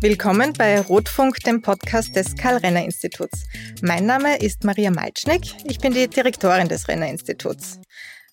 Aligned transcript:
Willkommen 0.00 0.52
bei 0.52 0.80
Rotfunk, 0.80 1.40
dem 1.40 1.60
Podcast 1.60 2.14
des 2.14 2.36
Karl-Renner-Instituts. 2.36 3.48
Mein 3.82 4.06
Name 4.06 4.38
ist 4.38 4.62
Maria 4.62 4.92
Malcznik, 4.92 5.42
ich 5.64 5.80
bin 5.80 5.92
die 5.92 6.06
Direktorin 6.06 6.68
des 6.68 6.86
Renner-Instituts. 6.86 7.80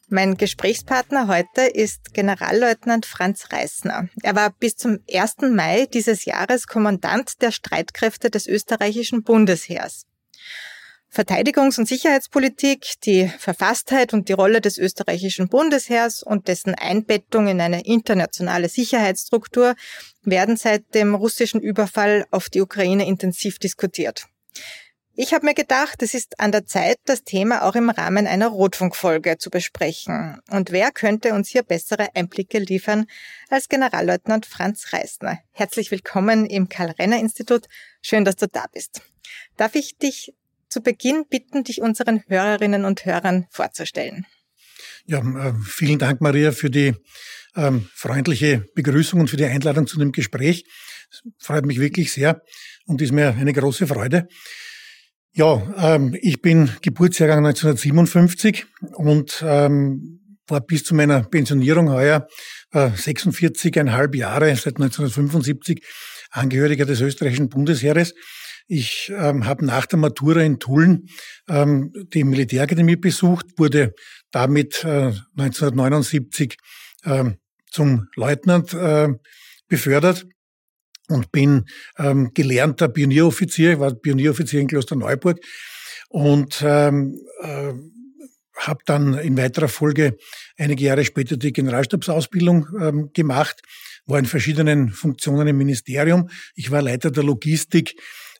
Mein 0.08 0.38
Gesprächspartner 0.38 1.28
heute 1.28 1.62
ist 1.62 2.14
Generalleutnant 2.14 3.08
Franz 3.08 3.48
Reisner. 3.52 4.10
Er 4.22 4.36
war 4.36 4.52
bis 4.52 4.76
zum 4.76 5.00
1. 5.12 5.38
Mai 5.56 5.88
dieses 5.92 6.26
Jahres 6.26 6.68
Kommandant 6.68 7.42
der 7.42 7.52
Streitkräfte 7.52 8.30
des 8.30 8.46
österreichischen 8.46 9.24
Bundesheers. 9.24 10.06
Verteidigungs- 11.16 11.80
und 11.80 11.88
Sicherheitspolitik, 11.88 12.96
die 13.06 13.30
Verfasstheit 13.40 14.14
und 14.14 14.28
die 14.28 14.34
Rolle 14.34 14.60
des 14.60 14.78
österreichischen 14.78 15.48
Bundesheers 15.48 16.22
und 16.22 16.50
dessen 16.50 16.76
Einbettung 16.76 17.48
in 17.48 17.62
eine 17.62 17.86
internationale 17.86 18.68
Sicherheitsstruktur 18.68 19.76
werden 20.24 20.58
seit 20.58 20.94
dem 20.94 21.16
russischen 21.16 21.62
Überfall 21.62 22.26
auf 22.32 22.50
die 22.50 22.60
Ukraine 22.60 23.08
intensiv 23.08 23.60
diskutiert. 23.60 24.28
Ich 25.14 25.34
habe 25.34 25.46
mir 25.46 25.54
gedacht, 25.54 26.04
es 26.04 26.14
ist 26.14 26.42
an 26.42 26.52
der 26.52 26.66
Zeit, 26.66 26.98
das 27.06 27.24
Thema 27.24 27.64
auch 27.64 27.76
im 27.76 27.90
Rahmen 27.90 28.28
einer 28.28 28.50
Rotfunkfolge 28.50 29.38
zu 29.38 29.50
besprechen. 29.50 30.42
Und 30.52 30.74
wer 30.74 30.92
könnte 30.92 31.34
uns 31.34 31.48
hier 31.48 31.64
bessere 31.64 32.14
Einblicke 32.14 32.60
liefern 32.60 33.06
als 33.50 33.70
Generalleutnant 33.70 34.46
Franz 34.46 34.92
Reisner? 34.92 35.40
Herzlich 35.54 35.92
willkommen 35.92 36.46
im 36.46 36.68
Karl-Renner-Institut. 36.68 37.70
Schön, 38.02 38.26
dass 38.26 38.36
du 38.36 38.50
da 38.50 38.66
bist. 38.74 39.02
Darf 39.56 39.76
ich 39.76 39.98
dich 39.98 40.34
zu 40.76 40.82
Beginn 40.82 41.24
bitten, 41.30 41.64
dich 41.64 41.82
unseren 41.82 42.22
Hörerinnen 42.28 42.84
und 42.84 43.06
Hörern 43.06 43.46
vorzustellen? 43.50 44.26
Ja, 45.06 45.20
äh, 45.20 45.54
vielen 45.66 46.00
Dank, 46.00 46.20
Maria, 46.20 46.52
für 46.52 46.70
die 46.70 46.94
ähm, 47.56 47.88
freundliche 47.94 48.66
Begrüßung 48.76 49.22
und 49.22 49.30
für 49.30 49.38
die 49.38 49.46
Einladung 49.46 49.88
zu 49.88 49.98
dem 49.98 50.12
Gespräch. 50.12 50.66
Das 51.10 51.22
freut 51.40 51.66
mich 51.66 51.80
wirklich 51.80 52.12
sehr 52.12 52.42
und 52.88 53.02
ist 53.02 53.14
mir 53.14 53.30
eine 53.30 53.54
große 53.54 53.88
Freude. 53.88 54.28
Ja, 55.32 55.96
ähm, 55.96 56.14
ich 56.22 56.42
bin 56.42 56.70
Geburtsjahrgang 56.82 57.46
1957 57.46 58.66
und 58.96 59.42
ähm, 59.48 60.40
war 60.48 60.60
bis 60.60 60.84
zu 60.84 60.94
meiner 60.94 61.24
Pensionierung 61.24 61.90
heuer 61.90 62.28
äh, 62.74 62.88
46,5 62.88 64.14
Jahre, 64.18 64.54
seit 64.58 64.76
1975, 64.76 65.82
Angehöriger 66.32 66.86
des 66.86 67.00
österreichischen 67.00 67.48
Bundesheeres. 67.48 68.14
Ich 68.68 69.12
ähm, 69.16 69.46
habe 69.46 69.66
nach 69.66 69.86
der 69.86 70.00
Matura 70.00 70.42
in 70.42 70.60
Tulln 70.60 71.08
ähm, 71.48 71.94
die 72.14 72.24
Militärakademie 72.24 72.96
besucht, 72.96 73.46
wurde 73.58 73.94
damit 74.32 74.84
äh, 74.84 75.14
1979 75.38 76.58
ähm, 77.06 77.38
zum 77.70 78.08
Leutnant 78.16 78.74
äh, 78.74 79.10
befördert 79.68 80.26
und 81.10 81.32
bin 81.32 81.66
ähm, 82.00 82.32
gelernter 82.34 82.88
Pionieroffizier, 82.90 83.74
ich 83.74 83.80
war 83.80 83.94
Pionieroffizier 83.94 84.62
in 84.62 84.68
Klosterneuburg 84.68 85.40
und 86.10 86.64
ähm, 86.66 87.20
äh, 87.42 87.74
habe 88.58 88.80
dann 88.86 89.14
in 89.16 89.38
weiterer 89.38 89.68
Folge 89.68 90.18
einige 90.58 90.86
Jahre 90.86 91.06
später 91.06 91.38
die 91.38 91.54
Generalstabsausbildung 91.54 92.68
ähm, 92.80 93.10
gemacht, 93.14 93.62
war 94.06 94.18
in 94.18 94.26
verschiedenen 94.26 94.90
Funktionen 94.90 95.48
im 95.48 95.58
Ministerium. 95.58 96.30
Ich 96.56 96.72
war 96.72 96.82
Leiter 96.82 97.12
der 97.12 97.24
Logistik 97.24 97.96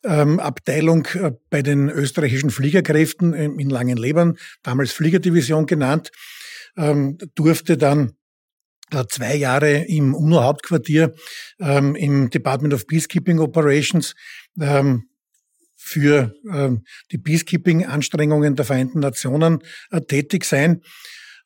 ähm, 0.06 0.40
Abteilung 0.40 1.06
äh, 1.16 1.32
bei 1.50 1.62
den 1.62 1.90
österreichischen 1.90 2.50
Fliegerkräften 2.50 3.34
in 3.34 3.70
Langenlebern, 3.70 4.38
damals 4.64 4.92
Fliegerdivision 4.92 5.66
genannt, 5.66 6.12
ähm, 6.78 7.18
durfte 7.36 7.78
dann 7.78 8.14
zwei 9.10 9.36
Jahre 9.36 9.80
im 9.86 10.14
UNO-Hauptquartier 10.14 11.14
ähm, 11.60 11.96
im 11.96 12.30
Department 12.30 12.74
of 12.74 12.86
Peacekeeping 12.86 13.40
Operations 13.40 14.14
ähm, 14.60 15.06
für 15.76 16.34
ähm, 16.52 16.84
die 17.12 17.18
Peacekeeping-Anstrengungen 17.18 18.56
der 18.56 18.66
Vereinten 18.66 19.00
Nationen 19.00 19.60
äh, 19.92 20.02
tätig 20.02 20.46
sein, 20.46 20.82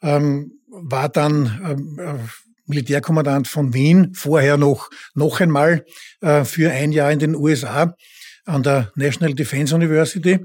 ähm, 0.02 0.54
war 0.68 1.10
dann 1.10 1.62
ähm, 1.66 2.00
äh, 2.00 2.20
Militärkommandant 2.66 3.48
von 3.48 3.74
Wien, 3.74 4.14
vorher 4.14 4.58
noch, 4.58 4.90
noch 5.14 5.42
einmal 5.42 5.86
äh, 6.22 6.46
für 6.46 6.72
ein 6.72 6.92
Jahr 6.92 7.12
in 7.12 7.20
den 7.20 7.36
USA 7.36 7.96
an 8.46 8.64
der 8.64 8.92
National 8.96 9.34
Defense 9.34 9.74
University 9.76 10.40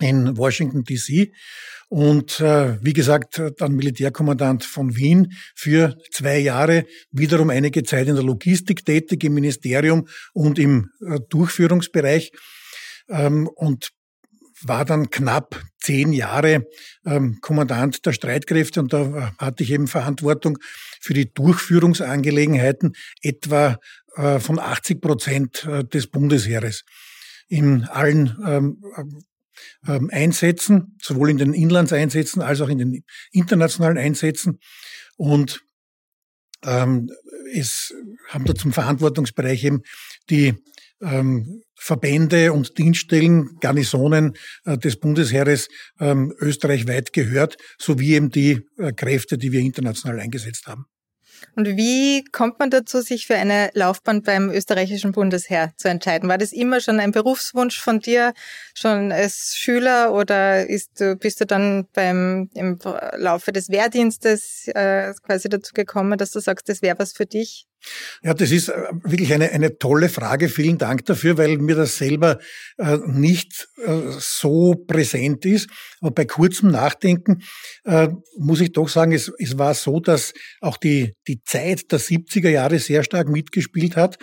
in 0.00 0.36
Washington, 0.36 0.84
DC 0.84 1.32
und 1.88 2.40
äh, 2.40 2.82
wie 2.82 2.94
gesagt 2.94 3.40
dann 3.58 3.74
Militärkommandant 3.74 4.64
von 4.64 4.96
Wien 4.96 5.34
für 5.54 5.98
zwei 6.10 6.38
Jahre, 6.38 6.86
wiederum 7.10 7.50
einige 7.50 7.82
Zeit 7.82 8.08
in 8.08 8.14
der 8.14 8.24
Logistik 8.24 8.86
tätig, 8.86 9.22
im 9.24 9.34
Ministerium 9.34 10.08
und 10.32 10.58
im 10.58 10.88
äh, 11.06 11.18
Durchführungsbereich 11.28 12.32
ähm, 13.10 13.46
und 13.46 13.90
war 14.64 14.84
dann 14.84 15.10
knapp 15.10 15.60
zehn 15.80 16.12
Jahre 16.12 16.66
ähm, 17.04 17.38
Kommandant 17.40 18.06
der 18.06 18.12
Streitkräfte. 18.12 18.80
Und 18.80 18.92
da 18.92 19.02
äh, 19.02 19.30
hatte 19.38 19.62
ich 19.62 19.72
eben 19.72 19.88
Verantwortung 19.88 20.58
für 21.00 21.14
die 21.14 21.32
Durchführungsangelegenheiten 21.32 22.94
etwa 23.20 23.78
von 24.40 24.58
80 24.58 25.00
Prozent 25.00 25.64
äh, 25.64 25.84
des 25.84 26.06
Bundesheeres 26.06 26.84
in 27.48 27.84
allen 27.84 28.36
ähm, 28.46 28.82
ähm, 29.86 30.10
Einsätzen, 30.12 30.96
sowohl 31.00 31.30
in 31.30 31.38
den 31.38 31.54
Inlandseinsätzen 31.54 32.42
als 32.42 32.60
auch 32.60 32.68
in 32.68 32.78
den 32.78 33.04
internationalen 33.30 33.98
Einsätzen. 33.98 34.58
Und 35.16 35.62
ähm, 36.64 37.10
es 37.52 37.94
haben 38.28 38.44
da 38.44 38.54
zum 38.54 38.72
Verantwortungsbereich 38.72 39.64
eben 39.64 39.82
die 40.30 40.54
Verbände 41.74 42.52
und 42.52 42.78
Dienststellen, 42.78 43.58
Garnisonen 43.58 44.34
äh, 44.64 44.78
des 44.78 45.00
Bundesheeres 45.00 45.68
österreichweit 45.98 47.12
gehört, 47.12 47.56
sowie 47.76 48.14
eben 48.14 48.30
die 48.30 48.60
äh, 48.78 48.92
Kräfte, 48.92 49.36
die 49.36 49.50
wir 49.50 49.58
international 49.58 50.20
eingesetzt 50.20 50.68
haben. 50.68 50.86
Und 51.56 51.76
wie 51.76 52.24
kommt 52.24 52.58
man 52.58 52.70
dazu, 52.70 53.00
sich 53.00 53.26
für 53.26 53.36
eine 53.36 53.70
Laufbahn 53.74 54.22
beim 54.22 54.50
österreichischen 54.50 55.12
Bundesheer 55.12 55.72
zu 55.76 55.88
entscheiden? 55.88 56.28
War 56.28 56.38
das 56.38 56.52
immer 56.52 56.80
schon 56.80 57.00
ein 57.00 57.12
Berufswunsch 57.12 57.80
von 57.80 58.00
dir, 58.00 58.32
schon 58.74 59.12
als 59.12 59.56
Schüler, 59.56 60.12
oder 60.12 60.68
ist, 60.68 61.02
bist 61.20 61.40
du 61.40 61.46
dann 61.46 61.86
beim, 61.92 62.50
im 62.54 62.78
Laufe 63.16 63.52
des 63.52 63.68
Wehrdienstes 63.68 64.68
äh, 64.68 65.12
quasi 65.22 65.48
dazu 65.48 65.72
gekommen, 65.74 66.18
dass 66.18 66.30
du 66.30 66.40
sagst, 66.40 66.68
das 66.68 66.82
wäre 66.82 66.98
was 66.98 67.12
für 67.12 67.26
dich? 67.26 67.66
Ja, 68.22 68.34
das 68.34 68.50
ist 68.50 68.68
äh, 68.68 68.72
wirklich 69.04 69.32
eine, 69.32 69.50
eine 69.50 69.78
tolle 69.78 70.08
Frage. 70.08 70.48
Vielen 70.48 70.78
Dank 70.78 71.04
dafür, 71.06 71.38
weil 71.38 71.58
mir 71.58 71.76
das 71.76 71.98
selber 71.98 72.38
äh, 72.78 72.98
nicht 73.06 73.68
äh, 73.84 74.12
so 74.18 74.74
präsent 74.74 75.44
ist. 75.44 75.68
Aber 76.00 76.12
bei 76.12 76.24
kurzem 76.24 76.70
Nachdenken 76.70 77.42
äh, 77.84 78.08
muss 78.38 78.60
ich 78.60 78.72
doch 78.72 78.88
sagen, 78.88 79.12
es, 79.12 79.32
es 79.38 79.58
war 79.58 79.74
so, 79.74 80.00
dass 80.00 80.32
auch 80.60 80.76
die, 80.76 81.14
die 81.28 81.42
Zeit 81.42 81.90
der 81.92 82.00
70er 82.00 82.50
Jahre 82.50 82.78
sehr 82.78 83.02
stark 83.02 83.28
mitgespielt 83.28 83.96
hat. 83.96 84.18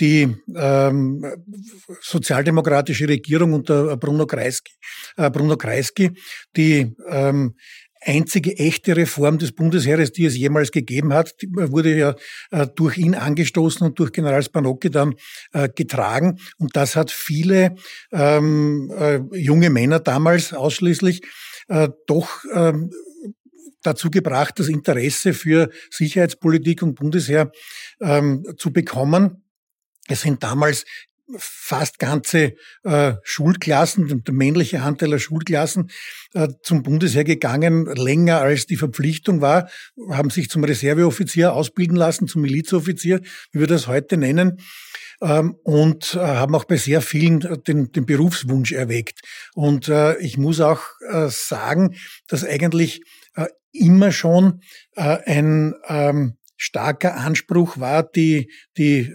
Die 0.00 0.34
ähm, 0.56 1.24
sozialdemokratische 2.00 3.08
Regierung 3.08 3.52
unter 3.52 3.96
Bruno 3.96 4.26
Kreisky, 4.26 4.72
äh, 5.16 5.30
Bruno 5.30 5.56
Kreisky 5.56 6.10
die 6.56 6.94
ähm, 7.08 7.54
einzige 8.04 8.56
echte 8.58 8.96
Reform 8.96 9.38
des 9.38 9.52
Bundesheeres, 9.52 10.12
die 10.12 10.26
es 10.26 10.36
jemals 10.36 10.70
gegeben 10.70 11.12
hat. 11.12 11.40
Die 11.42 11.48
wurde 11.52 11.96
ja 11.96 12.14
äh, 12.50 12.66
durch 12.74 12.98
ihn 12.98 13.14
angestoßen 13.14 13.86
und 13.86 13.98
durch 13.98 14.12
General 14.12 14.42
Spanocchi 14.42 14.90
dann 14.90 15.14
äh, 15.52 15.68
getragen. 15.68 16.38
Und 16.58 16.76
das 16.76 16.96
hat 16.96 17.10
viele 17.10 17.74
ähm, 18.12 18.92
äh, 18.96 19.20
junge 19.36 19.70
Männer 19.70 20.00
damals 20.00 20.52
ausschließlich 20.52 21.22
äh, 21.68 21.88
doch 22.06 22.44
ähm, 22.52 22.90
dazu 23.82 24.10
gebracht, 24.10 24.58
das 24.58 24.68
Interesse 24.68 25.34
für 25.34 25.70
Sicherheitspolitik 25.90 26.82
und 26.82 26.94
Bundesheer 26.94 27.52
ähm, 28.00 28.44
zu 28.56 28.72
bekommen. 28.72 29.44
Es 30.08 30.22
sind 30.22 30.42
damals 30.42 30.84
fast 31.36 31.98
ganze 31.98 32.54
äh, 32.82 33.14
Schulklassen, 33.22 34.24
der 34.24 34.34
männliche 34.34 34.82
Anteil 34.82 35.10
der 35.10 35.18
Schulklassen 35.18 35.90
äh, 36.34 36.48
zum 36.62 36.82
Bundesheer 36.82 37.24
gegangen, 37.24 37.86
länger 37.86 38.40
als 38.40 38.66
die 38.66 38.76
Verpflichtung 38.76 39.40
war, 39.40 39.68
haben 40.10 40.30
sich 40.30 40.50
zum 40.50 40.64
Reserveoffizier 40.64 41.54
ausbilden 41.54 41.96
lassen, 41.96 42.28
zum 42.28 42.42
Milizoffizier, 42.42 43.20
wie 43.52 43.60
wir 43.60 43.66
das 43.66 43.86
heute 43.86 44.16
nennen, 44.16 44.58
ähm, 45.22 45.56
und 45.62 46.14
äh, 46.14 46.18
haben 46.18 46.54
auch 46.54 46.64
bei 46.64 46.76
sehr 46.76 47.00
vielen 47.00 47.42
äh, 47.42 47.58
den, 47.58 47.92
den 47.92 48.06
Berufswunsch 48.06 48.72
erweckt. 48.72 49.20
Und 49.54 49.88
äh, 49.88 50.18
ich 50.18 50.36
muss 50.36 50.60
auch 50.60 50.82
äh, 51.10 51.28
sagen, 51.28 51.96
dass 52.28 52.44
eigentlich 52.44 53.02
äh, 53.36 53.46
immer 53.72 54.12
schon 54.12 54.60
äh, 54.96 55.18
ein 55.24 55.74
ähm, 55.88 56.36
starker 56.56 57.16
Anspruch 57.16 57.78
war, 57.78 58.02
die, 58.02 58.50
die, 58.76 59.14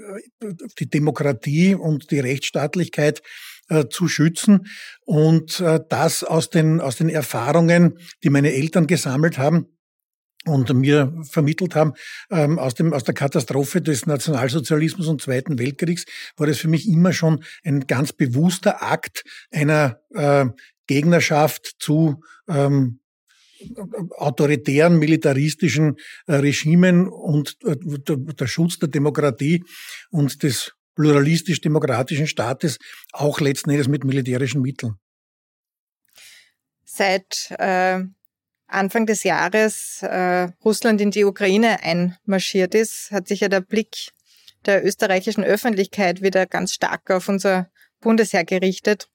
die 0.80 0.90
Demokratie 0.90 1.76
und 1.76 2.12
die 2.12 2.20
Rechtsstaatlichkeit 2.20 3.22
äh, 3.70 3.86
zu 3.90 4.08
schützen 4.08 4.68
und 5.06 5.60
äh, 5.60 5.80
das 5.90 6.24
aus 6.24 6.50
den, 6.50 6.82
aus 6.82 6.98
den 6.98 7.10
Erfahrungen, 7.10 8.00
die 8.24 8.30
meine 8.30 8.54
Eltern 8.54 8.88
gesammelt 8.88 9.38
haben, 9.38 9.68
und 10.46 10.74
mir 10.74 11.14
vermittelt 11.24 11.76
haben, 11.76 11.94
ähm, 12.32 12.60
aus, 12.60 12.74
dem, 12.74 12.94
aus 12.94 13.04
der 13.04 13.14
Katastrophe 13.14 13.82
des 13.82 14.06
Nationalsozialismus 14.06 15.08
und 15.08 15.22
Zweiten 15.22 15.60
Weltkriegs, 15.60 16.06
war 16.38 16.48
das 16.48 16.60
für 16.60 16.70
mich 16.70 16.88
immer 16.88 17.12
schon 17.14 17.44
ein 17.64 17.88
ganz 17.88 18.14
bewusster 18.14 18.82
Akt 18.82 19.24
einer 19.52 20.00
äh, 20.14 20.46
Gegnerschaft 20.88 21.76
zu 21.80 22.24
ähm, 22.48 23.00
autoritären, 24.18 24.98
militaristischen 24.98 25.98
äh, 26.28 26.36
Regimen 26.36 27.08
und 27.08 27.58
äh, 27.66 27.76
der, 27.78 28.48
Schutz 28.48 28.80
der 28.80 28.90
Demokratie 28.90 29.64
und 30.12 30.44
des 30.44 30.74
pluralistisch-demokratischen 30.96 32.28
Staates 32.28 32.78
auch 33.14 33.40
letzten 33.40 33.70
Endes 33.70 33.88
mit 33.88 34.04
militärischen 34.04 34.62
Mitteln. 34.62 34.96
Seit 36.84 37.52
äh, 37.58 38.04
Anfang 38.68 39.06
des 39.06 39.24
Jahres 39.24 40.04
äh, 40.04 40.50
Russland 40.64 41.02
in 41.02 41.12
die 41.12 41.26
Ukraine 41.26 41.82
einmarschiert 41.82 42.76
ist, 42.76 43.12
hat 43.12 43.28
sich 43.28 43.40
ja 43.40 43.48
der 43.48 43.62
Blick 43.62 44.12
der 44.66 44.86
österreichischen 44.86 45.44
Öffentlichkeit 45.44 46.22
wieder 46.22 46.46
ganz 46.46 46.74
stark 46.74 47.10
auf 47.12 47.30
unser 47.30 47.70
Bundesheer 48.02 48.44
gerichtet. 48.44 49.10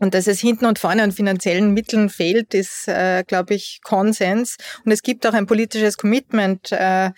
Und 0.00 0.14
dass 0.14 0.26
es 0.26 0.40
hinten 0.40 0.66
und 0.66 0.78
vorne 0.78 1.02
an 1.02 1.12
finanziellen 1.12 1.72
Mitteln 1.72 2.08
fehlt, 2.08 2.54
ist, 2.54 2.88
äh, 2.88 3.22
glaube 3.26 3.54
ich, 3.54 3.80
Konsens. 3.82 4.56
Und 4.84 4.92
es 4.92 5.02
gibt 5.02 5.26
auch 5.26 5.34
ein 5.34 5.46
politisches 5.46 5.98
Commitment, 5.98 6.72
äh, 6.72 7.10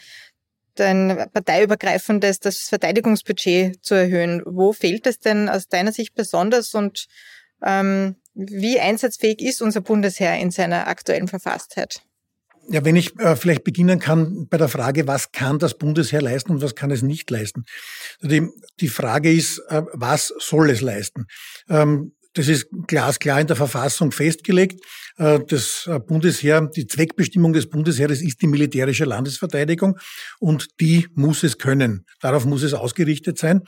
ein 0.79 1.27
parteiübergreifendes, 1.33 2.41
das 2.41 2.69
Verteidigungsbudget 2.69 3.85
zu 3.85 3.95
erhöhen. 3.95 4.43
Wo 4.45 4.73
fehlt 4.73 5.07
es 5.07 5.21
denn 5.21 5.49
aus 5.49 5.69
deiner 5.69 5.93
Sicht 5.93 6.15
besonders 6.15 6.75
und 6.75 7.07
ähm, 7.63 8.17
wie 8.35 8.81
einsatzfähig 8.81 9.41
ist 9.41 9.63
unser 9.63 9.83
Bundesheer 9.83 10.39
in 10.39 10.51
seiner 10.51 10.89
aktuellen 10.89 11.29
Verfasstheit? 11.29 12.03
Ja, 12.69 12.85
wenn 12.85 12.97
ich 12.97 13.19
äh, 13.19 13.37
vielleicht 13.37 13.65
beginnen 13.65 13.99
kann 13.99 14.47
bei 14.49 14.57
der 14.57 14.69
Frage, 14.69 15.07
was 15.07 15.33
kann 15.33 15.59
das 15.59 15.77
Bundesheer 15.77 16.23
leisten 16.23 16.53
und 16.53 16.63
was 16.63 16.75
kann 16.75 16.91
es 16.91 17.03
nicht 17.03 17.31
leisten. 17.31 17.65
Die, 18.23 18.49
die 18.81 18.89
Frage 18.89 19.33
ist, 19.33 19.59
äh, 19.69 19.83
was 19.93 20.33
soll 20.39 20.71
es 20.71 20.81
leisten? 20.81 21.27
Ähm, 21.69 22.13
das 22.35 22.49
ist 22.49 22.69
glasklar 22.87 23.41
in 23.41 23.47
der 23.47 23.57
Verfassung 23.57 24.13
festgelegt. 24.13 24.81
Äh, 25.17 25.41
das 25.47 25.87
äh, 25.87 25.99
Bundesheer, 25.99 26.69
die 26.75 26.87
Zweckbestimmung 26.87 27.53
des 27.53 27.69
Bundesheeres 27.69 28.23
ist 28.23 28.41
die 28.43 28.47
militärische 28.47 29.05
Landesverteidigung 29.05 29.99
und 30.39 30.69
die 30.81 31.09
muss 31.15 31.43
es 31.43 31.59
können. 31.59 32.07
Darauf 32.21 32.45
muss 32.45 32.63
es 32.63 32.75
ausgerichtet 32.75 33.39
sein. 33.39 33.63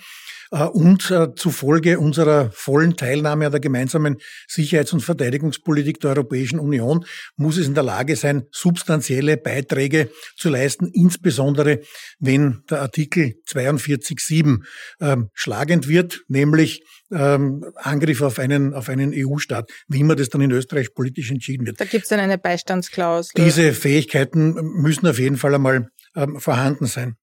Äh, 0.55 0.65
und 0.67 1.13
zufolge 1.37 1.99
unserer 1.99 2.51
vollen 2.53 2.97
Teilnahme 2.97 3.47
an 3.47 3.53
der 3.53 3.61
gemeinsamen 3.61 4.19
Sicherheits- 4.47 4.93
und 4.93 5.01
Verteidigungspolitik 5.01 6.01
der 6.01 6.11
Europäischen 6.11 6.61
Union 6.61 7.05
muss 7.37 7.59
es 7.59 7.67
in 7.67 7.75
der 7.75 7.83
Lage 7.83 8.15
sein, 8.15 8.45
substanzielle 8.53 9.37
Beiträge 9.37 10.11
zu 10.37 10.51
leisten, 10.51 10.87
insbesondere 10.87 11.81
wenn 12.21 12.63
der 12.71 12.83
Artikel 12.83 13.35
42.7 13.49 14.63
ähm, 15.01 15.31
schlagend 15.35 15.89
wird, 15.89 16.23
nämlich 16.29 16.85
ähm, 17.11 17.65
Angriff 17.75 18.23
auf 18.23 18.39
einen, 18.39 18.75
auf 18.75 18.89
einen 18.89 19.13
EU-Staat, 19.13 19.71
wie 19.89 20.01
immer 20.01 20.15
das 20.15 20.29
dann 20.29 20.41
in 20.41 20.53
Österreich 20.53 20.95
politisch 20.95 21.31
entschieden 21.33 21.67
wird. 21.67 21.81
Da 21.81 21.85
gibt 21.85 22.05
es 22.05 22.09
dann 22.11 22.21
eine 22.21 22.39
Beistandsklausel. 22.39 23.33
Diese 23.45 23.73
Fähigkeiten 23.73 24.55
müssen 24.55 25.07
auf 25.09 25.19
jeden 25.19 25.37
Fall 25.37 25.55
einmal 25.55 25.89
ähm, 26.15 26.39
vorhanden 26.39 26.87
sein. 26.87 27.17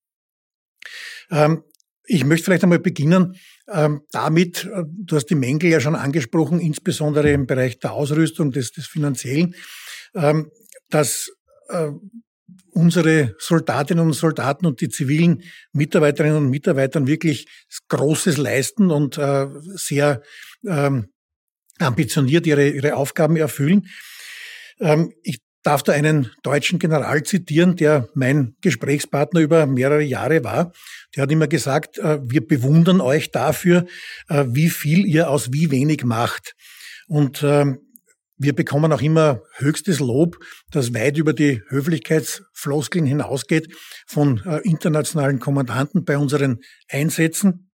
Ähm, 1.30 1.64
ich 2.12 2.26
möchte 2.26 2.46
vielleicht 2.46 2.64
einmal 2.64 2.80
beginnen 2.80 3.36
ähm, 3.70 4.02
damit, 4.12 4.66
äh, 4.66 4.84
du 4.86 5.16
hast 5.16 5.28
die 5.28 5.36
Mängel 5.36 5.70
ja 5.70 5.80
schon 5.80 5.96
angesprochen, 5.96 6.60
insbesondere 6.60 7.32
im 7.32 7.48
Bereich 7.48 7.80
der 7.80 7.94
Ausrüstung, 7.94 8.52
des, 8.52 8.74
des 8.74 8.86
Finanziellen, 8.86 9.56
ähm, 10.14 10.52
dass 10.90 11.32
äh, 11.70 11.92
unsere 12.72 13.36
Soldatinnen 13.40 14.06
und 14.06 14.14
Soldaten 14.14 14.66
und 14.66 14.82
die 14.82 14.90
zivilen 14.90 15.44
Mitarbeiterinnen 15.72 16.38
und 16.38 16.50
Mitarbeiter 16.50 17.08
wirklich 17.08 17.48
Großes 17.88 18.38
leisten 18.38 18.92
und 18.92 19.18
äh, 19.18 19.48
sehr 19.76 20.22
ähm, 20.68 21.14
ambitioniert 21.80 22.46
ihre, 22.46 22.68
ihre 22.68 22.98
Aufgaben 22.98 23.38
erfüllen. 23.38 23.88
Ähm, 24.82 25.14
ich 25.24 25.40
darf 25.64 25.84
da 25.84 25.92
einen 25.92 26.32
deutschen 26.44 26.80
General 26.80 27.24
zitieren, 27.24 27.76
der 27.76 28.10
mein 28.14 28.56
Gesprächspartner 28.62 29.42
über 29.42 29.66
mehrere 29.66 30.02
Jahre 30.02 30.44
war. 30.44 30.72
Der 31.16 31.24
hat 31.24 31.32
immer 31.32 31.48
gesagt, 31.48 31.98
äh, 32.00 32.20
wir 32.24 32.46
bewundern 32.46 33.02
euch 33.02 33.32
dafür, 33.32 33.86
äh, 34.28 34.46
wie 34.50 34.70
viel 34.70 35.06
ihr 35.06 35.30
aus 35.30 35.52
wie 35.52 35.72
wenig 35.72 36.04
macht. 36.04 36.56
Und 37.08 37.44
ähm, 37.44 37.80
wir 38.38 38.56
bekommen 38.56 38.92
auch 38.92 39.02
immer 39.02 39.44
höchstes 39.58 40.00
Lob, 40.00 40.38
das 40.72 40.96
weit 40.96 41.18
über 41.18 41.34
die 41.34 41.62
Höflichkeitsfloskeln 41.68 43.06
hinausgeht 43.06 43.72
von 44.08 44.42
äh, 44.46 44.62
internationalen 44.68 45.40
Kommandanten 45.40 46.06
bei 46.06 46.18
unseren 46.18 46.60
Einsätzen 46.90 47.70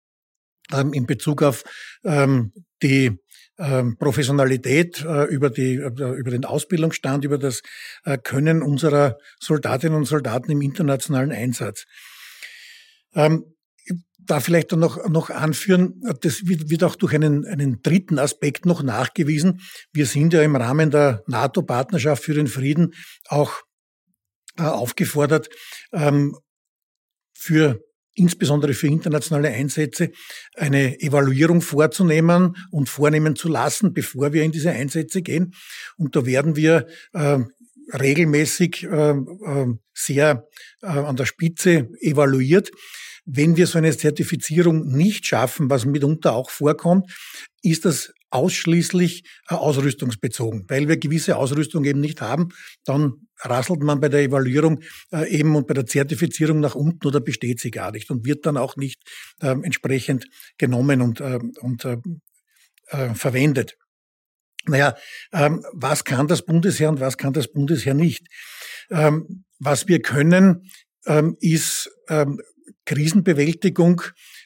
ähm, 0.72 0.94
in 0.94 1.04
Bezug 1.04 1.42
auf 1.42 1.64
ähm, 2.04 2.52
die 2.82 3.18
Professionalität, 3.56 5.04
äh, 5.04 5.24
über, 5.24 5.50
die, 5.50 5.76
äh, 5.76 5.86
über 5.86 6.30
den 6.30 6.44
Ausbildungsstand, 6.44 7.24
über 7.24 7.38
das 7.38 7.62
äh, 8.04 8.18
Können 8.18 8.62
unserer 8.62 9.16
Soldatinnen 9.40 9.96
und 9.96 10.06
Soldaten 10.06 10.50
im 10.50 10.60
internationalen 10.60 11.30
Einsatz. 11.30 11.84
Ähm, 13.14 13.44
da 14.18 14.40
vielleicht 14.40 14.72
noch, 14.72 15.06
noch 15.08 15.30
anführen, 15.30 16.00
das 16.22 16.46
wird, 16.46 16.70
wird 16.70 16.82
auch 16.82 16.96
durch 16.96 17.14
einen, 17.14 17.44
einen 17.44 17.82
dritten 17.82 18.18
Aspekt 18.18 18.64
noch 18.64 18.82
nachgewiesen. 18.82 19.60
Wir 19.92 20.06
sind 20.06 20.32
ja 20.32 20.42
im 20.42 20.56
Rahmen 20.56 20.90
der 20.90 21.22
NATO-Partnerschaft 21.26 22.24
für 22.24 22.34
den 22.34 22.46
Frieden 22.46 22.94
auch 23.28 23.62
aufgefordert, 24.56 25.48
ähm, 25.92 26.38
für 27.36 27.80
insbesondere 28.14 28.74
für 28.74 28.86
internationale 28.86 29.48
Einsätze 29.48 30.10
eine 30.56 31.00
Evaluierung 31.00 31.60
vorzunehmen 31.60 32.56
und 32.70 32.88
vornehmen 32.88 33.36
zu 33.36 33.48
lassen, 33.48 33.92
bevor 33.92 34.32
wir 34.32 34.42
in 34.42 34.52
diese 34.52 34.70
Einsätze 34.70 35.22
gehen. 35.22 35.54
Und 35.96 36.16
da 36.16 36.24
werden 36.26 36.56
wir 36.56 36.86
äh, 37.12 37.40
regelmäßig 37.92 38.84
äh, 38.84 39.10
äh, 39.10 39.74
sehr 39.92 40.48
äh, 40.82 40.86
an 40.86 41.16
der 41.16 41.26
Spitze 41.26 41.88
evaluiert. 42.00 42.70
Wenn 43.26 43.56
wir 43.56 43.66
so 43.66 43.78
eine 43.78 43.96
Zertifizierung 43.96 44.86
nicht 44.86 45.26
schaffen, 45.26 45.70
was 45.70 45.86
mitunter 45.86 46.34
auch 46.34 46.50
vorkommt, 46.50 47.10
ist 47.62 47.84
das 47.84 48.12
ausschließlich 48.34 49.24
äh, 49.48 49.54
ausrüstungsbezogen. 49.54 50.64
Weil 50.68 50.88
wir 50.88 50.96
gewisse 50.96 51.36
Ausrüstung 51.36 51.84
eben 51.84 52.00
nicht 52.00 52.20
haben, 52.20 52.48
dann 52.84 53.28
rasselt 53.40 53.82
man 53.82 54.00
bei 54.00 54.08
der 54.08 54.22
Evaluierung 54.22 54.80
äh, 55.12 55.30
eben 55.30 55.54
und 55.54 55.66
bei 55.66 55.74
der 55.74 55.86
Zertifizierung 55.86 56.60
nach 56.60 56.74
unten 56.74 57.06
oder 57.06 57.20
besteht 57.20 57.60
sie 57.60 57.70
gar 57.70 57.92
nicht 57.92 58.10
und 58.10 58.26
wird 58.26 58.44
dann 58.44 58.56
auch 58.56 58.76
nicht 58.76 59.02
äh, 59.40 59.50
entsprechend 59.50 60.26
genommen 60.58 61.00
und, 61.00 61.20
äh, 61.20 61.38
und 61.60 61.84
äh, 61.84 61.98
äh, 62.88 63.14
verwendet. 63.14 63.76
Naja, 64.66 64.96
ähm, 65.32 65.64
was 65.72 66.04
kann 66.04 66.26
das 66.26 66.44
Bundesheer 66.44 66.88
und 66.88 67.00
was 67.00 67.18
kann 67.18 67.34
das 67.34 67.52
Bundesheer 67.52 67.94
nicht? 67.94 68.26
Ähm, 68.90 69.44
was 69.58 69.86
wir 69.86 70.02
können, 70.02 70.70
ähm, 71.06 71.36
ist 71.40 71.90
ähm, 72.08 72.40
Krisenbewältigung 72.86 74.02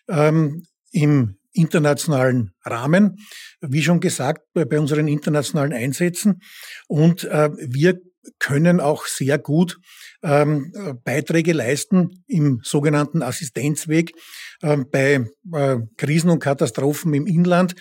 ähm, 0.09 0.65
im 0.93 1.39
internationalen 1.59 2.53
Rahmen, 2.65 3.17
wie 3.61 3.83
schon 3.83 4.01
gesagt, 4.01 4.43
bei, 4.55 4.79
unseren 4.79 5.09
internationalen 5.09 5.73
Einsätzen. 5.73 6.41
Und 6.87 7.25
äh, 7.25 7.51
wir 7.59 8.01
können 8.39 8.81
auch 8.81 9.07
sehr 9.07 9.39
gut 9.39 9.79
ähm, 10.23 10.73
Beiträge 11.05 11.53
leisten 11.53 12.25
im 12.27 12.61
sogenannten 12.63 13.23
Assistenzweg 13.23 14.13
äh, 14.61 14.77
bei 14.77 15.27
äh, 15.53 15.77
Krisen 15.97 16.31
und 16.31 16.41
Katastrophen 16.41 17.15
im 17.15 17.27
Inland, 17.27 17.75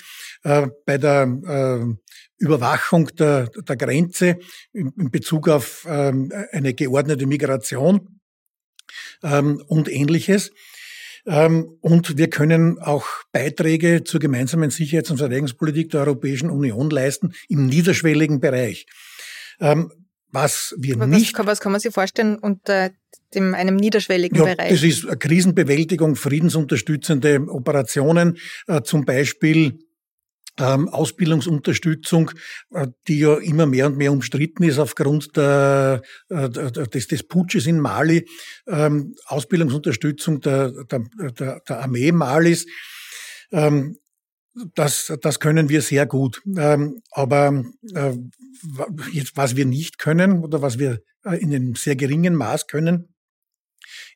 äh, 0.44 0.68
bei 0.86 0.98
der 0.98 1.24
äh, 1.24 1.96
Überwachung 2.38 3.08
der, 3.16 3.48
der 3.48 3.76
Grenze 3.78 4.38
in, 4.72 4.94
in 4.98 5.12
Bezug 5.12 5.50
auf 5.50 5.86
ähm, 5.90 6.32
eine 6.52 6.74
geordnete 6.74 7.26
Migration 7.26 8.20
ähm, 9.24 9.64
und 9.68 9.90
ähnliches. 9.90 10.52
Ähm, 11.28 11.78
und 11.82 12.18
wir 12.18 12.30
können 12.30 12.80
auch 12.80 13.06
Beiträge 13.34 14.04
zur 14.06 14.20
gemeinsamen 14.22 14.70
Sicherheits- 14.70 15.12
und 15.12 15.18
Verteidigungspolitik 15.18 15.92
der 15.92 16.02
Europäischen 16.02 16.50
Union 16.50 16.90
leisten 16.90 17.34
im 17.50 17.66
niederschwelligen 17.66 18.40
Bereich. 18.40 18.86
Ähm, 19.60 19.92
was 20.32 20.74
wir 20.78 20.96
Aber 20.96 21.08
nicht. 21.08 21.38
Was, 21.38 21.46
was 21.46 21.60
kann 21.60 21.72
man 21.72 21.82
sich 21.82 21.94
vorstellen 21.94 22.38
unter 22.38 22.92
dem, 23.34 23.54
einem 23.54 23.76
niederschwelligen 23.76 24.38
ja, 24.38 24.56
Bereich? 24.56 24.70
Das 24.70 24.84
ist 24.84 25.20
Krisenbewältigung, 25.20 26.16
friedensunterstützende 26.16 27.48
Operationen, 27.50 28.38
äh, 28.68 28.82
zum 28.82 29.06
Beispiel 29.06 29.80
ähm, 30.60 30.90
Ausbildungsunterstützung, 30.90 32.32
äh, 32.72 32.88
die 33.08 33.20
ja 33.20 33.36
immer 33.38 33.66
mehr 33.66 33.88
und 33.88 33.98
mehr 33.98 34.12
umstritten 34.12 34.64
ist 34.64 34.80
aufgrund 34.80 35.36
der, 35.38 36.02
äh, 36.30 36.50
des, 36.50 37.08
des 37.08 37.28
Putsches 37.28 37.68
in 37.68 37.80
Mali, 37.80 38.28
ähm, 38.68 39.16
Ausbildungsunterstützung 39.26 40.42
der, 40.42 40.72
der, 40.86 41.62
der, 41.68 41.80
Armee 41.80 42.12
Malis. 42.12 42.66
Ähm, 43.52 43.98
das, 44.74 45.14
das 45.22 45.40
können 45.40 45.70
wir 45.70 45.82
sehr 45.82 46.06
gut. 46.06 46.42
Ähm, 46.58 47.02
aber 47.12 47.64
äh, 47.94 48.14
jetzt, 49.12 49.38
was 49.38 49.56
wir 49.56 49.66
nicht 49.66 50.00
können 50.00 50.44
oder 50.44 50.62
was 50.62 50.80
wir 50.80 51.02
äh, 51.24 51.38
in 51.38 51.54
einem 51.54 51.76
sehr 51.76 51.96
geringen 51.96 52.36
Maß 52.36 52.68
können, 52.68 53.14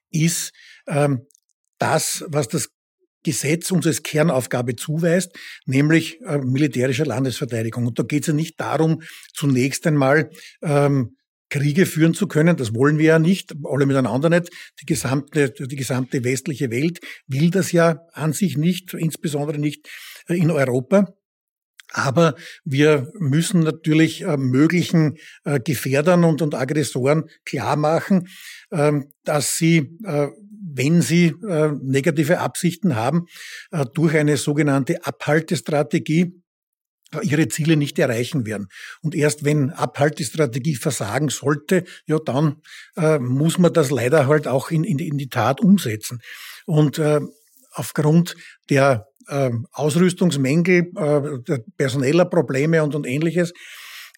ist 0.09 0.51
ähm, 0.87 1.27
das, 1.77 2.25
was 2.27 2.47
das 2.47 2.69
Gesetz 3.23 3.71
uns 3.71 3.87
als 3.87 4.03
Kernaufgabe 4.03 4.75
zuweist, 4.75 5.37
nämlich 5.65 6.21
äh, 6.21 6.39
militärische 6.39 7.03
Landesverteidigung. 7.03 7.87
Und 7.87 7.99
da 7.99 8.03
geht 8.03 8.23
es 8.23 8.27
ja 8.27 8.33
nicht 8.33 8.59
darum, 8.59 9.01
zunächst 9.33 9.85
einmal 9.87 10.29
ähm, 10.61 11.15
Kriege 11.49 11.85
führen 11.85 12.13
zu 12.13 12.27
können. 12.27 12.55
Das 12.55 12.73
wollen 12.73 12.97
wir 12.97 13.05
ja 13.05 13.19
nicht, 13.19 13.53
alle 13.65 13.85
miteinander 13.85 14.29
nicht. 14.29 14.49
Die 14.81 14.85
gesamte, 14.85 15.51
die 15.51 15.75
gesamte 15.75 16.23
westliche 16.23 16.71
Welt 16.71 16.99
will 17.27 17.51
das 17.51 17.71
ja 17.71 17.99
an 18.13 18.33
sich 18.33 18.57
nicht, 18.57 18.93
insbesondere 18.93 19.59
nicht 19.59 19.89
äh, 20.27 20.35
in 20.35 20.49
Europa. 20.49 21.13
Aber 21.93 22.35
wir 22.63 23.11
müssen 23.19 23.61
natürlich 23.61 24.21
äh, 24.21 24.37
möglichen 24.37 25.17
äh, 25.43 25.59
Gefährdern 25.59 26.23
und, 26.23 26.41
und 26.41 26.55
Aggressoren 26.55 27.25
klar 27.45 27.75
machen, 27.75 28.29
äh, 28.69 29.01
dass 29.25 29.57
sie, 29.57 29.99
äh, 30.05 30.29
wenn 30.73 31.01
sie 31.01 31.33
äh, 31.47 31.71
negative 31.81 32.39
Absichten 32.39 32.95
haben, 32.95 33.25
durch 33.93 34.15
eine 34.15 34.37
sogenannte 34.37 35.05
Abhaltestrategie 35.05 36.41
ihre 37.21 37.47
Ziele 37.49 37.75
nicht 37.75 37.99
erreichen 37.99 38.45
werden. 38.45 38.67
Und 39.01 39.15
erst 39.15 39.43
wenn 39.43 39.71
Abhaltestrategie 39.71 40.75
versagen 40.75 41.29
sollte, 41.29 41.83
ja, 42.05 42.17
dann 42.19 42.61
äh, 42.95 43.19
muss 43.19 43.57
man 43.57 43.73
das 43.73 43.91
leider 43.91 44.27
halt 44.27 44.47
auch 44.47 44.71
in, 44.71 44.83
in, 44.83 44.99
in 44.99 45.17
die 45.17 45.29
Tat 45.29 45.59
umsetzen. 45.59 46.19
Und 46.65 46.99
äh, 46.99 47.19
aufgrund 47.71 48.35
der 48.69 49.07
äh, 49.27 49.51
Ausrüstungsmängel, 49.71 50.91
äh, 50.95 51.59
personeller 51.77 52.25
Probleme 52.25 52.83
und, 52.83 52.95
und 52.95 53.05
ähnliches, 53.05 53.53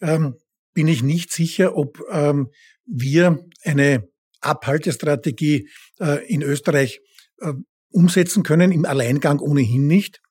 ähm, 0.01 0.35
bin 0.73 0.87
ich 0.87 1.03
nicht 1.03 1.31
sicher, 1.31 1.75
ob 1.75 1.99
ähm, 2.11 2.49
wir 2.85 3.39
eine 3.63 4.07
Abhaltestrategie 4.43 5.69
äh, 5.99 6.25
in 6.27 6.41
Österreich 6.41 7.01
äh, 7.39 7.53
umsetzen 7.89 8.43
können, 8.43 8.71
im 8.71 8.85
Alleingang 8.85 9.39
ohnehin 9.39 9.87
nicht. 9.87 10.21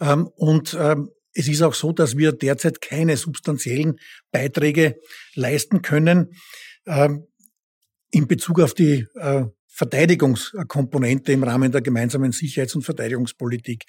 Ähm, 0.00 0.28
und 0.36 0.76
ähm, 0.78 1.10
es 1.32 1.48
ist 1.48 1.62
auch 1.62 1.74
so, 1.74 1.92
dass 1.92 2.16
wir 2.16 2.32
derzeit 2.32 2.80
keine 2.80 3.16
substanziellen 3.16 3.98
Beiträge 4.32 4.96
leisten 5.34 5.82
können 5.82 6.32
ähm, 6.86 7.26
in 8.10 8.26
Bezug 8.26 8.60
auf 8.60 8.74
die 8.74 9.06
äh, 9.14 9.44
Verteidigungskomponente 9.68 11.32
im 11.32 11.44
Rahmen 11.44 11.70
der 11.70 11.80
gemeinsamen 11.80 12.32
Sicherheits- 12.32 12.74
und 12.74 12.82
Verteidigungspolitik. 12.82 13.84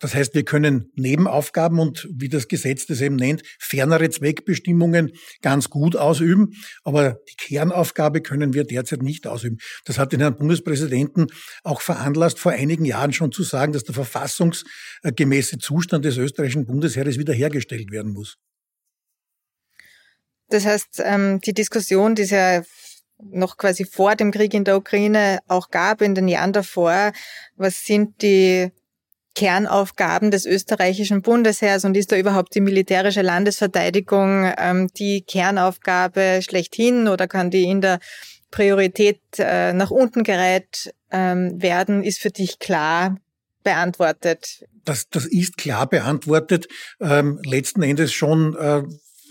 Das 0.00 0.14
heißt, 0.14 0.34
wir 0.34 0.44
können 0.44 0.90
Nebenaufgaben 0.96 1.78
und, 1.78 2.08
wie 2.10 2.30
das 2.30 2.48
Gesetz 2.48 2.86
das 2.86 3.02
eben 3.02 3.16
nennt, 3.16 3.42
fernere 3.58 4.08
Zweckbestimmungen 4.08 5.12
ganz 5.42 5.68
gut 5.68 5.94
ausüben. 5.94 6.54
Aber 6.84 7.18
die 7.28 7.36
Kernaufgabe 7.36 8.22
können 8.22 8.54
wir 8.54 8.64
derzeit 8.64 9.02
nicht 9.02 9.26
ausüben. 9.26 9.58
Das 9.84 9.98
hat 9.98 10.12
den 10.12 10.20
Herrn 10.20 10.38
Bundespräsidenten 10.38 11.26
auch 11.64 11.82
veranlasst, 11.82 12.38
vor 12.38 12.52
einigen 12.52 12.86
Jahren 12.86 13.12
schon 13.12 13.30
zu 13.30 13.42
sagen, 13.42 13.72
dass 13.74 13.84
der 13.84 13.94
verfassungsgemäße 13.94 15.58
Zustand 15.58 16.06
des 16.06 16.16
österreichischen 16.16 16.64
Bundesheeres 16.66 17.18
wiederhergestellt 17.18 17.90
werden 17.90 18.12
muss. 18.12 18.38
Das 20.48 20.64
heißt, 20.64 21.02
ähm, 21.04 21.40
die 21.42 21.52
Diskussion, 21.52 22.14
die 22.14 22.22
es 22.22 22.30
ja 22.30 22.62
noch 23.18 23.58
quasi 23.58 23.84
vor 23.84 24.16
dem 24.16 24.30
Krieg 24.30 24.54
in 24.54 24.64
der 24.64 24.78
Ukraine 24.78 25.40
auch 25.46 25.68
gab, 25.68 26.00
in 26.00 26.14
den 26.14 26.26
Jahren 26.26 26.54
davor, 26.54 27.12
was 27.56 27.84
sind 27.84 28.22
die 28.22 28.72
Kernaufgaben 29.34 30.30
des 30.30 30.44
österreichischen 30.44 31.22
Bundesheers 31.22 31.84
und 31.84 31.96
ist 31.96 32.12
da 32.12 32.16
überhaupt 32.16 32.54
die 32.54 32.60
militärische 32.60 33.22
Landesverteidigung 33.22 34.52
ähm, 34.58 34.88
die 34.96 35.22
Kernaufgabe 35.22 36.40
schlechthin 36.42 37.08
oder 37.08 37.28
kann 37.28 37.50
die 37.50 37.64
in 37.64 37.80
der 37.80 38.00
Priorität 38.50 39.20
äh, 39.38 39.72
nach 39.72 39.90
unten 39.90 40.24
gereiht 40.24 40.92
ähm, 41.10 41.62
werden, 41.62 42.02
ist 42.02 42.20
für 42.20 42.30
dich 42.30 42.58
klar 42.58 43.16
beantwortet? 43.62 44.66
Das, 44.84 45.08
das 45.08 45.26
ist 45.26 45.56
klar 45.56 45.88
beantwortet. 45.88 46.66
Ähm, 47.00 47.40
letzten 47.44 47.82
Endes 47.82 48.12
schon 48.12 48.56
äh, 48.56 48.82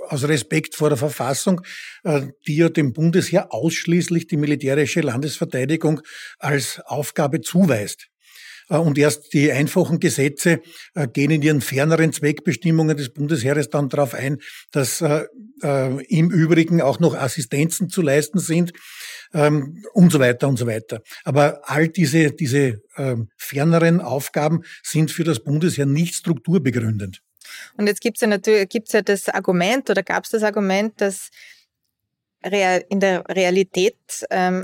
aus 0.07 0.27
Respekt 0.27 0.75
vor 0.75 0.89
der 0.89 0.97
Verfassung, 0.97 1.61
äh, 2.03 2.27
die 2.47 2.57
ja 2.57 2.69
dem 2.69 2.93
Bundesheer 2.93 3.53
ausschließlich 3.53 4.27
die 4.27 4.37
militärische 4.37 5.01
Landesverteidigung 5.01 6.01
als 6.37 6.81
Aufgabe 6.85 7.41
zuweist. 7.41 8.07
Äh, 8.69 8.77
und 8.77 8.97
erst 8.97 9.33
die 9.33 9.51
einfachen 9.51 9.99
Gesetze 9.99 10.61
äh, 10.93 11.07
gehen 11.07 11.31
in 11.31 11.41
ihren 11.41 11.61
ferneren 11.61 12.13
Zweckbestimmungen 12.13 12.95
des 12.95 13.09
Bundesheeres 13.09 13.69
dann 13.69 13.89
darauf 13.89 14.13
ein, 14.13 14.37
dass 14.71 15.01
äh, 15.01 15.25
im 15.61 16.31
Übrigen 16.31 16.81
auch 16.81 16.99
noch 16.99 17.15
Assistenzen 17.15 17.89
zu 17.89 18.01
leisten 18.01 18.39
sind 18.39 18.71
ähm, 19.33 19.83
und 19.93 20.11
so 20.11 20.19
weiter 20.19 20.47
und 20.47 20.57
so 20.57 20.67
weiter. 20.67 21.01
Aber 21.23 21.61
all 21.63 21.89
diese, 21.89 22.31
diese 22.31 22.81
ähm, 22.95 23.29
ferneren 23.35 23.99
Aufgaben 23.99 24.63
sind 24.83 25.11
für 25.11 25.23
das 25.23 25.43
Bundesheer 25.43 25.85
nicht 25.85 26.15
strukturbegründend. 26.15 27.21
Und 27.75 27.87
jetzt 27.87 28.01
gibt 28.01 28.17
es 28.17 28.21
ja 28.21 28.27
natürlich 28.27 28.69
gibt's 28.69 28.93
ja 28.93 29.01
das 29.01 29.27
Argument 29.27 29.89
oder 29.89 30.03
gab 30.03 30.23
es 30.23 30.29
das 30.29 30.43
Argument, 30.43 30.93
dass 31.01 31.29
in 32.41 33.01
der 33.01 33.25
Realität 33.27 33.97
ähm, 34.29 34.63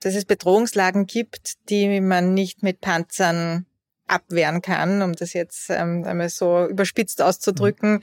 dass 0.00 0.14
es 0.14 0.24
Bedrohungslagen 0.24 1.06
gibt, 1.06 1.54
die 1.68 2.00
man 2.00 2.34
nicht 2.34 2.62
mit 2.62 2.80
Panzern 2.80 3.66
abwehren 4.06 4.62
kann, 4.62 5.02
um 5.02 5.12
das 5.12 5.32
jetzt 5.32 5.70
ähm, 5.70 6.04
einmal 6.04 6.30
so 6.30 6.66
überspitzt 6.66 7.22
auszudrücken. 7.22 7.94
Mhm. 7.94 8.00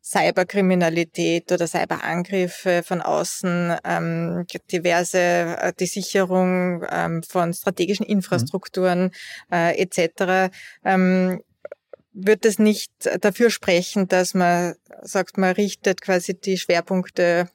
Cyberkriminalität 0.00 1.52
oder 1.52 1.66
Cyberangriffe 1.66 2.82
von 2.82 3.02
außen, 3.02 3.76
ähm, 3.84 4.46
diverse, 4.72 5.18
äh, 5.18 5.72
die 5.78 5.86
Sicherung 5.86 6.82
ähm, 6.90 7.22
von 7.22 7.52
strategischen 7.52 8.06
mhm. 8.06 8.12
Infrastrukturen 8.12 9.10
äh, 9.52 9.76
etc. 9.78 10.54
Ähm, 10.82 11.42
wird 12.12 12.46
es 12.46 12.58
nicht 12.58 12.90
dafür 13.20 13.50
sprechen, 13.50 14.08
dass 14.08 14.34
man 14.34 14.76
sagt, 15.02 15.36
man 15.36 15.52
richtet 15.52 16.00
quasi 16.00 16.34
die 16.34 16.56
Schwerpunkte 16.56 17.50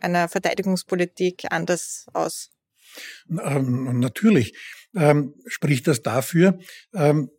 einer 0.00 0.28
Verteidigungspolitik 0.28 1.44
anders 1.50 2.06
aus? 2.12 2.50
Ähm, 3.28 3.98
natürlich 3.98 4.56
ähm, 4.94 5.34
spricht 5.46 5.86
das 5.86 6.02
dafür. 6.02 6.58
Ähm, 6.94 7.30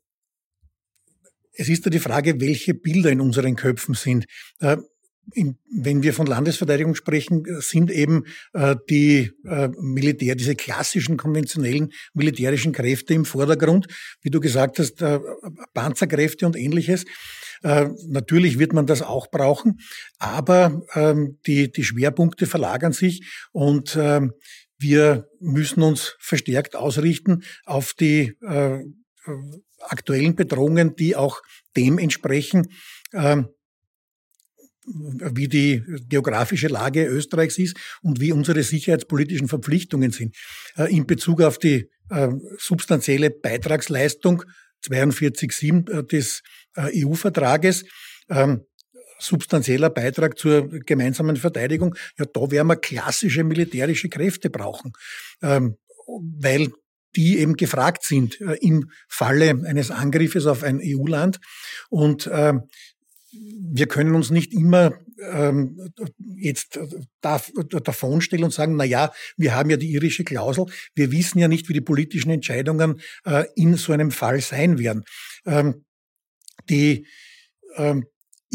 es 1.54 1.70
ist 1.70 1.86
ja 1.86 1.92
die 1.92 2.00
Frage, 2.00 2.42
welche 2.42 2.74
Bilder 2.74 3.12
in 3.12 3.22
unseren 3.22 3.56
Köpfen 3.56 3.96
sind. 3.96 4.26
Äh, 4.60 4.78
in, 5.34 5.58
wenn 5.72 6.04
wir 6.04 6.14
von 6.14 6.28
Landesverteidigung 6.28 6.96
sprechen, 6.96 7.44
sind 7.60 7.90
eben 7.90 8.26
äh, 8.54 8.76
die 8.90 9.32
äh, 9.46 9.70
Militär, 9.80 10.36
diese 10.36 10.56
klassischen 10.56 11.18
konventionellen 11.18 11.92
militärischen 12.14 12.74
Kräfte 12.74 13.14
im 13.14 13.26
Vordergrund, 13.26 13.88
wie 14.22 14.30
du 14.30 14.40
gesagt 14.40 14.80
hast, 14.80 15.02
äh, 15.02 15.20
Panzerkräfte 15.74 16.46
und 16.46 16.56
ähnliches. 16.56 17.06
Äh, 17.64 17.90
natürlich 18.08 18.60
wird 18.60 18.74
man 18.74 18.86
das 18.86 19.02
auch 19.02 19.28
brauchen, 19.28 19.80
aber 20.20 20.84
ähm, 20.94 21.40
die, 21.48 21.72
die 21.72 21.84
Schwerpunkte 21.84 22.46
verlagern 22.46 22.94
sich 22.94 23.26
und 23.52 23.98
ähm, 24.00 24.34
wir 24.78 25.30
müssen 25.40 25.84
uns 25.84 26.16
verstärkt 26.20 26.76
ausrichten 26.76 27.44
auf 27.66 27.94
die 27.94 28.34
äh, 28.42 28.84
aktuellen 29.80 30.36
Bedrohungen, 30.36 30.96
die 30.96 31.16
auch 31.16 31.42
dem 31.76 31.98
entsprechen, 31.98 32.68
äh, 33.12 33.44
wie 34.86 35.48
die 35.48 35.84
geografische 36.08 36.68
Lage 36.68 37.06
Österreichs 37.06 37.58
ist 37.58 37.76
und 38.02 38.20
wie 38.20 38.32
unsere 38.32 38.62
sicherheitspolitischen 38.62 39.48
Verpflichtungen 39.48 40.12
sind. 40.12 40.36
Äh, 40.78 40.96
in 40.96 41.08
Bezug 41.08 41.42
auf 41.42 41.58
die 41.58 41.90
äh, 42.10 42.30
substanzielle 42.58 43.32
Beitragsleistung 43.32 44.44
42.7 44.84 45.90
äh, 45.90 46.04
des 46.04 46.44
äh, 46.76 47.06
EU-Vertrages 47.06 47.86
ähm, 48.30 48.62
substanzieller 49.26 49.90
Beitrag 49.90 50.38
zur 50.38 50.68
gemeinsamen 50.68 51.36
Verteidigung, 51.38 51.96
ja, 52.18 52.26
da 52.26 52.52
werden 52.52 52.68
wir 52.68 52.76
klassische 52.76 53.44
militärische 53.44 54.10
Kräfte 54.10 54.50
brauchen, 54.50 54.94
ähm, 55.42 55.78
weil 56.08 56.72
die 57.16 57.40
eben 57.40 57.56
gefragt 57.56 58.04
sind 58.04 58.40
äh, 58.42 58.56
im 58.62 58.90
Falle 59.08 59.50
eines 59.66 59.92
Angriffes 59.92 60.46
auf 60.46 60.64
ein 60.64 60.80
EU-Land. 60.84 61.40
Und 61.90 62.28
äh, 62.28 62.54
wir 63.32 63.88
können 63.88 64.16
uns 64.16 64.30
nicht 64.30 64.54
immer 64.54 64.94
ähm, 65.22 65.92
jetzt 66.38 66.80
da, 67.22 67.42
davonstellen 67.84 68.46
und 68.46 68.54
sagen, 68.54 68.76
na 68.76 68.84
ja, 68.84 69.12
wir 69.38 69.56
haben 69.56 69.70
ja 69.70 69.78
die 69.78 69.92
irische 69.92 70.24
Klausel. 70.24 70.66
Wir 70.94 71.12
wissen 71.12 71.40
ja 71.40 71.48
nicht, 71.48 71.70
wie 71.70 71.74
die 71.74 71.82
politischen 71.82 72.30
Entscheidungen 72.30 73.02
äh, 73.26 73.46
in 73.56 73.76
so 73.76 73.94
einem 73.94 74.12
Fall 74.12 74.42
sein 74.42 74.78
werden. 74.78 75.04
Ähm, 75.46 75.86
die 76.70 77.08
ähm, 77.76 78.06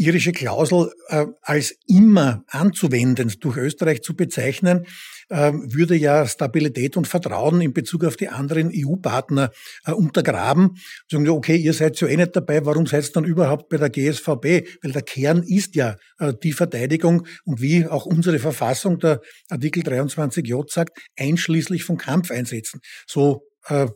irische 0.01 0.31
Klausel 0.31 0.91
äh, 1.07 1.25
als 1.41 1.75
immer 1.87 2.43
anzuwenden 2.47 3.31
durch 3.39 3.57
Österreich 3.57 4.01
zu 4.01 4.15
bezeichnen, 4.15 4.85
äh, 5.29 5.53
würde 5.53 5.95
ja 5.95 6.27
Stabilität 6.27 6.97
und 6.97 7.07
Vertrauen 7.07 7.61
in 7.61 7.73
Bezug 7.73 8.03
auf 8.03 8.17
die 8.17 8.27
anderen 8.27 8.71
EU-Partner 8.73 9.51
äh, 9.85 9.91
untergraben. 9.91 10.77
Sagen 11.09 11.23
wir, 11.23 11.33
okay, 11.33 11.55
ihr 11.55 11.73
seid 11.73 11.99
ja 12.01 12.07
eh 12.07 12.17
nicht 12.17 12.35
dabei, 12.35 12.65
warum 12.65 12.85
seid 12.85 13.05
ihr 13.05 13.13
dann 13.13 13.25
überhaupt 13.25 13.69
bei 13.69 13.77
der 13.77 13.89
GSVB? 13.89 14.67
Weil 14.81 14.91
der 14.91 15.03
Kern 15.03 15.43
ist 15.43 15.75
ja 15.75 15.95
äh, 16.19 16.33
die 16.43 16.51
Verteidigung 16.51 17.27
und 17.45 17.61
wie 17.61 17.87
auch 17.87 18.05
unsere 18.05 18.39
Verfassung, 18.39 18.99
der 18.99 19.21
Artikel 19.49 19.83
23j 19.83 20.71
sagt, 20.71 20.99
einschließlich 21.17 21.83
von 21.83 21.97
Kampfeinsätzen. 21.97 22.81
So 23.07 23.43
äh, 23.67 23.87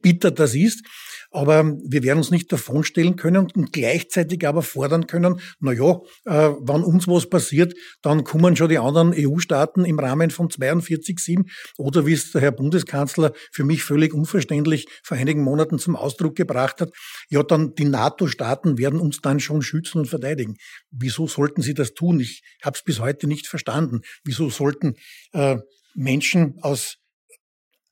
bitter 0.00 0.30
das 0.30 0.54
ist. 0.54 0.84
Aber 1.32 1.64
wir 1.84 2.02
werden 2.02 2.18
uns 2.18 2.32
nicht 2.32 2.50
davonstellen 2.50 3.14
können 3.14 3.48
und 3.54 3.72
gleichzeitig 3.72 4.46
aber 4.46 4.62
fordern 4.62 5.06
können, 5.06 5.40
na 5.60 5.72
ja, 5.72 6.00
äh, 6.24 6.50
wenn 6.60 6.82
uns 6.82 7.06
was 7.06 7.28
passiert, 7.28 7.74
dann 8.02 8.24
kommen 8.24 8.56
schon 8.56 8.68
die 8.68 8.78
anderen 8.78 9.14
EU-Staaten 9.16 9.84
im 9.84 10.00
Rahmen 10.00 10.30
von 10.30 10.48
42.7 10.48 11.48
oder 11.78 12.04
wie 12.04 12.14
es 12.14 12.32
der 12.32 12.40
Herr 12.40 12.50
Bundeskanzler 12.50 13.32
für 13.52 13.62
mich 13.62 13.84
völlig 13.84 14.12
unverständlich 14.12 14.88
vor 15.04 15.16
einigen 15.16 15.44
Monaten 15.44 15.78
zum 15.78 15.94
Ausdruck 15.94 16.34
gebracht 16.34 16.80
hat, 16.80 16.90
ja, 17.28 17.44
dann 17.44 17.74
die 17.76 17.84
NATO-Staaten 17.84 18.76
werden 18.76 18.98
uns 18.98 19.20
dann 19.20 19.38
schon 19.38 19.62
schützen 19.62 19.98
und 19.98 20.06
verteidigen. 20.06 20.56
Wieso 20.90 21.28
sollten 21.28 21.62
sie 21.62 21.74
das 21.74 21.94
tun? 21.94 22.18
Ich 22.18 22.42
habe 22.62 22.76
es 22.76 22.82
bis 22.82 22.98
heute 22.98 23.28
nicht 23.28 23.46
verstanden. 23.46 24.00
Wieso 24.24 24.50
sollten 24.50 24.96
äh, 25.32 25.58
Menschen 25.94 26.58
aus 26.60 26.99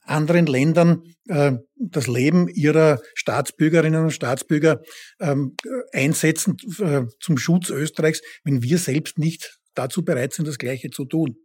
anderen 0.09 0.47
Ländern 0.47 1.03
äh, 1.29 1.53
das 1.77 2.07
Leben 2.07 2.49
ihrer 2.49 3.01
Staatsbürgerinnen 3.15 4.05
und 4.05 4.11
Staatsbürger 4.11 4.81
ähm, 5.21 5.57
einsetzen 5.93 6.57
äh, 6.81 7.03
zum 7.21 7.39
Schutz 7.39 7.71
Österreichs, 7.71 8.23
wenn 8.45 8.63
wir 8.63 8.79
selbst 8.79 9.19
nicht 9.19 9.58
dazu 9.79 10.05
bereit 10.05 10.33
sind, 10.33 10.49
das 10.49 10.59
Gleiche 10.59 10.91
zu 10.91 11.05
tun. 11.05 11.37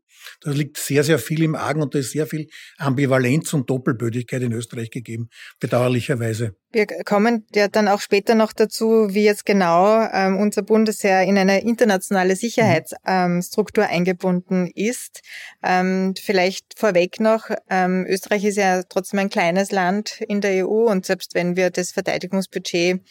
Da 0.41 0.51
liegt 0.51 0.77
sehr, 0.77 1.03
sehr 1.03 1.19
viel 1.19 1.43
im 1.43 1.55
Argen 1.55 1.81
und 1.81 1.93
da 1.93 1.99
ist 1.99 2.11
sehr 2.11 2.27
viel 2.27 2.47
Ambivalenz 2.77 3.53
und 3.53 3.69
Doppelbödigkeit 3.69 4.41
in 4.41 4.53
Österreich 4.53 4.89
gegeben, 4.89 5.29
bedauerlicherweise. 5.59 6.55
Wir 6.71 6.87
kommen 7.05 7.45
ja 7.53 7.67
dann 7.67 7.87
auch 7.87 8.01
später 8.01 8.35
noch 8.35 8.53
dazu, 8.53 9.13
wie 9.13 9.23
jetzt 9.23 9.45
genau 9.45 10.07
ähm, 10.11 10.37
unser 10.37 10.63
Bundesheer 10.63 11.23
in 11.23 11.37
eine 11.37 11.61
internationale 11.61 12.35
Sicherheitsstruktur 12.35 13.83
mhm. 13.83 13.89
ähm, 13.89 13.95
eingebunden 13.95 14.71
ist. 14.73 15.21
Ähm, 15.61 16.13
vielleicht 16.19 16.77
vorweg 16.77 17.19
noch, 17.19 17.49
ähm, 17.69 18.05
Österreich 18.07 18.43
ist 18.45 18.57
ja 18.57 18.83
trotzdem 18.83 19.19
ein 19.19 19.29
kleines 19.29 19.71
Land 19.71 20.21
in 20.27 20.41
der 20.41 20.65
EU 20.65 20.89
und 20.89 21.05
selbst 21.05 21.35
wenn 21.35 21.55
wir 21.55 21.69
das 21.69 21.91
Verteidigungsbudget 21.91 23.01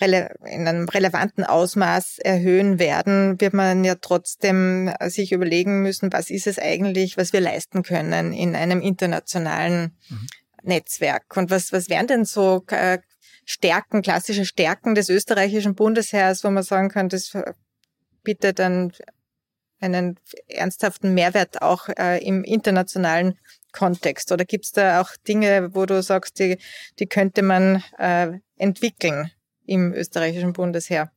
in 0.00 0.68
einem 0.68 0.88
relevanten 0.88 1.44
Ausmaß 1.44 2.18
erhöhen 2.18 2.78
werden, 2.78 3.40
wird 3.40 3.54
man 3.54 3.84
ja 3.84 3.96
trotzdem 3.96 4.92
sich 5.06 5.32
überlegen 5.32 5.82
müssen, 5.82 6.12
was 6.12 6.30
ist 6.30 6.46
es 6.46 6.58
eigentlich, 6.58 7.16
was 7.16 7.32
wir 7.32 7.40
leisten 7.40 7.82
können 7.82 8.32
in 8.32 8.56
einem 8.56 8.80
internationalen 8.80 9.96
mhm. 10.08 10.26
Netzwerk. 10.62 11.36
Und 11.36 11.50
was, 11.50 11.72
was 11.72 11.88
wären 11.88 12.06
denn 12.06 12.24
so 12.24 12.64
äh, 12.68 12.98
Stärken, 13.44 14.02
klassische 14.02 14.44
Stärken 14.44 14.94
des 14.94 15.08
österreichischen 15.08 15.74
Bundesheers, 15.74 16.44
wo 16.44 16.50
man 16.50 16.62
sagen 16.62 16.88
kann, 16.88 17.08
das 17.08 17.32
bietet 18.22 18.60
einen, 18.60 18.92
einen 19.80 20.18
ernsthaften 20.46 21.14
Mehrwert 21.14 21.62
auch 21.62 21.88
äh, 21.88 22.24
im 22.24 22.44
internationalen 22.44 23.38
Kontext? 23.72 24.30
Oder 24.32 24.44
gibt 24.44 24.66
es 24.66 24.72
da 24.72 25.00
auch 25.00 25.10
Dinge, 25.26 25.74
wo 25.74 25.86
du 25.86 26.02
sagst, 26.02 26.38
die, 26.38 26.58
die 26.98 27.06
könnte 27.06 27.42
man 27.42 27.82
äh, 27.98 28.38
entwickeln? 28.56 29.30
Im 29.70 29.92
österreichischen 29.92 30.52
Bundesheer. 30.52 31.12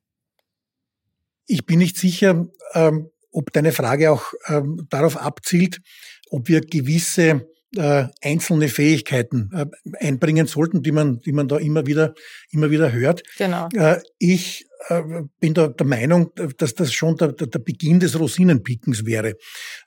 Ich 1.47 1.65
bin 1.65 1.79
nicht 1.79 1.97
sicher, 1.97 2.47
ähm, 2.73 3.09
ob 3.31 3.51
deine 3.51 3.71
Frage 3.71 4.11
auch 4.11 4.31
ähm, 4.47 4.85
darauf 4.89 5.17
abzielt, 5.17 5.81
ob 6.29 6.47
wir 6.47 6.61
gewisse 6.61 7.47
äh, 7.75 8.05
einzelne 8.21 8.69
Fähigkeiten 8.69 9.49
äh, 9.53 9.65
einbringen 10.05 10.45
sollten, 10.45 10.83
die 10.83 10.91
man, 10.91 11.19
die 11.19 11.31
man 11.31 11.47
da 11.47 11.57
immer 11.57 11.87
wieder, 11.87 12.13
immer 12.51 12.69
wieder 12.69 12.91
hört. 12.91 13.23
Genau. 13.37 13.67
Äh, 13.73 13.99
ich 14.19 14.67
äh, 14.89 15.01
bin 15.39 15.55
da 15.55 15.67
der 15.69 15.87
Meinung, 15.87 16.31
dass 16.57 16.75
das 16.75 16.93
schon 16.93 17.17
der, 17.17 17.31
der 17.31 17.59
Beginn 17.59 17.99
des 17.99 18.19
Rosinenpickens 18.19 19.05
wäre. 19.05 19.29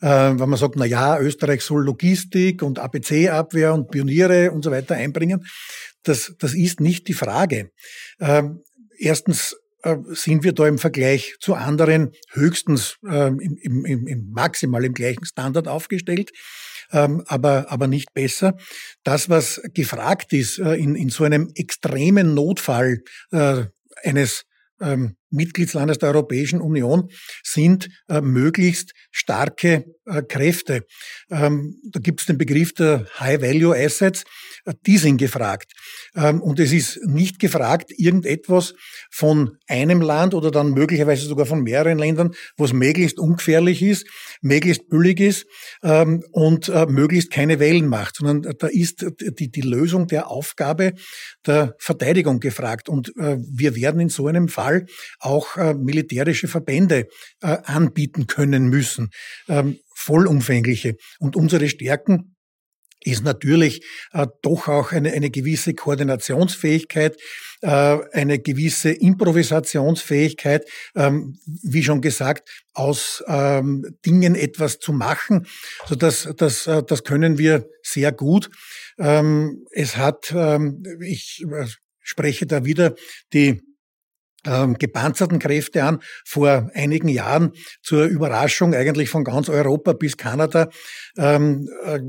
Äh, 0.01 0.09
wenn 0.09 0.49
man 0.49 0.57
sagt, 0.57 0.75
na 0.77 0.85
ja, 0.85 1.21
Österreich 1.21 1.63
soll 1.63 1.85
Logistik 1.85 2.63
und 2.63 2.81
ABC-Abwehr 2.81 3.73
und 3.73 3.93
Pioniere 3.93 4.51
und 4.51 4.65
so 4.65 4.73
weiter 4.73 4.97
einbringen. 4.97 5.45
Das, 6.09 6.35
das 6.39 6.55
ist 6.55 6.81
nicht 6.81 7.09
die 7.09 7.15
Frage. 7.15 7.71
Ähm, 8.21 8.63
erstens 8.99 9.57
äh, 9.83 9.97
sind 10.11 10.45
wir 10.45 10.53
da 10.53 10.67
im 10.67 10.79
Vergleich 10.79 11.35
zu 11.41 11.55
anderen 11.55 12.13
höchstens 12.33 12.97
äh, 13.07 13.29
im, 13.29 13.85
im, 13.85 14.07
im, 14.07 14.31
maximal 14.31 14.85
im 14.85 14.95
gleichen 14.95 15.25
Standard 15.25 15.69
aufgestellt, 15.69 16.31
ähm, 16.93 17.23
aber, 17.27 17.71
aber 17.71 17.87
nicht 17.87 18.15
besser. 18.15 18.57
Das, 19.05 19.29
was 19.29 19.61
gefragt 19.75 20.33
ist 20.33 20.59
äh, 20.59 20.75
in, 20.75 20.95
in 20.95 21.09
so 21.09 21.25
einem 21.25 21.51
extremen 21.55 22.35
Notfall 22.35 23.03
äh, 23.33 23.65
eines 24.03 24.45
ähm, 24.81 25.17
Mitgliedslandes 25.31 25.99
der 25.99 26.11
Europäischen 26.11 26.61
Union 26.61 27.09
sind 27.43 27.89
äh, 28.09 28.21
möglichst 28.21 28.93
starke 29.11 29.85
äh, 30.07 30.23
Kräfte. 30.23 30.83
Ähm, 31.31 31.81
da 31.91 32.01
gibt 32.01 32.21
es 32.21 32.27
den 32.27 32.39
Begriff 32.39 32.73
der 32.75 33.07
High-Value 33.19 33.77
Assets, 33.77 34.25
äh, 34.65 34.75
die 34.87 34.99
sind 34.99 35.17
gefragt. 35.17 35.73
Ähm, 36.15 36.41
und 36.41 36.61
es 36.61 36.73
ist 36.73 37.01
nicht 37.05 37.39
gefragt, 37.39 37.93
irgendetwas 37.97 38.75
von 39.11 39.57
einem 39.67 40.01
Land 40.01 40.35
oder 40.35 40.51
dann 40.51 40.71
möglicherweise 40.71 41.27
sogar 41.27 41.47
von 41.47 41.63
mehreren 41.63 41.99
Ländern, 41.99 42.35
was 42.57 42.73
möglichst 42.73 43.19
ungefährlich 43.19 43.83
ist, 43.83 44.07
möglichst 44.43 44.89
billig 44.89 45.21
ist 45.21 45.47
ähm, 45.83 46.23
und 46.31 46.69
äh, 46.69 46.87
möglichst 46.87 47.31
keine 47.33 47.59
Wellen 47.59 47.89
macht, 47.89 48.17
sondern 48.17 48.55
da 48.59 48.67
ist 48.69 49.05
die, 49.39 49.51
die 49.51 49.61
Lösung 49.61 50.07
der 50.07 50.31
Aufgabe 50.31 50.93
der 51.47 51.75
Verteidigung 51.79 52.41
gefragt. 52.41 52.89
Und 52.89 53.09
äh, 53.17 53.39
wir 53.39 53.75
werden 53.75 54.01
in 54.01 54.09
so 54.09 54.27
einem 54.27 54.49
Fall 54.49 54.87
auch 55.21 55.57
äh, 55.57 55.75
militärische 55.75 56.49
Verbände 56.49 57.09
äh, 57.43 57.59
anbieten 57.65 58.27
können 58.27 58.69
müssen, 58.69 59.11
ähm, 59.49 59.79
vollumfängliche. 59.95 60.97
Und 61.19 61.37
unsere 61.37 61.69
Stärken 61.69 62.37
ist 63.07 63.25
natürlich 63.25 63.85
äh, 64.13 64.27
doch 64.43 64.69
auch 64.69 64.93
eine, 64.93 65.13
eine 65.13 65.31
gewisse 65.31 65.75
Koordinationsfähigkeit, 65.75 67.17
äh, 67.63 67.99
eine 68.13 68.39
gewisse 68.39 68.91
Improvisationsfähigkeit, 68.91 70.69
ähm, 70.95 71.39
wie 71.63 71.85
schon 71.85 72.01
gesagt, 72.01 72.49
aus 72.75 73.23
ähm, 73.29 73.97
Dingen 74.05 74.35
etwas 74.35 74.79
zu 74.79 74.93
machen. 74.93 75.47
So 75.87 75.95
das, 75.95 76.29
das, 76.37 76.67
äh, 76.67 76.83
das 76.83 77.05
können 77.05 77.39
wir 77.39 77.69
sehr 77.83 78.13
gut. 78.13 78.51
Ähm, 78.99 79.65
es 79.71 79.97
hat, 79.97 80.33
ähm, 80.35 80.83
ich 81.01 81.45
äh, 81.49 81.67
spreche 82.01 82.47
da 82.47 82.65
wieder 82.65 82.95
die 83.33 83.63
ähm, 84.47 84.75
gepanzerten 84.75 85.39
Kräfte 85.39 85.85
an, 85.85 86.01
vor 86.25 86.71
einigen 86.75 87.09
Jahren 87.09 87.53
zur 87.83 88.05
Überraschung 88.05 88.75
eigentlich 88.75 89.11
von 89.11 89.25
ganz 89.25 89.49
Europa 89.49 89.93
bis 89.93 90.17
Kanada 90.17 90.69
ähm, 91.17 91.69
äh, 91.85 92.01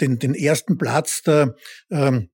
den, 0.00 0.18
den 0.18 0.34
ersten 0.34 0.78
Platz 0.78 1.22
der 1.22 1.54
ähm, 1.90 2.30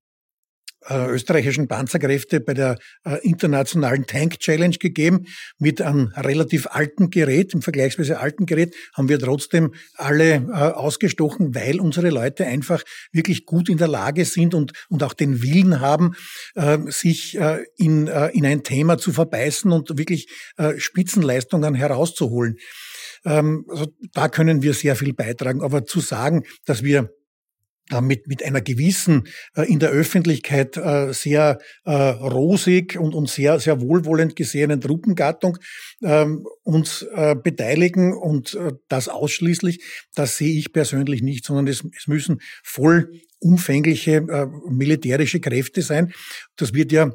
äh, 0.89 1.07
österreichischen 1.09 1.69
Panzerkräfte 1.69 2.41
bei 2.41 2.55
der 2.55 2.79
äh, 3.05 3.19
internationalen 3.23 4.07
Tank 4.07 4.39
Challenge 4.39 4.77
gegeben. 4.77 5.27
Mit 5.59 5.83
einem 5.83 6.13
relativ 6.17 6.67
alten 6.71 7.11
Gerät, 7.11 7.55
im 7.55 7.63
vergleichsweise 7.63 8.21
alten 8.21 8.47
Gerät, 8.47 8.75
haben 8.95 9.09
wir 9.09 9.19
trotzdem 9.19 9.75
alle 9.95 10.35
äh, 10.35 10.53
ausgestochen, 10.53 11.55
weil 11.55 11.81
unsere 11.81 12.11
Leute 12.11 12.47
einfach 12.47 12.83
wirklich 13.13 13.47
gut 13.47 13.69
in 13.69 13.79
der 13.79 13.89
Lage 13.89 14.25
sind 14.25 14.55
und, 14.55 14.73
und 14.89 15.03
auch 15.03 15.13
den 15.13 15.43
Willen 15.43 15.81
haben, 15.81 16.15
äh, 16.55 16.79
sich 16.87 17.39
äh, 17.39 17.65
in, 17.77 18.07
äh, 18.09 18.29
in 18.29 18.47
ein 18.47 18.63
Thema 18.63 18.99
zu 18.99 19.13
verbeißen 19.13 19.73
und 19.73 19.99
wirklich 19.99 20.29
Spitzenleistungen 20.79 21.75
herauszuholen. 21.75 22.57
Ähm, 23.25 23.67
also 23.69 23.87
da 24.13 24.29
können 24.29 24.63
wir 24.63 24.75
sehr 24.75 24.97
viel 24.97 25.13
beitragen. 25.13 25.63
Aber 25.63 25.85
zu 25.85 26.01
sagen, 26.01 26.45
dass 26.65 26.83
wir 26.83 27.11
äh, 27.91 28.01
mit, 28.01 28.45
einer 28.45 28.61
gewissen 28.61 29.29
äh, 29.55 29.63
in 29.63 29.79
der 29.79 29.91
Öffentlichkeit 29.91 30.77
äh, 30.77 31.13
sehr 31.13 31.59
äh, 31.85 31.93
rosig 31.93 32.99
und, 32.99 33.15
und 33.15 33.29
sehr, 33.29 33.61
sehr 33.61 33.81
wohlwollend 33.81 34.35
gesehenen 34.35 34.81
Truppengattung 34.81 35.59
ähm, 36.03 36.47
uns 36.65 37.03
äh, 37.15 37.37
beteiligen 37.37 38.13
und 38.13 38.55
äh, 38.55 38.73
das 38.89 39.09
ausschließlich, 39.09 39.85
das 40.15 40.37
sehe 40.37 40.59
ich 40.59 40.73
persönlich 40.73 41.23
nicht, 41.23 41.45
sondern 41.45 41.69
es, 41.69 41.85
es 41.97 42.09
müssen 42.09 42.41
vollumfängliche 42.65 44.17
äh, 44.17 44.47
militärische 44.69 45.41
Kräfte 45.41 45.83
sein. 45.83 46.13
Das 46.57 46.75
wird 46.75 46.91
ja 46.91 47.13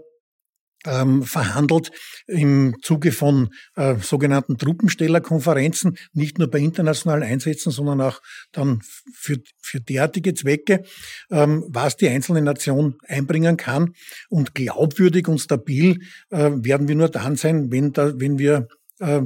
ähm, 0.85 1.23
verhandelt 1.23 1.91
im 2.27 2.75
Zuge 2.81 3.11
von 3.11 3.49
äh, 3.75 3.95
sogenannten 3.95 4.57
Truppenstellerkonferenzen, 4.57 5.97
nicht 6.13 6.39
nur 6.39 6.49
bei 6.49 6.59
internationalen 6.59 7.23
Einsätzen, 7.23 7.71
sondern 7.71 8.01
auch 8.01 8.21
dann 8.51 8.81
für, 9.13 9.37
für 9.61 9.79
derartige 9.79 10.33
Zwecke, 10.33 10.83
ähm, 11.29 11.65
was 11.69 11.97
die 11.97 12.09
einzelne 12.09 12.41
Nation 12.41 12.97
einbringen 13.07 13.57
kann. 13.57 13.93
Und 14.29 14.55
glaubwürdig 14.55 15.27
und 15.27 15.39
stabil 15.39 15.99
äh, 16.29 16.51
werden 16.55 16.87
wir 16.87 16.95
nur 16.95 17.09
dann 17.09 17.35
sein, 17.35 17.71
wenn, 17.71 17.93
da, 17.93 18.19
wenn 18.19 18.39
wir 18.39 18.67
äh, 18.99 19.21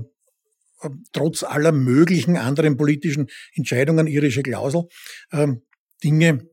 trotz 1.13 1.43
aller 1.43 1.71
möglichen 1.71 2.37
anderen 2.37 2.77
politischen 2.77 3.27
Entscheidungen, 3.53 4.07
irische 4.07 4.43
Klausel, 4.43 4.83
äh, 5.31 5.47
Dinge 6.03 6.47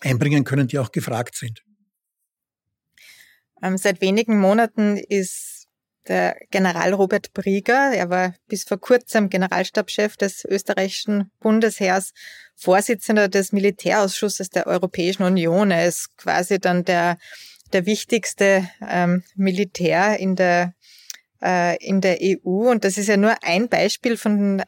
einbringen 0.00 0.44
können, 0.44 0.66
die 0.66 0.78
auch 0.78 0.90
gefragt 0.90 1.36
sind. 1.36 1.62
Ähm, 3.62 3.78
seit 3.78 4.00
wenigen 4.00 4.38
Monaten 4.38 4.96
ist 4.96 5.66
der 6.08 6.36
General 6.50 6.94
Robert 6.94 7.32
Brieger, 7.32 7.92
er 7.94 8.10
war 8.10 8.34
bis 8.48 8.64
vor 8.64 8.78
kurzem 8.78 9.28
Generalstabschef 9.28 10.16
des 10.16 10.44
österreichischen 10.44 11.30
Bundesheers, 11.38 12.12
Vorsitzender 12.56 13.28
des 13.28 13.52
Militärausschusses 13.52 14.50
der 14.50 14.66
Europäischen 14.66 15.22
Union. 15.22 15.70
Er 15.70 15.86
ist 15.86 16.16
quasi 16.16 16.58
dann 16.58 16.84
der, 16.84 17.18
der 17.72 17.86
wichtigste 17.86 18.68
ähm, 18.88 19.22
Militär 19.36 20.18
in 20.18 20.34
der, 20.34 20.74
äh, 21.40 21.76
in 21.84 22.00
der 22.00 22.18
EU. 22.20 22.70
Und 22.70 22.84
das 22.84 22.98
ist 22.98 23.08
ja 23.08 23.16
nur 23.16 23.34
ein 23.42 23.68
Beispiel 23.68 24.16
von 24.16 24.62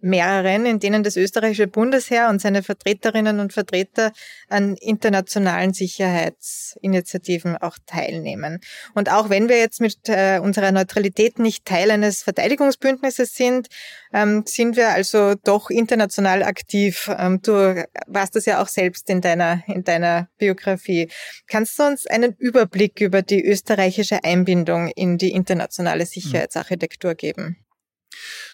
mehreren, 0.00 0.66
in 0.66 0.78
denen 0.78 1.02
das 1.02 1.16
österreichische 1.16 1.66
Bundesheer 1.66 2.28
und 2.28 2.40
seine 2.40 2.62
Vertreterinnen 2.62 3.40
und 3.40 3.52
Vertreter 3.52 4.12
an 4.48 4.76
internationalen 4.76 5.72
Sicherheitsinitiativen 5.72 7.56
auch 7.56 7.78
teilnehmen. 7.86 8.60
Und 8.94 9.10
auch 9.10 9.28
wenn 9.28 9.48
wir 9.48 9.58
jetzt 9.58 9.80
mit 9.80 10.08
äh, 10.08 10.38
unserer 10.42 10.72
Neutralität 10.72 11.38
nicht 11.38 11.64
Teil 11.64 11.90
eines 11.90 12.22
Verteidigungsbündnisses 12.22 13.34
sind, 13.34 13.68
ähm, 14.12 14.44
sind 14.46 14.76
wir 14.76 14.90
also 14.90 15.34
doch 15.34 15.70
international 15.70 16.42
aktiv. 16.42 17.10
Ähm, 17.18 17.40
du 17.42 17.84
warst 18.06 18.36
das 18.36 18.46
ja 18.46 18.62
auch 18.62 18.68
selbst 18.68 19.10
in 19.10 19.20
deiner, 19.20 19.62
in 19.66 19.84
deiner 19.84 20.28
Biografie. 20.38 21.08
Kannst 21.48 21.78
du 21.78 21.84
uns 21.84 22.06
einen 22.06 22.34
Überblick 22.38 23.00
über 23.00 23.22
die 23.22 23.44
österreichische 23.44 24.22
Einbindung 24.22 24.88
in 24.88 25.18
die 25.18 25.32
internationale 25.32 26.04
hm. 26.04 26.10
Sicherheitsarchitektur 26.10 27.14
geben? 27.14 27.56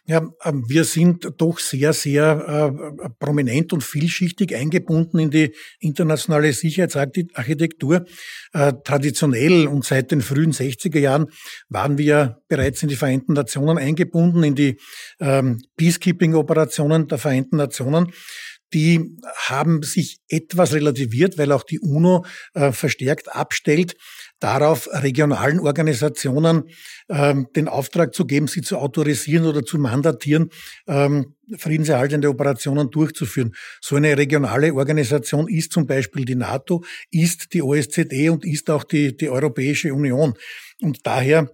Ja, 0.07 0.29
ähm, 0.45 0.65
wir 0.69 0.85
sind 0.85 1.31
doch 1.39 1.59
sehr, 1.59 1.95
sehr 1.95 2.77
äh, 2.77 3.09
prominent 3.19 3.73
und 3.73 3.83
vielschichtig 3.83 4.55
eingebunden 4.55 5.19
in 5.19 5.31
die 5.31 5.55
internationale 5.81 6.53
Sicherheitsarchitektur. 6.53 8.05
Äh, 8.53 8.73
traditionell 8.85 9.67
und 9.67 9.85
seit 9.85 10.11
den 10.11 10.21
frühen 10.21 10.53
60er 10.53 10.99
Jahren 10.99 11.29
waren 11.69 11.97
wir 11.97 12.43
bereits 12.49 12.83
in 12.83 12.91
die 12.91 12.97
Vereinten 12.97 13.33
Nationen 13.33 13.79
eingebunden, 13.79 14.45
in 14.45 14.55
die 14.55 14.79
ähm, 15.21 15.63
Peacekeeping-Operationen 15.77 17.09
der 17.09 17.19
Vereinten 17.19 17.57
Nationen 17.57 18.13
die 18.75 19.17
haben 19.37 19.83
sich 19.83 20.19
etwas 20.29 20.73
relativiert, 20.73 21.39
weil 21.39 21.53
auch 21.53 21.63
die 21.63 21.79
UNO 21.79 22.25
äh, 22.55 22.73
verstärkt 22.73 23.35
abstellt 23.35 23.95
darauf, 24.41 24.89
regionalen 24.93 25.61
Organisationen 25.61 26.65
ähm, 27.09 27.49
den 27.57 27.69
Auftrag 27.69 28.15
zu 28.15 28.27
geben, 28.27 28.47
sie 28.47 28.63
zu 28.63 28.79
autorisieren 28.79 29.47
oder 29.47 29.65
zu 29.65 29.79
mandatieren, 29.79 30.51
ähm, 30.87 31.35
friedenserhaltende 31.57 32.29
Operationen 32.29 32.91
durchzuführen. 32.91 33.55
So 33.81 33.97
eine 33.97 34.17
regionale 34.17 34.75
Organisation 34.75 35.49
ist 35.49 35.73
zum 35.73 35.87
Beispiel 35.87 36.25
die 36.25 36.35
NATO, 36.35 36.85
ist 37.11 37.53
die 37.55 37.63
OSZE 37.63 38.31
und 38.33 38.45
ist 38.45 38.71
auch 38.71 38.85
die, 38.85 39.17
die 39.17 39.29
Europäische 39.29 39.95
Union. 39.95 40.35
Und 40.81 41.07
daher 41.07 41.51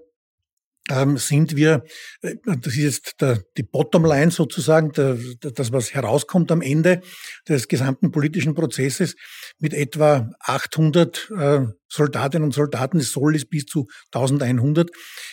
ähm, 0.91 1.17
sind 1.17 1.57
wir, 1.57 1.85
äh, 2.23 2.37
das 2.45 2.75
ist 2.75 2.77
jetzt 2.77 3.21
der, 3.21 3.43
die 3.57 3.63
Bottomline 3.63 4.31
sozusagen, 4.31 4.93
der, 4.93 5.19
das, 5.41 5.73
was 5.73 5.95
herauskommt 5.95 6.51
am 6.53 6.61
Ende 6.61 7.01
des 7.49 7.69
gesamten 7.69 8.11
politischen 8.11 8.55
Prozesses, 8.55 9.17
mit 9.59 9.73
etwa 9.73 10.31
800 10.41 11.31
äh, 11.37 11.61
Soldatinnen 11.89 12.45
und 12.45 12.55
Soldaten, 12.55 12.99
es 12.99 13.13
soll 13.13 13.37
es 13.37 13.45
bis 13.45 13.67
zu 13.67 13.87
1100 14.13 14.91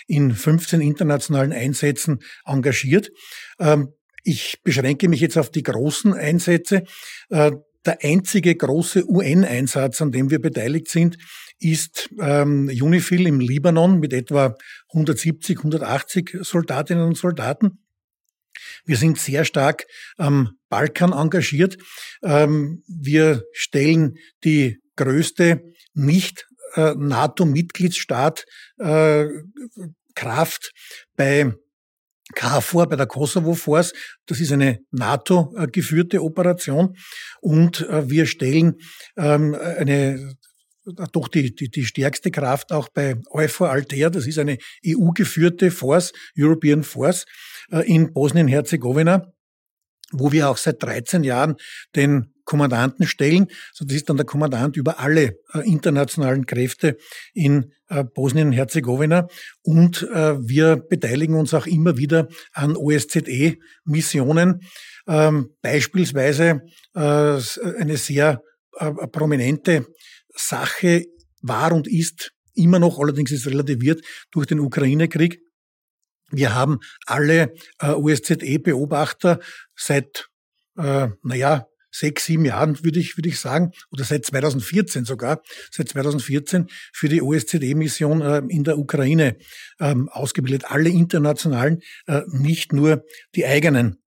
in 0.08 0.34
15 0.34 0.82
internationalen 0.82 1.52
Einsätzen 1.52 2.20
engagiert. 2.46 3.10
Ähm, 3.60 3.94
ich 4.24 4.60
beschränke 4.64 5.08
mich 5.08 5.22
jetzt 5.22 5.38
auf 5.38 5.50
die 5.50 5.64
großen 5.64 6.14
Einsätze. 6.14 6.84
Äh, 7.30 7.54
der 7.88 8.04
einzige 8.04 8.56
große 8.56 9.10
UN-Einsatz, 9.10 10.02
an 10.02 10.12
dem 10.12 10.30
wir 10.30 10.40
beteiligt 10.40 10.90
sind, 10.90 11.18
ist 11.60 12.10
ähm, 12.20 12.70
UNIFIL 12.70 13.26
im 13.28 13.40
Libanon 13.40 14.00
mit 14.00 14.14
etwa 14.14 14.56
170, 14.90 15.58
180 15.58 16.38
Soldatinnen 16.42 17.04
und 17.04 17.18
Soldaten. 17.18 17.80
Wir 18.86 18.98
sind 18.98 19.18
sehr 19.18 19.46
stark 19.46 19.86
am 20.18 20.52
Balkan 20.70 21.14
engagiert. 21.14 21.78
Ähm, 22.24 22.84
wir 22.88 23.44
stellen 23.54 24.18
die 24.44 24.78
größte 24.96 25.64
nicht 25.94 26.48
äh, 26.76 26.94
NATO-Mitgliedsstaat 26.96 28.46
äh, 28.80 29.26
Kraft 30.16 30.74
bei 31.16 31.54
KFOR, 32.36 32.88
bei 32.88 32.96
der 32.96 33.08
Kosovo 33.08 33.54
Force. 33.54 33.94
Das 34.26 34.40
ist 34.40 34.52
eine 34.52 34.80
NATO-geführte 34.92 36.22
Operation. 36.22 36.96
Und 37.42 37.82
äh, 37.88 38.10
wir 38.10 38.26
stellen 38.26 38.76
ähm, 39.16 39.56
eine 39.56 40.36
doch 41.12 41.28
die, 41.28 41.54
die, 41.54 41.70
die 41.70 41.86
stärkste 41.86 42.32
Kraft 42.32 42.72
auch 42.72 42.90
bei 42.90 43.16
EUFOR 43.32 43.70
Altea, 43.70 44.10
das 44.10 44.26
ist 44.26 44.40
eine 44.40 44.58
EU-geführte 44.86 45.72
Force, 45.72 46.14
European 46.38 46.84
Force 46.84 47.26
äh, 47.72 47.86
in 47.94 48.14
Bosnien-Herzegowina, 48.14 49.34
wo 50.12 50.32
wir 50.32 50.50
auch 50.50 50.58
seit 50.58 50.82
13 50.82 51.24
Jahren 51.24 51.56
den 51.96 52.34
Kommandanten 52.48 53.06
stellen. 53.06 53.48
So, 53.74 53.86
das 53.86 53.98
ist 53.98 54.10
dann 54.10 54.18
der 54.18 54.26
Kommandant 54.26 54.78
über 54.78 55.00
alle 55.00 55.38
äh, 55.54 55.60
internationalen 55.66 56.46
Kräfte 56.48 56.98
in 57.34 57.74
äh, 57.90 58.04
Bosnien-Herzegowina. 58.04 59.28
Und 59.62 60.04
äh, 60.14 60.40
wir 60.40 60.78
beteiligen 60.78 61.36
uns 61.36 61.54
auch 61.54 61.68
immer 61.68 61.98
wieder 61.98 62.30
an 62.54 62.76
OSZE-Missionen. 62.76 64.62
Ähm, 65.08 65.50
beispielsweise 65.62 66.62
äh, 66.96 67.00
eine 67.00 67.98
sehr 67.98 68.42
äh, 68.78 68.92
prominente 69.12 69.86
Sache 70.34 71.06
war 71.42 71.74
und 71.74 71.88
ist 71.88 72.32
immer 72.56 72.80
noch, 72.80 72.98
allerdings 72.98 73.32
ist 73.32 73.46
relativiert 73.46 74.02
durch 74.32 74.48
den 74.48 74.60
Ukraine-Krieg. 74.60 75.40
Wir 76.32 76.56
haben 76.56 76.80
alle 77.06 77.54
äh, 77.80 77.92
OSZE-Beobachter 77.92 79.40
seit, 79.76 80.30
äh, 80.78 81.10
naja, 81.24 81.68
sechs, 81.92 82.26
sieben 82.26 82.46
Jahren, 82.46 82.84
würde 82.84 83.00
ich, 83.00 83.18
würde 83.18 83.30
ich 83.30 83.40
sagen, 83.40 83.72
oder 83.92 84.04
seit 84.04 84.26
2014 84.26 85.06
sogar, 85.06 85.42
seit 85.72 85.90
2014 85.90 86.68
für 86.94 87.10
die 87.10 87.22
OSZE-Mission 87.22 88.22
äh, 88.22 88.42
in 88.50 88.64
der 88.64 88.78
Ukraine 88.78 89.38
ähm, 89.80 90.10
ausgebildet. 90.10 90.66
Alle 90.68 90.90
internationalen, 90.90 91.82
äh, 92.08 92.22
nicht 92.28 92.74
nur 92.74 93.04
die 93.36 93.46
eigenen. 93.46 93.98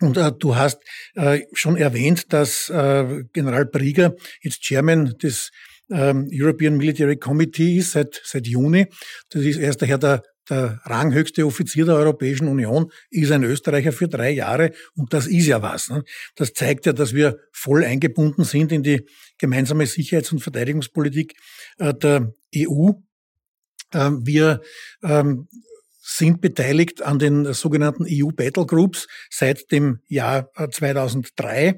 Und 0.00 0.16
äh, 0.16 0.32
du 0.32 0.56
hast 0.56 0.78
äh, 1.14 1.40
schon 1.52 1.76
erwähnt, 1.76 2.32
dass 2.32 2.70
äh, 2.70 3.24
General 3.32 3.66
Brieger 3.66 4.14
jetzt 4.42 4.62
Chairman 4.62 5.14
des 5.22 5.50
ähm, 5.90 6.28
European 6.32 6.76
Military 6.76 7.16
Committee 7.16 7.76
ist 7.76 7.92
seit, 7.92 8.20
seit 8.24 8.46
Juni. 8.46 8.86
Das 9.30 9.42
ist 9.42 9.58
erst 9.58 9.82
daher 9.82 9.98
der, 9.98 10.22
der 10.50 10.80
ranghöchste 10.84 11.46
Offizier 11.46 11.84
der 11.84 11.94
Europäischen 11.94 12.48
Union, 12.48 12.90
ist 13.10 13.30
ein 13.30 13.44
Österreicher 13.44 13.92
für 13.92 14.08
drei 14.08 14.30
Jahre 14.30 14.72
und 14.94 15.12
das 15.14 15.26
ist 15.26 15.46
ja 15.46 15.62
was. 15.62 15.88
Ne? 15.88 16.04
Das 16.34 16.52
zeigt 16.52 16.86
ja, 16.86 16.92
dass 16.92 17.14
wir 17.14 17.38
voll 17.52 17.84
eingebunden 17.84 18.44
sind 18.44 18.72
in 18.72 18.82
die 18.82 19.06
gemeinsame 19.38 19.86
Sicherheits- 19.86 20.32
und 20.32 20.40
Verteidigungspolitik 20.40 21.34
äh, 21.78 21.94
der 21.94 22.34
EU. 22.56 22.90
Ähm, 23.92 24.26
wir 24.26 24.60
ähm, 25.02 25.48
sind 26.02 26.40
beteiligt 26.40 27.02
an 27.02 27.18
den 27.18 27.52
sogenannten 27.54 28.04
EU 28.08 28.30
Battle 28.32 28.66
Groups 28.66 29.06
seit 29.30 29.70
dem 29.70 30.00
Jahr 30.08 30.50
2003. 30.54 31.66
Äh, 31.68 31.74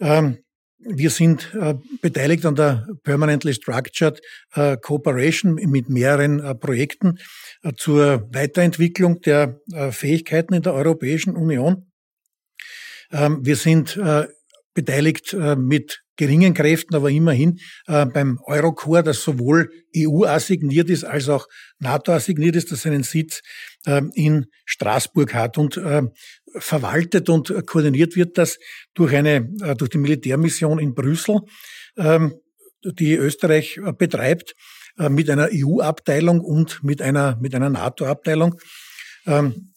ähm, 0.00 0.38
wir 0.78 1.10
sind 1.10 1.54
äh, 1.54 1.74
beteiligt 2.00 2.46
an 2.46 2.54
der 2.54 2.86
Permanently 3.02 3.52
Structured 3.52 4.20
äh, 4.54 4.76
Cooperation 4.76 5.54
mit 5.54 5.88
mehreren 5.88 6.58
Projekten 6.60 7.18
zur 7.76 8.28
Weiterentwicklung 8.32 9.20
der 9.20 9.60
Fähigkeiten 9.90 10.54
in 10.54 10.62
der 10.62 10.74
Europäischen 10.74 11.34
Union. 11.36 11.90
Ähm, 13.10 13.44
wir 13.44 13.56
sind 13.56 13.98
beteiligt 14.74 15.34
mit 15.56 16.02
geringen 16.18 16.52
Kräften, 16.52 16.94
aber 16.94 17.10
immerhin 17.10 17.58
äh, 17.86 18.04
beim 18.04 18.38
Eurocore, 18.44 19.02
das 19.02 19.22
sowohl 19.22 19.70
EU 19.96 20.24
assigniert 20.24 20.90
ist 20.90 21.04
als 21.04 21.30
auch 21.30 21.46
NATO 21.78 22.12
assigniert 22.12 22.56
ist, 22.56 22.70
das 22.70 22.82
seinen 22.82 23.04
Sitz 23.04 23.40
äh, 23.40 23.77
in 24.14 24.46
Straßburg 24.66 25.32
hat 25.34 25.56
und 25.56 25.76
äh, 25.78 26.02
verwaltet 26.56 27.28
und 27.28 27.66
koordiniert 27.66 28.16
wird 28.16 28.38
das 28.38 28.58
durch 28.94 29.14
eine 29.14 29.48
äh, 29.62 29.74
durch 29.74 29.90
die 29.90 29.98
Militärmission 29.98 30.78
in 30.78 30.94
Brüssel, 30.94 31.40
ähm, 31.96 32.34
die 32.84 33.14
Österreich 33.14 33.78
äh, 33.78 33.92
betreibt 33.92 34.54
äh, 34.98 35.08
mit 35.08 35.30
einer 35.30 35.48
EU-Abteilung 35.52 36.40
und 36.40 36.82
mit 36.82 37.02
einer 37.02 37.36
mit 37.40 37.54
einer 37.54 37.70
NATO-Abteilung. 37.70 38.60
Ähm, 39.26 39.74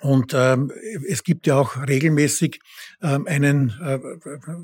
und 0.00 0.32
ähm, 0.34 0.72
es 1.08 1.22
gibt 1.22 1.46
ja 1.46 1.56
auch 1.56 1.76
regelmäßig 1.86 2.58
ähm, 3.02 3.24
einen 3.28 3.72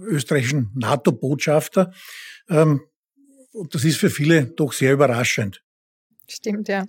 österreichischen 0.09 0.73
NATO-Botschafter. 0.75 1.93
Ähm, 2.49 2.81
und 3.53 3.73
das 3.73 3.85
ist 3.85 3.99
für 3.99 4.11
viele 4.11 4.47
doch 4.47 4.73
sehr 4.73 4.93
überraschend. 4.93 5.63
Stimmt, 6.29 6.69
ja. 6.69 6.87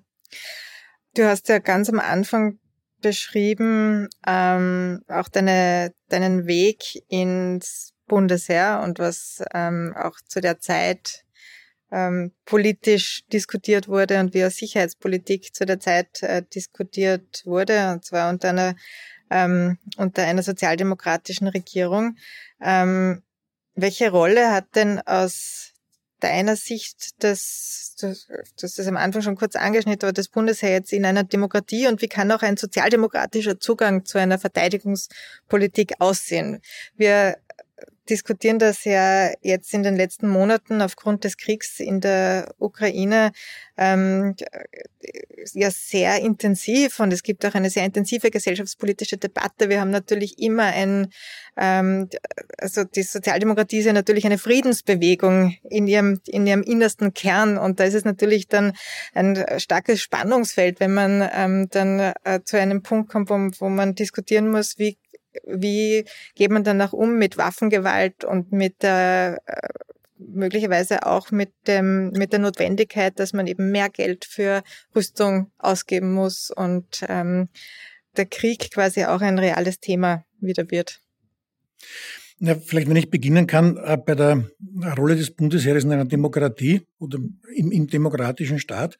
Du 1.15 1.25
hast 1.25 1.49
ja 1.49 1.59
ganz 1.59 1.89
am 1.89 1.99
Anfang 1.99 2.59
beschrieben, 3.01 4.09
ähm, 4.27 5.01
auch 5.07 5.27
deine, 5.29 5.91
deinen 6.09 6.45
Weg 6.45 7.03
ins 7.07 7.93
Bundesheer 8.07 8.81
und 8.83 8.99
was 8.99 9.43
ähm, 9.53 9.95
auch 9.97 10.19
zu 10.27 10.41
der 10.41 10.59
Zeit 10.59 11.23
ähm, 11.91 12.33
politisch 12.45 13.23
diskutiert 13.31 13.87
wurde 13.87 14.19
und 14.19 14.33
wie 14.33 14.45
auch 14.45 14.51
Sicherheitspolitik 14.51 15.55
zu 15.55 15.65
der 15.65 15.79
Zeit 15.79 16.21
äh, 16.21 16.43
diskutiert 16.43 17.41
wurde, 17.45 17.91
und 17.91 18.05
zwar 18.05 18.29
unter 18.29 18.49
einer, 18.49 18.75
ähm, 19.29 19.77
unter 19.97 20.23
einer 20.23 20.43
sozialdemokratischen 20.43 21.47
Regierung. 21.47 22.17
Ähm, 22.61 23.23
welche 23.75 24.11
Rolle 24.11 24.51
hat 24.51 24.75
denn 24.75 24.99
aus 24.99 25.68
deiner 26.19 26.55
Sicht 26.55 27.23
das, 27.23 27.95
das, 27.99 28.27
das 28.75 28.87
am 28.87 28.97
Anfang 28.97 29.21
schon 29.21 29.35
kurz 29.35 29.55
angeschnitten, 29.55 30.07
aber 30.07 30.13
das 30.13 30.27
Bundesheer 30.27 30.71
jetzt 30.71 30.93
in 30.93 31.05
einer 31.05 31.23
Demokratie 31.23 31.87
und 31.87 32.01
wie 32.01 32.07
kann 32.07 32.31
auch 32.31 32.41
ein 32.41 32.57
sozialdemokratischer 32.57 33.59
Zugang 33.59 34.05
zu 34.05 34.17
einer 34.17 34.39
Verteidigungspolitik 34.39 35.95
aussehen? 35.99 36.61
Wir 36.95 37.37
diskutieren 38.09 38.59
das 38.59 38.83
ja 38.85 39.31
jetzt 39.41 39.73
in 39.73 39.83
den 39.83 39.95
letzten 39.95 40.27
Monaten 40.27 40.81
aufgrund 40.81 41.23
des 41.23 41.37
Kriegs 41.37 41.79
in 41.79 42.01
der 42.01 42.53
Ukraine 42.57 43.31
ähm, 43.77 44.35
ja 45.53 45.71
sehr 45.71 46.19
intensiv 46.19 46.99
und 46.99 47.13
es 47.13 47.23
gibt 47.23 47.45
auch 47.45 47.55
eine 47.55 47.69
sehr 47.69 47.85
intensive 47.85 48.29
gesellschaftspolitische 48.29 49.17
Debatte. 49.17 49.69
Wir 49.69 49.79
haben 49.79 49.91
natürlich 49.91 50.39
immer 50.39 50.63
ein, 50.63 51.07
ähm, 51.57 52.09
also 52.57 52.83
die 52.83 53.03
Sozialdemokratie 53.03 53.79
ist 53.79 53.85
ja 53.85 53.93
natürlich 53.93 54.25
eine 54.25 54.37
Friedensbewegung 54.37 55.55
in 55.69 55.87
ihrem, 55.87 56.19
in 56.25 56.45
ihrem 56.45 56.63
innersten 56.63 57.13
Kern 57.13 57.57
und 57.57 57.79
da 57.79 57.85
ist 57.85 57.93
es 57.93 58.05
natürlich 58.05 58.47
dann 58.47 58.73
ein 59.13 59.45
starkes 59.57 60.01
Spannungsfeld, 60.01 60.79
wenn 60.79 60.93
man 60.93 61.29
ähm, 61.33 61.67
dann 61.71 61.99
äh, 61.99 62.41
zu 62.43 62.59
einem 62.59 62.81
Punkt 62.81 63.09
kommt, 63.09 63.29
wo, 63.29 63.35
wo 63.59 63.69
man 63.69 63.95
diskutieren 63.95 64.49
muss, 64.49 64.77
wie 64.77 64.97
wie 65.45 66.05
geht 66.35 66.51
man 66.51 66.63
danach 66.63 66.93
um 66.93 67.17
mit 67.17 67.37
Waffengewalt 67.37 68.23
und 68.23 68.51
mit 68.51 68.81
der 68.83 69.41
äh, 69.45 69.67
möglicherweise 70.17 71.05
auch 71.05 71.31
mit 71.31 71.51
dem 71.67 72.11
mit 72.11 72.33
der 72.33 72.39
Notwendigkeit, 72.39 73.19
dass 73.19 73.33
man 73.33 73.47
eben 73.47 73.71
mehr 73.71 73.89
Geld 73.89 74.25
für 74.25 74.63
Rüstung 74.95 75.51
ausgeben 75.57 76.13
muss 76.13 76.51
und 76.51 77.05
ähm, 77.07 77.49
der 78.17 78.25
Krieg 78.25 78.71
quasi 78.71 79.05
auch 79.05 79.21
ein 79.21 79.39
reales 79.39 79.79
Thema 79.79 80.25
wieder 80.39 80.69
wird. 80.71 81.01
Ja, 82.41 82.55
vielleicht, 82.55 82.87
wenn 82.87 82.95
ich 82.95 83.09
beginnen 83.09 83.47
kann, 83.47 83.77
äh, 83.77 83.97
bei 83.97 84.15
der 84.15 84.49
Rolle 84.97 85.15
des 85.15 85.31
Bundesheeres 85.31 85.83
in 85.83 85.91
einer 85.91 86.05
Demokratie 86.05 86.81
oder 86.97 87.19
im, 87.53 87.71
im 87.71 87.87
demokratischen 87.87 88.59
Staat. 88.59 88.97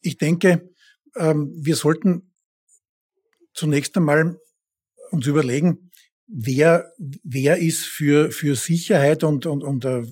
Ich 0.00 0.18
denke, 0.18 0.70
ähm, 1.16 1.52
wir 1.56 1.76
sollten 1.76 2.34
zunächst 3.54 3.96
einmal 3.96 4.38
uns 5.14 5.26
überlegen, 5.26 5.90
wer, 6.26 6.92
wer 7.22 7.58
ist 7.58 7.84
für, 7.84 8.30
für 8.30 8.56
Sicherheit 8.56 9.24
und, 9.24 9.46
und, 9.46 9.62
und 9.62 9.84
uh, 9.84 10.02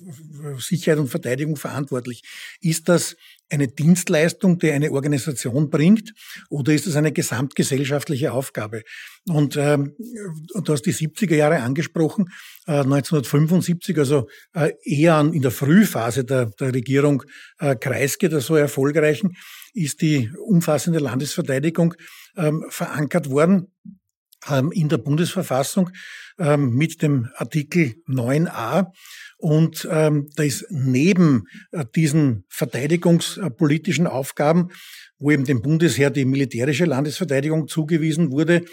Sicherheit 0.59 0.99
und 0.99 1.09
Verteidigung 1.09 1.55
verantwortlich? 1.55 2.23
Ist 2.61 2.89
das 2.89 3.15
eine 3.49 3.67
Dienstleistung, 3.67 4.57
die 4.57 4.71
eine 4.71 4.91
Organisation 4.91 5.69
bringt, 5.69 6.13
oder 6.49 6.73
ist 6.73 6.87
es 6.87 6.95
eine 6.95 7.11
gesamtgesellschaftliche 7.11 8.31
Aufgabe? 8.31 8.83
Und, 9.27 9.57
ähm, 9.57 9.95
du 10.63 10.73
hast 10.73 10.83
die 10.83 10.93
70er 10.93 11.35
Jahre 11.35 11.61
angesprochen, 11.61 12.29
äh, 12.67 12.79
1975, 12.79 13.97
also 13.97 14.27
äh, 14.53 14.71
eher 14.83 15.15
an, 15.15 15.33
in 15.33 15.41
der 15.41 15.51
Frühphase 15.51 16.25
der, 16.25 16.47
der 16.59 16.73
Regierung 16.73 17.23
äh, 17.59 17.75
Kreisky, 17.75 18.29
der 18.29 18.41
so 18.41 18.55
erfolgreichen, 18.55 19.35
ist 19.73 20.01
die 20.01 20.31
umfassende 20.45 20.99
Landesverteidigung 20.99 21.95
ähm, 22.37 22.65
verankert 22.69 23.29
worden 23.29 23.67
in 24.71 24.89
der 24.89 24.97
Bundesverfassung 24.97 25.89
ähm, 26.39 26.75
mit 26.75 27.01
dem 27.01 27.29
Artikel 27.35 27.95
9a. 28.07 28.87
Und 29.37 29.87
ähm, 29.91 30.29
da 30.35 30.43
ist 30.43 30.65
neben 30.69 31.45
äh, 31.71 31.85
diesen 31.95 32.45
verteidigungspolitischen 32.49 34.07
Aufgaben, 34.07 34.69
wo 35.19 35.31
eben 35.31 35.45
dem 35.45 35.61
Bundesheer 35.61 36.09
die 36.09 36.25
militärische 36.25 36.85
Landesverteidigung 36.85 37.67
zugewiesen 37.67 38.31
wurde, 38.31 38.63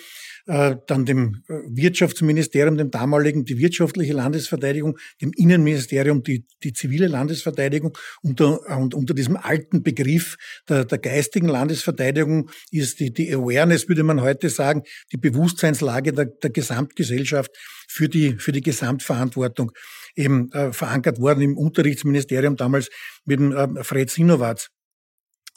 äh, 0.46 0.76
dann 0.87 1.05
dem 1.05 1.42
äh, 1.48 1.55
Wirtschaftsministerium, 1.68 2.76
dem 2.76 2.90
damaligen 2.90 3.44
die 3.44 3.59
wirtschaftliche 3.59 4.12
Landesverteidigung, 4.12 4.98
dem 5.20 5.33
Innenministerium 5.37 6.22
die, 6.22 6.46
die 6.62 6.72
zivile 6.72 7.07
Landesverteidigung. 7.07 7.96
Unter, 8.22 8.61
und 8.79 8.94
unter 8.94 9.14
diesem 9.14 9.37
alten 9.37 9.83
Begriff 9.83 10.37
der, 10.68 10.85
der 10.85 10.98
geistigen 10.98 11.48
Landesverteidigung 11.48 12.50
ist 12.70 13.00
die, 13.00 13.12
die 13.12 13.33
Awareness, 13.33 13.88
würde 13.88 14.03
man 14.03 14.20
heute 14.20 14.48
sagen, 14.50 14.83
die 15.12 15.16
Bewusstseinslage 15.16 16.12
der, 16.12 16.26
der 16.26 16.50
Gesamtgesellschaft 16.50 17.50
für 17.88 18.09
die, 18.09 18.37
für 18.38 18.53
die 18.53 18.62
Gesamtverantwortung 18.62 19.72
eben 20.16 20.50
äh, 20.53 20.72
verankert 20.72 21.20
worden 21.20 21.42
im 21.42 21.57
Unterrichtsministerium 21.57 22.57
damals 22.57 22.88
mit 23.24 23.40
dem 23.40 23.53
äh, 23.53 23.85
Fred 23.85 24.11
Sinowatz. 24.11 24.70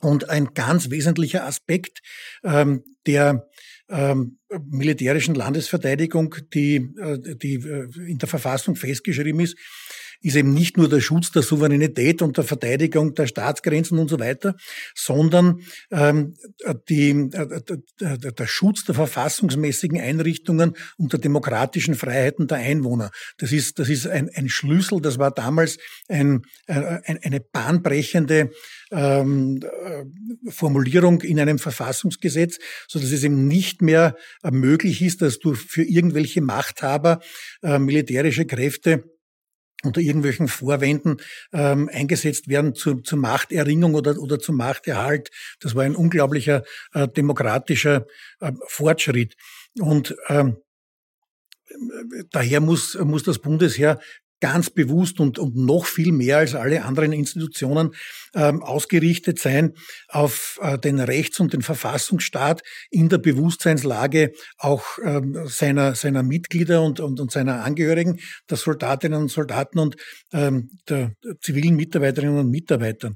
Und 0.03 0.29
ein 0.29 0.53
ganz 0.53 0.89
wesentlicher 0.89 1.45
Aspekt, 1.45 2.01
ähm, 2.43 2.83
der 3.05 3.47
ähm, 3.89 4.39
militärischen 4.69 5.33
Landesverteidigung, 5.33 6.35
die, 6.53 6.75
äh, 6.75 7.35
die 7.37 7.55
äh, 7.55 7.87
in 8.09 8.17
der 8.17 8.27
Verfassung 8.27 8.75
festgeschrieben 8.75 9.39
ist, 9.39 9.57
ist 10.23 10.35
eben 10.35 10.53
nicht 10.53 10.77
nur 10.77 10.89
der 10.89 11.01
Schutz 11.01 11.31
der 11.31 11.43
Souveränität 11.43 12.21
und 12.21 12.37
der 12.37 12.43
Verteidigung 12.45 13.13
der 13.13 13.27
Staatsgrenzen 13.27 13.99
und 13.99 14.09
so 14.09 14.19
weiter, 14.19 14.55
sondern 14.95 15.59
ähm, 15.91 16.35
die, 16.89 17.09
äh, 17.09 17.61
der 17.99 18.47
Schutz 18.47 18.85
der 18.85 18.95
verfassungsmäßigen 18.95 19.99
Einrichtungen 19.99 20.75
und 20.97 21.13
der 21.13 21.19
demokratischen 21.19 21.95
Freiheiten 21.95 22.47
der 22.47 22.57
Einwohner. 22.57 23.11
Das 23.37 23.51
ist, 23.51 23.79
das 23.79 23.89
ist 23.89 24.07
ein, 24.07 24.29
ein 24.33 24.49
Schlüssel, 24.49 25.01
das 25.01 25.19
war 25.19 25.31
damals 25.31 25.77
ein, 26.07 26.41
ein, 26.67 27.19
eine 27.21 27.41
bahnbrechende 27.41 28.49
ähm, 28.91 29.59
äh, 29.61 30.51
Formulierung 30.51 31.21
in 31.21 31.39
einem 31.39 31.59
Verfassungsgesetz, 31.59 32.59
so 32.87 32.99
dass 32.99 33.11
es 33.11 33.23
eben 33.23 33.47
nicht 33.47 33.81
mehr 33.81 34.15
äh, 34.43 34.51
möglich 34.51 35.01
ist, 35.01 35.21
dass 35.21 35.39
du 35.39 35.53
für 35.53 35.83
irgendwelche 35.83 36.41
Machthaber 36.41 37.19
äh, 37.61 37.79
militärische 37.79 38.45
Kräfte 38.45 39.03
unter 39.83 40.01
irgendwelchen 40.01 40.47
Vorwänden 40.47 41.17
ähm, 41.51 41.89
eingesetzt 41.91 42.47
werden 42.47 42.73
zur, 42.73 43.03
zur 43.03 43.19
Machterringung 43.19 43.95
oder, 43.95 44.17
oder 44.17 44.39
zum 44.39 44.57
Machterhalt. 44.57 45.29
Das 45.59 45.75
war 45.75 45.83
ein 45.83 45.95
unglaublicher 45.95 46.63
äh, 46.93 47.07
demokratischer 47.07 48.07
äh, 48.39 48.51
Fortschritt. 48.67 49.35
Und 49.79 50.15
ähm, 50.29 50.57
daher 52.31 52.61
muss, 52.61 52.95
muss 52.95 53.23
das 53.23 53.39
Bundesheer 53.39 53.99
ganz 54.43 54.69
bewusst 54.69 55.21
und, 55.21 55.39
und 55.39 55.55
noch 55.55 55.85
viel 55.85 56.11
mehr 56.11 56.39
als 56.39 56.53
alle 56.53 56.83
anderen 56.83 57.13
Institutionen 57.13 57.91
ähm, 58.35 58.61
ausgerichtet 58.61 59.39
sein 59.39 59.71
auf 60.09 60.59
äh, 60.61 60.77
den 60.77 60.99
Rechts- 60.99 61.39
und 61.39 61.53
den 61.53 61.61
Verfassungsstaat 61.61 62.61
in 62.91 63.07
der 63.07 63.19
Bewusstseinslage 63.19 64.33
auch 64.57 64.83
ähm, 65.01 65.39
seiner, 65.45 65.95
seiner 65.95 66.23
Mitglieder 66.23 66.81
und, 66.81 66.99
und, 66.99 67.21
und 67.21 67.31
seiner 67.31 67.63
Angehörigen, 67.63 68.19
der 68.49 68.57
Soldatinnen 68.57 69.21
und 69.21 69.31
Soldaten 69.31 69.79
und 69.79 69.95
ähm, 70.33 70.71
der 70.89 71.13
zivilen 71.39 71.77
Mitarbeiterinnen 71.77 72.39
und 72.39 72.49
Mitarbeitern. 72.49 73.15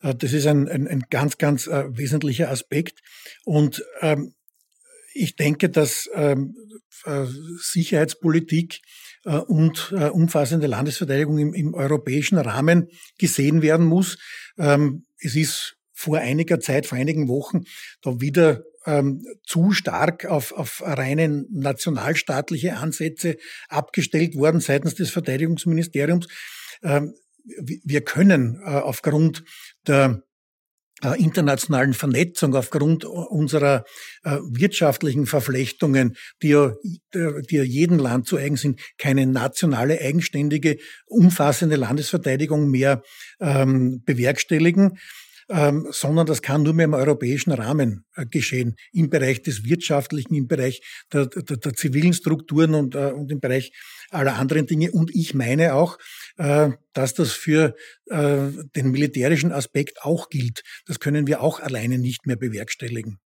Äh, 0.00 0.16
das 0.16 0.32
ist 0.32 0.48
ein, 0.48 0.68
ein, 0.68 0.88
ein 0.88 1.04
ganz, 1.08 1.38
ganz 1.38 1.68
äh, 1.68 1.84
wesentlicher 1.96 2.50
Aspekt. 2.50 2.98
Und 3.44 3.84
ähm, 4.00 4.34
ich 5.14 5.36
denke, 5.36 5.68
dass 5.68 6.08
ähm, 6.14 6.54
äh, 7.04 7.24
Sicherheitspolitik 7.58 8.80
äh, 9.24 9.36
und 9.36 9.92
äh, 9.96 10.08
umfassende 10.08 10.66
Landesverteidigung 10.66 11.38
im, 11.38 11.54
im, 11.54 11.74
europäischen 11.74 12.38
Rahmen 12.38 12.88
gesehen 13.18 13.62
werden 13.62 13.86
muss. 13.86 14.18
Ähm, 14.58 15.06
es 15.18 15.36
ist 15.36 15.76
vor 15.92 16.18
einiger 16.18 16.60
Zeit, 16.60 16.86
vor 16.86 16.98
einigen 16.98 17.28
Wochen, 17.28 17.64
da 18.02 18.20
wieder 18.20 18.64
ähm, 18.86 19.24
zu 19.44 19.72
stark 19.72 20.24
auf, 20.24 20.52
auf 20.52 20.82
reine 20.84 21.44
nationalstaatliche 21.50 22.76
Ansätze 22.76 23.36
abgestellt 23.68 24.34
worden 24.34 24.60
seitens 24.60 24.94
des 24.94 25.10
Verteidigungsministeriums. 25.10 26.26
Ähm, 26.82 27.14
wir 27.44 28.02
können 28.02 28.60
äh, 28.64 28.70
aufgrund 28.70 29.44
der 29.86 30.22
internationalen 31.10 31.94
Vernetzung, 31.94 32.54
aufgrund 32.54 33.04
unserer 33.04 33.84
äh, 34.24 34.38
wirtschaftlichen 34.50 35.26
Verflechtungen, 35.26 36.16
die 36.42 36.48
ja, 36.48 36.74
die 37.14 37.56
ja 37.56 37.62
jedem 37.62 37.98
Land 37.98 38.26
zu 38.26 38.36
eigen 38.36 38.56
sind, 38.56 38.80
keine 38.98 39.26
nationale, 39.26 40.00
eigenständige, 40.00 40.78
umfassende 41.06 41.76
Landesverteidigung 41.76 42.70
mehr 42.70 43.02
ähm, 43.40 44.02
bewerkstelligen. 44.04 44.98
Ähm, 45.52 45.86
sondern 45.90 46.26
das 46.26 46.40
kann 46.40 46.62
nur 46.62 46.72
mehr 46.72 46.86
im 46.86 46.94
europäischen 46.94 47.52
Rahmen 47.52 48.06
äh, 48.16 48.24
geschehen, 48.24 48.76
im 48.92 49.10
Bereich 49.10 49.42
des 49.42 49.64
Wirtschaftlichen, 49.64 50.34
im 50.34 50.48
Bereich 50.48 50.80
der, 51.12 51.26
der, 51.26 51.58
der 51.58 51.74
zivilen 51.74 52.14
Strukturen 52.14 52.74
und, 52.74 52.94
äh, 52.94 53.12
und 53.12 53.30
im 53.30 53.38
Bereich 53.38 53.72
aller 54.10 54.36
anderen 54.36 54.66
Dinge. 54.66 54.90
Und 54.92 55.14
ich 55.14 55.34
meine 55.34 55.74
auch, 55.74 55.98
äh, 56.38 56.70
dass 56.94 57.12
das 57.12 57.32
für 57.32 57.74
äh, 58.06 58.48
den 58.74 58.90
militärischen 58.90 59.52
Aspekt 59.52 60.02
auch 60.02 60.30
gilt. 60.30 60.62
Das 60.86 61.00
können 61.00 61.26
wir 61.26 61.42
auch 61.42 61.60
alleine 61.60 61.98
nicht 61.98 62.26
mehr 62.26 62.36
bewerkstelligen. 62.36 63.18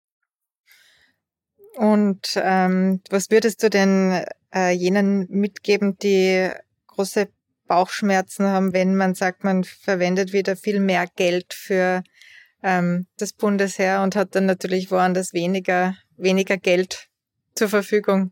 Und 1.75 2.39
ähm, 2.41 3.01
was 3.09 3.29
würdest 3.29 3.61
du 3.61 3.69
denn 3.69 4.23
äh, 4.53 4.71
jenen 4.71 5.27
mitgeben, 5.29 5.97
die 5.99 6.49
große 6.87 7.27
Bauchschmerzen 7.67 8.47
haben, 8.47 8.73
wenn 8.73 8.95
man 8.95 9.15
sagt, 9.15 9.43
man 9.43 9.63
verwendet 9.63 10.33
wieder 10.33 10.55
viel 10.55 10.79
mehr 10.79 11.07
Geld 11.15 11.53
für 11.53 12.03
ähm, 12.65 13.05
das 13.17 13.31
Bundesheer 13.31 14.01
und 14.01 14.15
hat 14.15 14.35
dann 14.35 14.47
natürlich 14.47 14.89
woanders 14.89 15.33
weniger, 15.33 15.95
weniger 16.17 16.57
Geld 16.57 17.07
zur 17.53 17.69
Verfügung? 17.69 18.31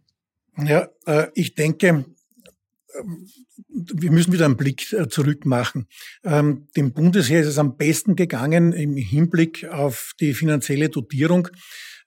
Ja, 0.58 0.90
äh, 1.06 1.28
ich 1.36 1.54
denke, 1.54 2.06
wir 3.70 4.12
müssen 4.12 4.34
wieder 4.34 4.46
einen 4.46 4.58
Blick 4.58 4.92
äh, 4.92 5.08
zurück 5.08 5.46
machen. 5.46 5.88
Ähm, 6.24 6.68
dem 6.76 6.94
Bundesheer 6.94 7.42
ist 7.42 7.48
es 7.48 7.60
am 7.60 7.78
besten 7.78 8.16
gegangen 8.16 8.74
im 8.74 8.98
Hinblick 8.98 9.66
auf 9.66 10.14
die 10.20 10.34
finanzielle 10.34 10.90
Dotierung 10.90 11.48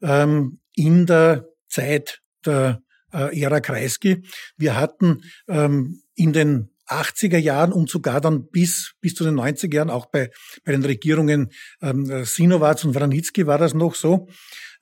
ähm, 0.03 0.59
in 0.75 1.07
der 1.07 1.49
Zeit 1.69 2.23
der 2.45 2.83
äh, 3.13 3.41
Ära 3.41 3.61
Kreisky. 3.61 4.23
Wir 4.57 4.77
hatten 4.77 5.23
ähm, 5.49 6.03
in 6.15 6.33
den 6.33 6.71
80er 6.89 7.39
Jahren 7.39 7.73
und 7.73 7.91
sogar 7.91 8.21
dann 8.21 8.49
bis, 8.49 8.95
bis 9.01 9.15
zu 9.15 9.25
den 9.25 9.35
90er 9.35 9.75
Jahren, 9.75 9.91
auch 9.91 10.07
bei, 10.07 10.31
bei 10.65 10.73
den 10.73 10.85
Regierungen 10.85 11.51
ähm, 11.83 12.25
Sinowatz 12.25 12.85
und 12.85 12.95
Wranitzky 12.95 13.47
war 13.47 13.59
das 13.59 13.75
noch 13.75 13.95
so, 13.95 14.29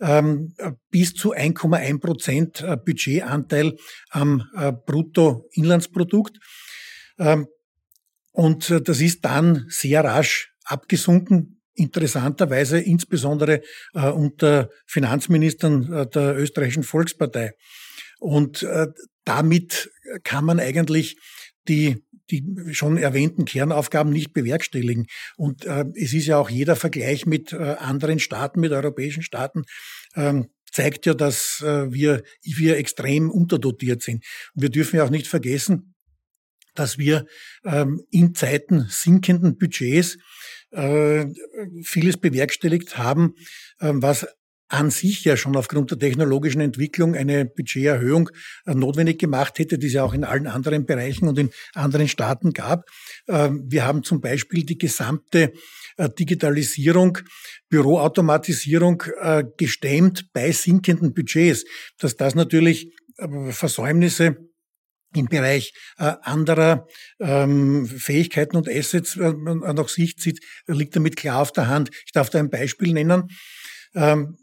ähm, 0.01 0.55
bis 0.91 1.15
zu 1.15 1.33
1,1 1.33 2.01
Prozent 2.01 2.61
äh, 2.61 2.77
Budgetanteil 2.77 3.77
am 4.11 4.49
äh, 4.57 4.73
Bruttoinlandsprodukt. 4.73 6.39
Ähm, 7.19 7.47
und 8.33 8.71
äh, 8.71 8.81
das 8.81 9.01
ist 9.01 9.25
dann 9.25 9.67
sehr 9.69 10.05
rasch 10.05 10.53
abgesunken, 10.65 11.61
interessanterweise 11.75 12.81
insbesondere 12.81 13.63
äh, 13.95 14.09
unter 14.09 14.71
Finanzministern 14.87 15.93
äh, 15.93 16.07
der 16.07 16.37
österreichischen 16.37 16.83
Volkspartei. 16.83 17.53
Und 18.19 18.63
äh, 18.63 18.89
damit 19.25 19.91
kann 20.23 20.45
man 20.45 20.61
eigentlich 20.61 21.19
die 21.69 22.05
die 22.31 22.43
schon 22.73 22.97
erwähnten 22.97 23.45
Kernaufgaben 23.45 24.11
nicht 24.11 24.33
bewerkstelligen. 24.33 25.07
Und 25.37 25.65
äh, 25.67 25.85
es 25.95 26.15
ist 26.15 26.27
ja 26.27 26.39
auch 26.39 26.51
jeder 26.51 26.77
Vergleich 26.77 27.27
mit 27.27 27.53
äh, 27.53 27.57
anderen 27.57 28.19
Staaten, 28.19 28.61
mit 28.61 28.73
europäischen 28.73 29.23
Staaten, 29.23 29.65
ähm, 30.17 30.49
zeigt 30.71 31.07
ja, 31.07 31.15
dass 31.15 31.63
äh, 31.63 31.93
wir, 31.93 32.23
wir 32.43 32.77
extrem 32.79 33.31
unterdotiert 33.31 34.03
sind. 34.03 34.25
Und 34.55 34.63
wir 34.63 34.71
dürfen 34.71 34.97
ja 34.97 35.05
auch 35.05 35.11
nicht 35.11 35.27
vergessen, 35.27 35.95
dass 36.75 36.99
wir 36.99 37.27
ähm, 37.65 38.03
in 38.11 38.35
Zeiten 38.35 38.87
sinkenden 38.89 39.57
Budgets 39.57 40.19
äh, 40.71 41.27
vieles 41.85 42.17
bewerkstelligt 42.17 42.99
haben, 42.99 43.35
äh, 43.79 43.93
was 43.95 44.27
an 44.69 44.91
sich 44.91 45.25
ja 45.25 45.37
schon 45.37 45.57
aufgrund 45.57 45.91
der 45.91 45.99
technologischen 45.99 46.61
Entwicklung 46.61 47.15
eine 47.15 47.45
Budgeterhöhung 47.45 48.31
äh, 48.67 48.75
notwendig 48.75 49.19
gemacht 49.19 49.59
hätte, 49.59 49.79
die 49.79 49.89
es 49.89 49.93
ja 49.93 50.05
auch 50.05 50.15
in 50.15 50.25
allen 50.25 50.47
anderen 50.47 50.87
Bereichen 50.87 51.29
und 51.29 51.39
in 51.39 51.51
anderen 51.75 52.09
Staaten 52.09 52.53
gab. 52.53 52.89
Ähm, 53.29 53.65
wir 53.67 53.85
haben 53.85 54.03
zum 54.03 54.21
Beispiel 54.21 54.65
die 54.65 54.79
gesamte 54.79 55.53
äh, 55.97 56.09
Digitalisierung, 56.09 57.19
Büroautomatisierung 57.69 59.03
äh, 59.21 59.45
gestemmt 59.57 60.33
bei 60.33 60.51
sinkenden 60.53 61.15
Budgets. 61.15 61.65
Dass 61.99 62.17
das 62.17 62.35
natürlich 62.35 62.93
Versäumnisse 63.51 64.37
im 65.15 65.27
Bereich 65.27 65.73
anderer 65.97 66.89
ähm, 67.21 67.87
Fähigkeiten 67.87 68.57
und 68.57 68.69
Assets 68.69 69.15
nach 69.15 69.89
Sicht 69.89 70.21
zieht, 70.21 70.41
liegt 70.67 70.97
damit 70.97 71.15
klar 71.15 71.41
auf 71.43 71.53
der 71.53 71.69
Hand. 71.69 71.91
Ich 72.07 72.11
darf 72.11 72.31
da 72.31 72.41
ein 72.41 72.51
Beispiel 72.51 72.93
nennen. 72.93 73.31
Ähm, 73.95 74.37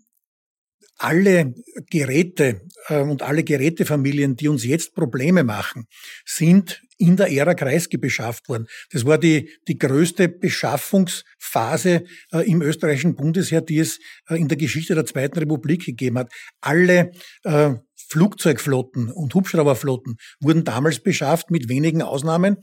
alle 1.02 1.56
Geräte 1.90 2.62
äh, 2.88 3.02
und 3.02 3.22
alle 3.24 3.44
Gerätefamilien, 3.44 4.36
die 4.36 4.48
uns 4.48 4.64
jetzt 4.64 4.94
Probleme 4.94 5.44
machen, 5.44 5.88
sind 6.26 6.82
in 6.98 7.18
der 7.18 7.32
Ära 7.32 7.56
Kreisky 7.56 7.98
beschafft 7.98 8.48
worden. 8.48 8.68
Das 8.92 9.06
war 9.06 9.18
die, 9.18 9.50
die 9.68 9.80
größte 9.80 10.30
Beschaffungsphase 10.30 12.04
äh, 12.32 12.50
im 12.50 12.62
österreichischen 12.62 13.16
Bundesheer, 13.16 13.62
die 13.62 13.80
es 13.80 14.00
äh, 14.30 14.36
in 14.36 14.48
der 14.48 14.58
Geschichte 14.58 14.94
der 14.94 15.06
Zweiten 15.06 15.40
Republik 15.40 15.86
gegeben 15.86 16.20
hat. 16.20 16.32
Alle 16.62 17.12
äh, 17.44 17.74
Flugzeugflotten 18.12 19.10
und 19.10 19.34
Hubschrauberflotten 19.34 20.18
wurden 20.42 20.66
damals 20.66 21.00
beschafft, 21.00 21.50
mit 21.50 21.70
wenigen 21.70 22.02
Ausnahmen, 22.02 22.58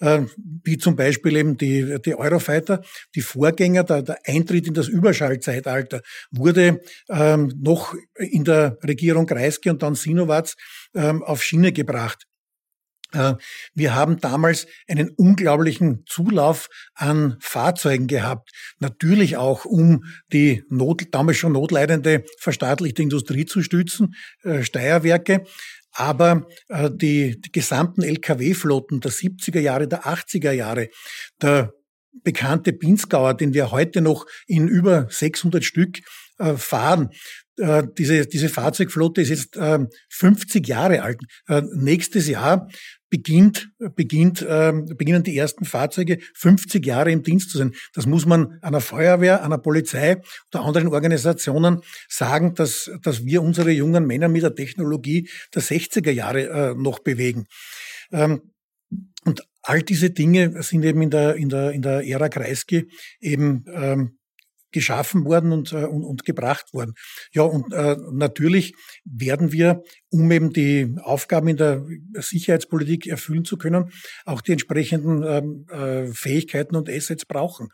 äh, 0.00 0.22
wie 0.64 0.76
zum 0.76 0.96
Beispiel 0.96 1.36
eben 1.36 1.56
die, 1.56 1.98
die 2.04 2.16
Eurofighter. 2.16 2.82
Die 3.14 3.20
Vorgänger, 3.20 3.84
der, 3.84 4.02
der 4.02 4.18
Eintritt 4.26 4.66
in 4.66 4.74
das 4.74 4.88
Überschallzeitalter 4.88 6.02
wurde 6.32 6.80
ähm, 7.08 7.52
noch 7.56 7.94
in 8.16 8.44
der 8.44 8.78
Regierung 8.82 9.26
Kreisky 9.26 9.70
und 9.70 9.82
dann 9.82 9.94
Sinowatz 9.94 10.56
ähm, 10.94 11.22
auf 11.22 11.42
Schiene 11.42 11.72
gebracht. 11.72 12.27
Äh, 13.12 13.34
wir 13.74 13.94
haben 13.94 14.18
damals 14.18 14.66
einen 14.86 15.10
unglaublichen 15.10 16.04
Zulauf 16.06 16.68
an 16.94 17.36
Fahrzeugen 17.40 18.06
gehabt. 18.06 18.50
Natürlich 18.78 19.36
auch, 19.36 19.64
um 19.64 20.04
die 20.32 20.64
Not, 20.68 21.06
damals 21.12 21.38
schon 21.38 21.52
notleidende 21.52 22.24
verstaatlichte 22.38 23.02
Industrie 23.02 23.46
zu 23.46 23.62
stützen, 23.62 24.14
äh, 24.42 24.62
Steuerwerke. 24.62 25.44
Aber 25.92 26.46
äh, 26.68 26.90
die, 26.92 27.40
die 27.40 27.52
gesamten 27.52 28.02
Lkw-Flotten 28.02 29.00
der 29.00 29.10
70er 29.10 29.60
Jahre, 29.60 29.88
der 29.88 30.04
80er 30.04 30.52
Jahre, 30.52 30.88
der 31.40 31.72
bekannte 32.22 32.72
Pinzgauer, 32.72 33.34
den 33.34 33.54
wir 33.54 33.70
heute 33.70 34.00
noch 34.00 34.26
in 34.46 34.68
über 34.68 35.06
600 35.08 35.64
Stück 35.64 36.00
fahren, 36.56 37.10
diese, 37.98 38.26
diese 38.26 38.48
Fahrzeugflotte 38.48 39.20
ist 39.20 39.30
jetzt 39.30 39.58
50 40.10 40.68
Jahre 40.68 41.02
alt. 41.02 41.18
nächstes 41.72 42.28
Jahr 42.28 42.68
beginnt, 43.10 43.70
beginnt, 43.96 44.42
äh, 44.42 44.72
beginnen 44.96 45.22
die 45.22 45.36
ersten 45.36 45.64
Fahrzeuge 45.64 46.18
50 46.34 46.84
Jahre 46.84 47.10
im 47.10 47.22
Dienst 47.22 47.50
zu 47.50 47.58
sein. 47.58 47.74
Das 47.94 48.06
muss 48.06 48.26
man 48.26 48.58
einer 48.62 48.80
Feuerwehr, 48.80 49.42
einer 49.42 49.58
Polizei 49.58 50.20
oder 50.52 50.64
anderen 50.64 50.88
Organisationen 50.88 51.80
sagen, 52.08 52.54
dass, 52.54 52.90
dass 53.02 53.24
wir 53.24 53.42
unsere 53.42 53.70
jungen 53.70 54.06
Männer 54.06 54.28
mit 54.28 54.42
der 54.42 54.54
Technologie 54.54 55.28
der 55.54 55.62
60er 55.62 56.10
Jahre 56.10 56.48
äh, 56.48 56.74
noch 56.74 56.98
bewegen. 57.00 57.46
Ähm, 58.12 58.52
und 59.24 59.42
all 59.62 59.82
diese 59.82 60.10
Dinge 60.10 60.62
sind 60.62 60.84
eben 60.84 61.02
in 61.02 61.10
der, 61.10 61.36
in 61.36 61.48
der, 61.48 61.72
in 61.72 61.82
der 61.82 62.06
Ära 62.06 62.28
Kreisky 62.28 62.90
eben 63.20 63.64
ähm, 63.72 64.18
geschaffen 64.72 65.24
worden 65.24 65.52
und, 65.52 65.72
äh, 65.72 65.84
und, 65.84 66.04
und 66.04 66.24
gebracht 66.24 66.72
worden. 66.72 66.94
Ja, 67.32 67.42
und 67.42 67.72
äh, 67.72 67.96
natürlich 68.12 68.74
werden 69.04 69.52
wir, 69.52 69.82
um 70.10 70.30
eben 70.30 70.52
die 70.52 70.94
Aufgaben 71.02 71.48
in 71.48 71.56
der 71.56 71.84
Sicherheitspolitik 72.14 73.06
erfüllen 73.06 73.44
zu 73.44 73.56
können, 73.56 73.90
auch 74.24 74.40
die 74.40 74.52
entsprechenden 74.52 75.22
ähm, 75.22 75.66
äh, 75.70 76.12
Fähigkeiten 76.12 76.76
und 76.76 76.88
Assets 76.88 77.24
brauchen. 77.24 77.68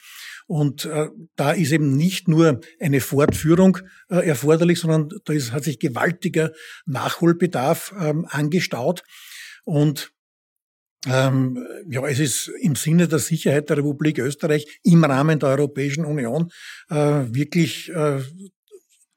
Und 0.47 0.85
äh, 0.85 1.09
da 1.37 1.53
ist 1.53 1.73
eben 1.73 1.97
nicht 1.97 2.29
nur 2.29 2.61
eine 2.81 3.01
Fortführung 3.01 3.79
äh, 4.09 4.27
erforderlich, 4.27 4.81
sondern 4.81 5.09
da 5.25 5.33
ist, 5.33 5.53
hat 5.53 5.65
sich 5.65 5.79
gewaltiger 5.79 6.53
Nachholbedarf 6.87 7.95
ähm, 7.99 8.27
angestaut. 8.29 9.03
Und 9.65 10.14
ähm, 11.07 11.67
ja, 11.89 12.07
es 12.07 12.19
ist 12.19 12.49
im 12.61 12.77
Sinne 12.77 13.09
der 13.09 13.19
Sicherheit 13.19 13.69
der 13.69 13.79
Republik 13.79 14.19
Österreich 14.19 14.81
im 14.83 15.05
Rahmen 15.05 15.39
der 15.39 15.51
Europäischen 15.51 16.05
Union 16.05 16.51
äh, 16.89 16.97
wirklich 16.97 17.91
äh, 17.91 18.23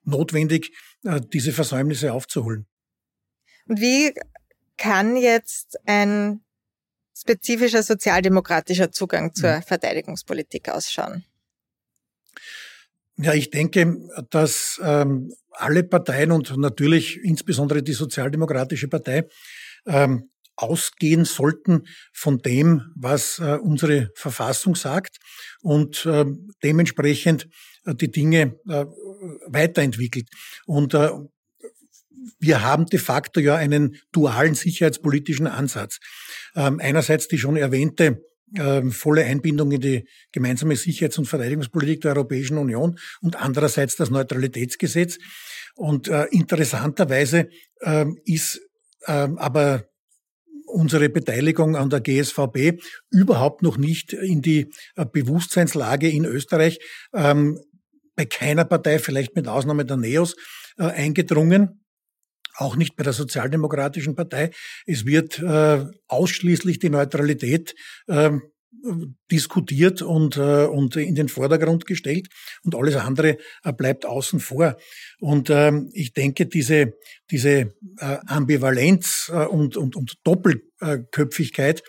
notwendig, 0.04 0.73
äh, 1.04 1.21
diese 1.34 1.52
Versäumnisse 1.52 2.13
aufzuholen. 2.13 2.65
Und 3.67 3.80
wie 3.80 4.13
kann 4.78 5.15
jetzt 5.17 5.78
ein 5.86 6.41
spezifischer 7.17 7.84
sozialdemokratischer 7.84 8.91
Zugang 8.91 9.34
zur 9.34 9.58
mhm. 9.58 9.63
Verteidigungspolitik 9.63 10.69
ausschauen? 10.69 11.26
Ja, 13.17 13.34
ich 13.34 13.50
denke, 13.50 13.97
dass 14.30 14.80
ähm, 14.84 15.34
alle 15.52 15.84
Parteien 15.84 16.32
und 16.32 16.56
natürlich 16.58 17.19
insbesondere 17.23 17.82
die 17.82 17.93
Sozialdemokratische 17.93 18.88
Partei 18.88 19.28
ähm, 19.88 20.30
ausgehen 20.58 21.24
sollten 21.24 21.88
von 22.13 22.39
dem, 22.39 22.91
was 22.96 23.39
äh, 23.39 23.58
unsere 23.62 24.12
Verfassung 24.15 24.76
sagt 24.76 25.17
und 25.62 26.06
äh, 26.06 26.26
dementsprechend 26.63 27.47
äh, 27.86 27.95
die 27.95 28.12
Dinge 28.12 28.55
äh, 28.68 28.86
weiterentwickelt. 29.47 30.30
Und 30.66 30.93
wir 32.39 32.62
haben 32.62 32.86
de 32.88 32.99
facto 32.99 33.39
ja 33.39 33.55
einen 33.55 33.97
dualen 34.12 34.55
sicherheitspolitischen 34.55 35.47
Ansatz. 35.47 35.99
Ähm, 36.55 36.80
einerseits 36.80 37.28
die 37.28 37.38
schon 37.38 37.55
erwähnte 37.55 38.22
äh, 38.55 38.82
volle 38.89 39.26
Einbindung 39.26 39.72
in 39.72 39.82
die 39.82 40.08
gemeinsame 40.32 40.76
Sicherheits- 40.76 41.18
und 41.18 41.26
Verteidigungspolitik 41.26 42.01
der 42.01 42.12
Europäischen 42.12 42.58
Union 42.58 42.97
und 43.22 43.36
andererseits 43.36 43.95
das 43.95 44.10
Neutralitätsgesetz. 44.10 45.18
Und 45.76 46.08
äh, 46.08 46.26
interessanterweise 46.32 47.49
äh, 47.82 48.05
ist 48.26 48.62
äh, 49.05 49.28
aber 49.38 49.86
unsere 50.78 51.09
Beteiligung 51.09 51.75
an 51.75 51.89
der 51.89 52.01
GSVB 52.01 52.82
überhaupt 53.09 53.63
noch 53.63 53.78
nicht 53.78 54.13
in 54.13 54.41
die 54.41 54.71
äh, 54.95 55.05
Bewusstseinslage 55.05 56.09
in 56.09 56.23
Österreich 56.25 56.80
ähm, 57.13 57.59
bei 58.15 58.25
keiner 58.25 58.65
Partei, 58.65 58.99
vielleicht 58.99 59.36
mit 59.36 59.47
Ausnahme 59.47 59.86
der 59.86 59.97
NEOS, 59.97 60.36
äh, 60.78 60.84
eingedrungen 60.84 61.84
auch 62.59 62.75
nicht 62.75 62.95
bei 62.95 63.03
der 63.03 63.13
Sozialdemokratischen 63.13 64.15
Partei. 64.15 64.49
Es 64.88 65.05
wird 65.05 65.38
äh, 65.38 65.86
ausschließlich 66.07 66.80
die 66.80 66.89
Neutralität 66.89 67.75
äh, 68.07 68.32
diskutiert 69.32 70.01
und, 70.01 70.38
äh, 70.38 70.65
und 70.65 70.95
in 70.95 71.15
den 71.15 71.30
Vordergrund 71.30 71.86
gestellt 71.86 72.28
und 72.63 72.75
alles 72.75 72.95
andere 72.95 73.38
äh, 73.63 73.73
bleibt 73.73 74.05
außen 74.05 74.39
vor. 74.39 74.78
Und 75.19 75.49
ähm, 75.49 75.89
ich 75.93 76.13
denke, 76.13 76.45
diese, 76.45 76.93
diese 77.30 77.73
äh, 77.99 78.17
Ambivalenz 78.28 79.32
äh, 79.34 79.45
und, 79.45 79.78
und, 79.78 79.95
und 79.95 80.15
Doppelköpfigkeit 80.80 81.84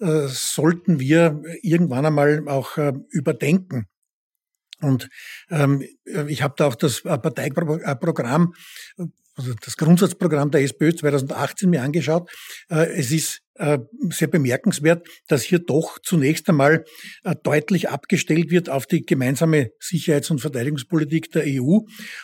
äh, 0.00 0.26
sollten 0.26 1.00
wir 1.00 1.42
irgendwann 1.62 2.06
einmal 2.06 2.48
auch 2.48 2.76
äh, 2.76 2.92
überdenken. 3.10 3.86
Und 4.80 5.08
ähm, 5.50 5.82
ich 6.04 6.42
habe 6.42 6.54
da 6.56 6.66
auch 6.66 6.74
das 6.74 7.02
Parteiprogramm 7.02 8.54
also 9.36 9.52
das 9.64 9.76
Grundsatzprogramm 9.76 10.50
der 10.50 10.62
SPÖ 10.62 10.94
2018 10.94 11.68
mir 11.70 11.82
angeschaut. 11.82 12.30
Äh, 12.70 12.86
es 12.96 13.10
ist 13.10 13.40
äh, 13.56 13.78
sehr 14.10 14.28
bemerkenswert, 14.28 15.06
dass 15.28 15.42
hier 15.42 15.60
doch 15.60 15.98
zunächst 16.02 16.48
einmal 16.48 16.84
äh, 17.22 17.34
deutlich 17.42 17.88
abgestellt 17.88 18.50
wird 18.50 18.68
auf 18.68 18.86
die 18.86 19.06
gemeinsame 19.06 19.70
Sicherheits- 19.78 20.30
und 20.30 20.40
Verteidigungspolitik 20.40 21.30
der 21.30 21.44
EU. 21.46 21.80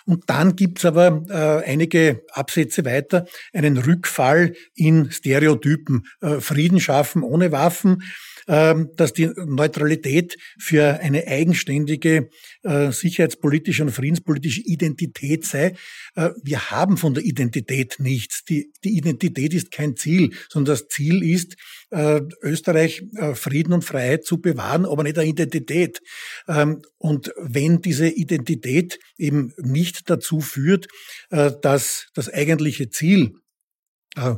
Und 0.06 0.24
dann 0.28 0.56
gibt's 0.56 0.84
aber 0.84 1.24
einige 1.64 2.22
Absätze 2.32 2.84
weiter 2.84 3.26
einen 3.52 3.78
Rückfall 3.78 4.54
in 4.74 5.10
Stereotypen. 5.10 6.02
Frieden 6.40 6.80
schaffen 6.80 7.22
ohne 7.22 7.52
Waffen, 7.52 8.02
dass 8.50 9.12
die 9.12 9.30
Neutralität 9.36 10.36
für 10.58 10.98
eine 11.00 11.26
eigenständige 11.28 12.30
äh, 12.62 12.90
sicherheitspolitische 12.90 13.84
und 13.84 13.92
friedenspolitische 13.92 14.62
Identität 14.62 15.44
sei. 15.44 15.76
Äh, 16.16 16.30
wir 16.42 16.70
haben 16.72 16.96
von 16.96 17.14
der 17.14 17.24
Identität 17.24 17.96
nichts. 18.00 18.42
Die, 18.44 18.72
die 18.82 18.96
Identität 18.96 19.54
ist 19.54 19.70
kein 19.70 19.96
Ziel, 19.96 20.32
sondern 20.48 20.74
das 20.74 20.88
Ziel 20.88 21.22
ist, 21.22 21.54
äh, 21.90 22.22
Österreich 22.42 23.02
Frieden 23.34 23.72
und 23.72 23.84
Freiheit 23.84 24.24
zu 24.24 24.40
bewahren, 24.40 24.84
aber 24.84 25.04
nicht 25.04 25.16
der 25.16 25.24
Identität. 25.24 26.00
Ähm, 26.48 26.82
und 26.98 27.32
wenn 27.38 27.80
diese 27.82 28.08
Identität 28.08 28.98
eben 29.16 29.52
nicht 29.58 30.10
dazu 30.10 30.40
führt, 30.40 30.88
dass 31.30 32.08
das 32.14 32.28
eigentliche 32.28 32.90
Ziel 32.90 33.34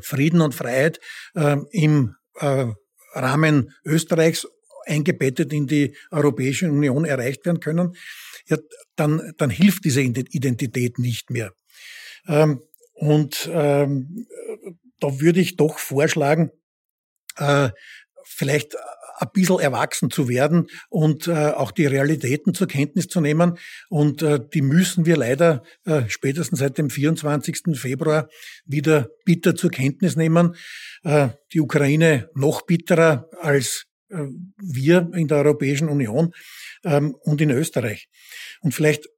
Frieden 0.03 0.41
und 0.41 0.55
Freiheit 0.55 1.01
im 1.71 2.15
Rahmen 3.13 3.73
Österreichs 3.85 4.47
eingebettet 4.87 5.53
in 5.53 5.67
die 5.67 5.95
Europäische 6.11 6.71
Union 6.71 7.05
erreicht 7.05 7.47
werden 7.47 7.61
können, 7.61 7.97
ja, 8.47 8.59
dann, 8.97 9.33
dann 9.39 9.51
hilft 9.51 9.85
diese 9.85 10.01
Identität 10.03 10.99
nicht 10.99 11.31
mehr. 11.31 11.53
Ähm, 12.27 12.63
und 12.95 13.49
ähm, 13.53 14.27
da 15.01 15.21
würde 15.21 15.41
ich 15.41 15.57
doch 15.57 15.79
vorschlagen, 15.79 16.51
äh, 17.37 17.71
vielleicht 18.25 18.77
ein 19.23 19.29
bisschen 19.33 19.61
erwachsen 19.61 20.11
zu 20.11 20.29
werden 20.29 20.69
und 20.89 21.29
äh, 21.29 21.51
auch 21.51 21.71
die 21.71 21.87
Realitäten 21.87 22.55
zur 22.55 22.67
Kenntnis 22.67 23.07
zu 23.07 23.21
nehmen. 23.21 23.59
Und 23.89 24.23
äh, 24.23 24.41
die 24.53 24.63
müssen 24.63 25.07
wir 25.07 25.17
leider 25.17 25.63
äh, 25.85 26.03
spätestens 26.09 26.59
seit 26.59 26.79
dem 26.79 26.91
24. 26.91 27.79
Februar 27.79 28.29
wieder 28.65 29.11
bitter 29.25 29.55
zur 29.55 29.71
Kenntnis 29.71 30.17
nehmen. 30.17 30.57
Äh, 31.05 31.29
die 31.53 31.61
Ukraine 31.61 32.31
noch 32.35 32.63
bitterer 32.63 33.29
als 33.41 33.87
äh, 34.11 34.25
wir 34.57 35.11
in 35.15 35.29
der 35.29 35.39
Europäischen 35.39 35.89
Union 35.89 36.33
ähm, 36.85 37.15
und 37.21 37.41
in 37.41 37.51
Österreich. 37.51 38.09
Und 38.61 38.75
vielleicht 38.75 39.09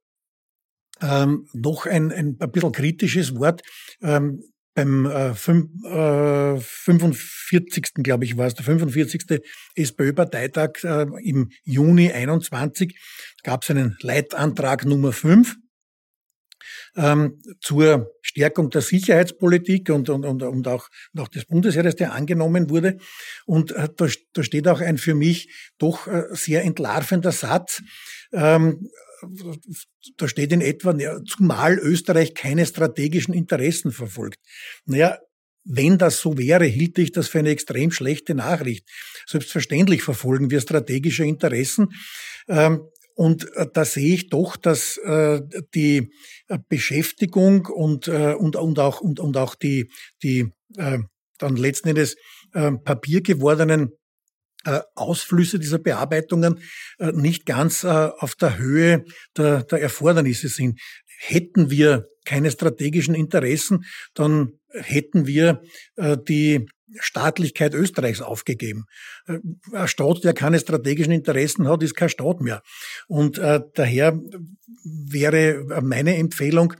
ähm, 1.01 1.47
noch 1.53 1.85
ein, 1.85 2.11
ein, 2.11 2.37
ein 2.39 2.51
bisschen 2.51 2.71
kritisches 2.71 3.35
Wort. 3.35 3.61
Ähm, 4.01 4.43
beim 4.75 5.05
äh, 5.05 5.33
fünf, 5.33 5.71
äh, 5.85 6.59
45. 6.59 8.03
glaube 8.03 8.25
ich 8.25 8.37
war 8.37 8.47
es, 8.47 8.53
der 8.53 8.65
45. 8.65 9.41
SPÖ-Parteitag 9.75 10.83
äh, 10.83 11.07
im 11.23 11.49
Juni 11.63 12.11
21 12.11 12.95
gab 13.43 13.63
es 13.63 13.71
einen 13.71 13.97
Leitantrag 14.01 14.85
Nummer 14.85 15.13
5 15.13 15.55
ähm, 16.97 17.41
zur 17.61 18.11
Stärkung 18.21 18.69
der 18.69 18.81
Sicherheitspolitik 18.81 19.89
und, 19.89 20.09
und, 20.09 20.25
und, 20.25 20.43
und, 20.43 20.67
auch, 20.67 20.89
auch 21.17 21.27
des 21.27 21.45
Bundesheeres, 21.45 21.95
der 21.95 22.13
angenommen 22.13 22.69
wurde. 22.69 22.97
Und 23.45 23.71
äh, 23.71 23.89
da, 23.95 24.07
da 24.33 24.43
steht 24.43 24.67
auch 24.67 24.81
ein 24.81 24.97
für 24.97 25.15
mich 25.15 25.53
doch 25.77 26.07
äh, 26.07 26.23
sehr 26.31 26.63
entlarvender 26.63 27.31
Satz. 27.31 27.81
Ähm, 28.33 28.89
da 30.17 30.27
steht 30.27 30.51
in 30.51 30.61
etwa, 30.61 30.95
zumal 31.25 31.77
Österreich 31.77 32.33
keine 32.33 32.65
strategischen 32.65 33.33
Interessen 33.33 33.91
verfolgt. 33.91 34.39
Naja, 34.85 35.17
wenn 35.65 35.97
das 35.97 36.19
so 36.19 36.37
wäre, 36.37 36.65
hielt 36.65 36.97
ich 36.99 37.11
das 37.11 37.27
für 37.27 37.39
eine 37.39 37.49
extrem 37.49 37.91
schlechte 37.91 38.35
Nachricht. 38.35 38.87
Selbstverständlich 39.25 40.03
verfolgen 40.03 40.51
wir 40.51 40.61
strategische 40.61 41.25
Interessen. 41.25 41.87
Ähm, 42.47 42.81
und 43.15 43.51
äh, 43.55 43.65
da 43.73 43.85
sehe 43.85 44.13
ich 44.13 44.29
doch, 44.29 44.57
dass 44.57 44.97
äh, 44.97 45.41
die 45.73 46.11
äh, 46.47 46.59
Beschäftigung 46.69 47.65
und, 47.65 48.07
und, 48.07 48.55
und, 48.55 48.79
auch, 48.79 49.01
und, 49.01 49.19
und 49.19 49.37
auch 49.37 49.55
die, 49.55 49.89
die 50.21 50.51
dann 51.37 51.55
letzten 51.55 51.89
Endes 51.89 52.15
Papier 52.51 53.21
gewordenen 53.21 53.91
Ausflüsse 54.95 55.59
dieser 55.59 55.79
Bearbeitungen 55.79 56.59
nicht 57.13 57.45
ganz 57.45 57.85
auf 57.85 58.35
der 58.35 58.57
Höhe 58.57 59.05
der, 59.37 59.63
der 59.63 59.81
Erfordernisse 59.81 60.47
sind. 60.47 60.79
Hätten 61.17 61.69
wir 61.69 62.07
keine 62.25 62.51
strategischen 62.51 63.15
Interessen, 63.15 63.85
dann 64.13 64.53
hätten 64.73 65.27
wir 65.27 65.61
die 66.27 66.65
Staatlichkeit 66.99 67.73
Österreichs 67.73 68.21
aufgegeben. 68.21 68.85
Äh, 69.27 69.39
ein 69.73 69.87
Staat, 69.87 70.23
der 70.23 70.33
keine 70.33 70.59
strategischen 70.59 71.13
Interessen 71.13 71.67
hat, 71.67 71.83
ist 71.83 71.95
kein 71.95 72.09
Staat 72.09 72.41
mehr. 72.41 72.61
Und 73.07 73.37
äh, 73.37 73.61
daher 73.73 74.19
wäre 74.83 75.81
meine 75.81 76.15
Empfehlung, 76.15 76.73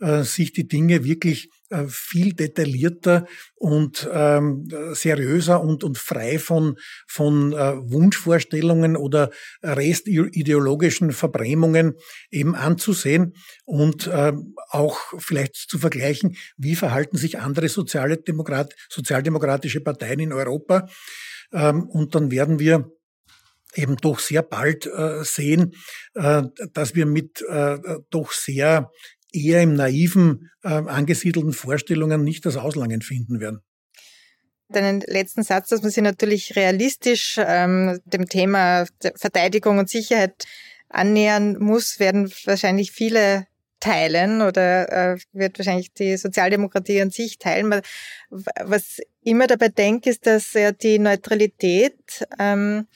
äh, 0.00 0.22
sich 0.22 0.52
die 0.52 0.66
Dinge 0.66 1.04
wirklich 1.04 1.50
äh, 1.70 1.84
viel 1.88 2.32
detaillierter 2.32 3.26
und 3.54 4.08
ähm, 4.12 4.66
seriöser 4.92 5.60
und, 5.62 5.84
und 5.84 5.98
frei 5.98 6.38
von, 6.38 6.76
von 7.06 7.52
äh, 7.52 7.76
Wunschvorstellungen 7.76 8.96
oder 8.96 9.30
restideologischen 9.62 11.12
Verbrämungen 11.12 11.94
eben 12.30 12.54
anzusehen 12.54 13.34
und 13.64 14.06
äh, 14.06 14.32
auch 14.70 14.98
vielleicht 15.18 15.54
zu 15.56 15.78
vergleichen, 15.78 16.36
wie 16.56 16.76
verhalten 16.76 17.16
sich 17.16 17.38
andere 17.38 17.68
soziale 17.68 18.16
Demokrat, 18.16 18.74
sozialdemokratische 18.88 19.80
Parteien 19.80 20.20
in 20.20 20.32
Europa. 20.32 20.88
Ähm, 21.52 21.84
und 21.84 22.14
dann 22.14 22.30
werden 22.30 22.58
wir 22.58 22.90
eben 23.74 23.96
doch 23.96 24.18
sehr 24.18 24.42
bald 24.42 24.86
äh, 24.86 25.22
sehen, 25.22 25.74
äh, 26.14 26.42
dass 26.72 26.94
wir 26.94 27.06
mit 27.06 27.42
äh, 27.48 27.78
doch 28.10 28.32
sehr 28.32 28.90
eher 29.34 29.62
im 29.62 29.74
naiven 29.74 30.50
äh, 30.62 30.68
angesiedelten 30.68 31.52
Vorstellungen 31.52 32.22
nicht 32.22 32.46
das 32.46 32.56
Auslangen 32.56 33.02
finden 33.02 33.40
werden. 33.40 33.60
Deinen 34.68 35.00
letzten 35.00 35.42
Satz, 35.42 35.68
dass 35.70 35.82
man 35.82 35.90
sich 35.90 36.02
natürlich 36.02 36.54
realistisch 36.54 37.36
ähm, 37.38 38.00
dem 38.04 38.26
Thema 38.26 38.86
Verteidigung 39.16 39.78
und 39.78 39.88
Sicherheit 39.88 40.46
annähern 40.88 41.58
muss, 41.58 41.98
werden 41.98 42.30
wahrscheinlich 42.44 42.92
viele 42.92 43.46
teilen 43.80 44.42
oder 44.42 45.14
äh, 45.14 45.18
wird 45.32 45.58
wahrscheinlich 45.58 45.92
die 45.92 46.16
Sozialdemokratie 46.16 47.00
an 47.00 47.10
sich 47.10 47.38
teilen. 47.38 47.80
Was 48.28 49.00
immer 49.22 49.46
dabei 49.46 49.68
denke, 49.68 50.10
ist, 50.10 50.26
dass 50.26 50.52
ja 50.52 50.70
die 50.70 50.98
Neutralität 50.98 52.26
ähm, 52.38 52.86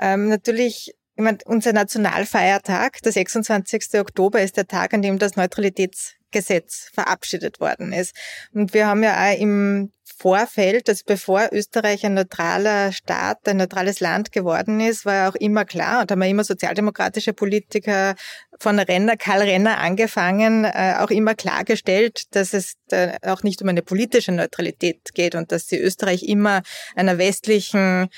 ähm, 0.00 0.28
natürlich 0.28 0.94
ich 1.14 1.22
meine, 1.22 1.38
unser 1.44 1.72
Nationalfeiertag, 1.72 3.02
der 3.02 3.12
26. 3.12 4.00
Oktober, 4.00 4.40
ist 4.40 4.56
der 4.56 4.66
Tag, 4.66 4.94
an 4.94 5.02
dem 5.02 5.18
das 5.18 5.36
Neutralitätsgesetz 5.36 6.88
verabschiedet 6.92 7.60
worden 7.60 7.92
ist. 7.92 8.14
Und 8.54 8.72
wir 8.72 8.86
haben 8.86 9.02
ja 9.02 9.30
auch 9.30 9.38
im 9.38 9.90
Vorfeld, 10.22 10.88
also 10.88 11.02
bevor 11.04 11.48
Österreich 11.50 12.06
ein 12.06 12.14
neutraler 12.14 12.92
Staat, 12.92 13.48
ein 13.48 13.56
neutrales 13.56 13.98
Land 13.98 14.30
geworden 14.30 14.80
ist, 14.80 15.04
war 15.04 15.14
ja 15.14 15.28
auch 15.28 15.34
immer 15.34 15.64
klar 15.64 16.00
und 16.00 16.10
haben 16.10 16.22
ja 16.22 16.28
immer 16.28 16.44
sozialdemokratische 16.44 17.32
Politiker 17.32 18.14
von 18.58 18.78
Renner, 18.78 19.16
Karl 19.16 19.42
Renner 19.42 19.78
angefangen, 19.78 20.64
äh, 20.64 20.94
auch 20.98 21.10
immer 21.10 21.34
klargestellt, 21.34 22.34
dass 22.36 22.54
es 22.54 22.74
auch 23.22 23.42
nicht 23.42 23.62
um 23.62 23.68
eine 23.68 23.82
politische 23.82 24.30
Neutralität 24.30 25.12
geht 25.14 25.34
und 25.34 25.50
dass 25.50 25.66
sie 25.66 25.78
Österreich 25.78 26.22
immer 26.22 26.62
einer 26.94 27.18
westlichen 27.18 28.08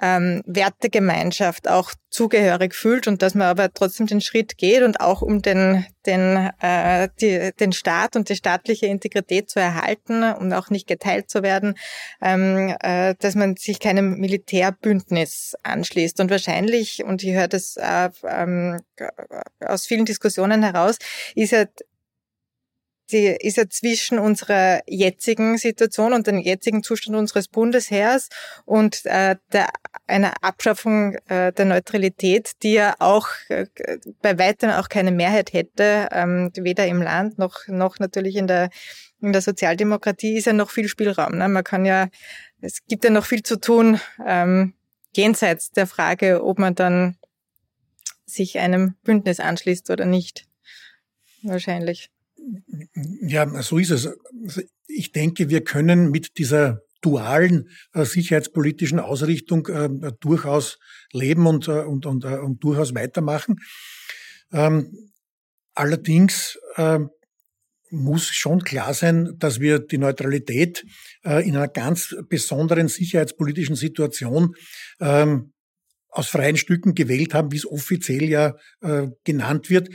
ähm, 0.00 0.42
Wertegemeinschaft 0.46 1.68
auch 1.68 1.92
zugehörig 2.10 2.74
fühlt 2.74 3.06
und 3.06 3.22
dass 3.22 3.34
man 3.34 3.46
aber 3.46 3.72
trotzdem 3.72 4.06
den 4.06 4.20
Schritt 4.20 4.58
geht 4.58 4.82
und 4.82 5.00
auch 5.00 5.22
um 5.22 5.42
den, 5.42 5.86
den, 6.06 6.50
äh, 6.60 7.08
die, 7.20 7.52
den 7.58 7.72
Staat 7.72 8.16
und 8.16 8.28
die 8.28 8.36
staatliche 8.36 8.86
Integrität 8.86 9.48
zu 9.48 9.60
erhalten 9.60 10.24
und 10.24 10.52
auch 10.52 10.70
nicht 10.70 10.86
geteilt 10.86 11.30
zu 11.30 11.42
werden, 11.42 11.74
ähm, 12.20 12.74
äh, 12.80 13.14
dass 13.18 13.34
man 13.34 13.56
sich 13.56 13.80
keinem 13.80 14.18
Militärbündnis 14.18 15.54
anschließt. 15.62 16.20
Und 16.20 16.30
wahrscheinlich, 16.30 17.04
und 17.04 17.22
ich 17.22 17.32
höre 17.32 17.48
das 17.48 17.76
äh, 17.76 18.10
ähm, 18.28 18.80
aus 19.60 19.86
vielen 19.86 20.04
Diskussionen 20.04 20.62
heraus, 20.62 20.98
ist 21.34 21.52
ja 21.52 21.64
die 23.12 23.26
ist 23.26 23.56
ja 23.56 23.68
zwischen 23.68 24.18
unserer 24.18 24.80
jetzigen 24.86 25.58
Situation 25.58 26.12
und 26.12 26.26
dem 26.26 26.38
jetzigen 26.38 26.82
Zustand 26.82 27.16
unseres 27.16 27.48
Bundesheers 27.48 28.28
und 28.64 29.04
äh, 29.04 29.36
der, 29.52 29.68
einer 30.06 30.32
Abschaffung 30.42 31.16
äh, 31.28 31.52
der 31.52 31.64
Neutralität, 31.64 32.52
die 32.62 32.72
ja 32.72 32.94
auch 32.98 33.28
äh, 33.48 33.66
bei 34.22 34.38
weitem 34.38 34.70
auch 34.70 34.88
keine 34.88 35.12
Mehrheit 35.12 35.52
hätte, 35.52 36.08
ähm, 36.12 36.50
weder 36.56 36.86
im 36.86 37.02
Land 37.02 37.38
noch, 37.38 37.66
noch 37.68 37.98
natürlich 37.98 38.36
in 38.36 38.46
der, 38.46 38.70
in 39.20 39.32
der 39.32 39.42
Sozialdemokratie 39.42 40.36
ist 40.36 40.46
ja 40.46 40.52
noch 40.52 40.70
viel 40.70 40.88
Spielraum. 40.88 41.36
Ne? 41.36 41.48
Man 41.48 41.64
kann 41.64 41.84
ja, 41.84 42.08
es 42.60 42.84
gibt 42.88 43.04
ja 43.04 43.10
noch 43.10 43.26
viel 43.26 43.42
zu 43.42 43.60
tun, 43.60 44.00
ähm, 44.26 44.74
jenseits 45.14 45.70
der 45.70 45.86
Frage, 45.86 46.42
ob 46.44 46.58
man 46.58 46.74
dann 46.74 47.16
sich 48.24 48.58
einem 48.58 48.94
Bündnis 49.04 49.40
anschließt 49.40 49.90
oder 49.90 50.06
nicht. 50.06 50.46
Wahrscheinlich. 51.42 52.11
Ja, 53.22 53.62
so 53.62 53.78
ist 53.78 53.90
es. 53.90 54.06
Also 54.06 54.62
ich 54.86 55.12
denke, 55.12 55.48
wir 55.48 55.64
können 55.64 56.10
mit 56.10 56.38
dieser 56.38 56.82
dualen 57.00 57.68
äh, 57.92 58.04
sicherheitspolitischen 58.04 59.00
Ausrichtung 59.00 59.66
äh, 59.66 60.12
durchaus 60.20 60.78
leben 61.12 61.46
und, 61.46 61.68
äh, 61.68 61.82
und, 61.82 62.06
und, 62.06 62.24
äh, 62.24 62.38
und 62.38 62.62
durchaus 62.62 62.94
weitermachen. 62.94 63.56
Ähm, 64.52 65.10
allerdings 65.74 66.58
ähm, 66.76 67.10
muss 67.90 68.28
schon 68.28 68.64
klar 68.64 68.94
sein, 68.94 69.34
dass 69.38 69.60
wir 69.60 69.78
die 69.78 69.98
Neutralität 69.98 70.84
äh, 71.24 71.46
in 71.46 71.56
einer 71.56 71.68
ganz 71.68 72.16
besonderen 72.28 72.88
sicherheitspolitischen 72.88 73.76
Situation 73.76 74.54
ähm, 75.00 75.51
aus 76.12 76.28
freien 76.28 76.58
Stücken 76.58 76.94
gewählt 76.94 77.32
haben, 77.32 77.50
wie 77.52 77.56
es 77.56 77.66
offiziell 77.66 78.24
ja 78.24 78.54
äh, 78.82 79.08
genannt 79.24 79.70
wird. 79.70 79.88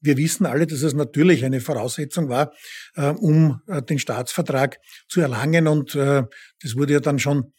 Wir 0.00 0.18
wissen 0.18 0.44
alle, 0.44 0.66
dass 0.66 0.82
es 0.82 0.92
natürlich 0.92 1.44
eine 1.44 1.60
Voraussetzung 1.60 2.28
war, 2.28 2.52
äh, 2.94 3.08
um 3.08 3.60
äh, 3.66 3.82
den 3.82 3.98
Staatsvertrag 3.98 4.78
zu 5.08 5.22
erlangen. 5.22 5.66
Und 5.66 5.94
äh, 5.94 6.24
das 6.60 6.76
wurde 6.76 6.92
ja 6.92 7.00
dann 7.00 7.18
schon 7.18 7.52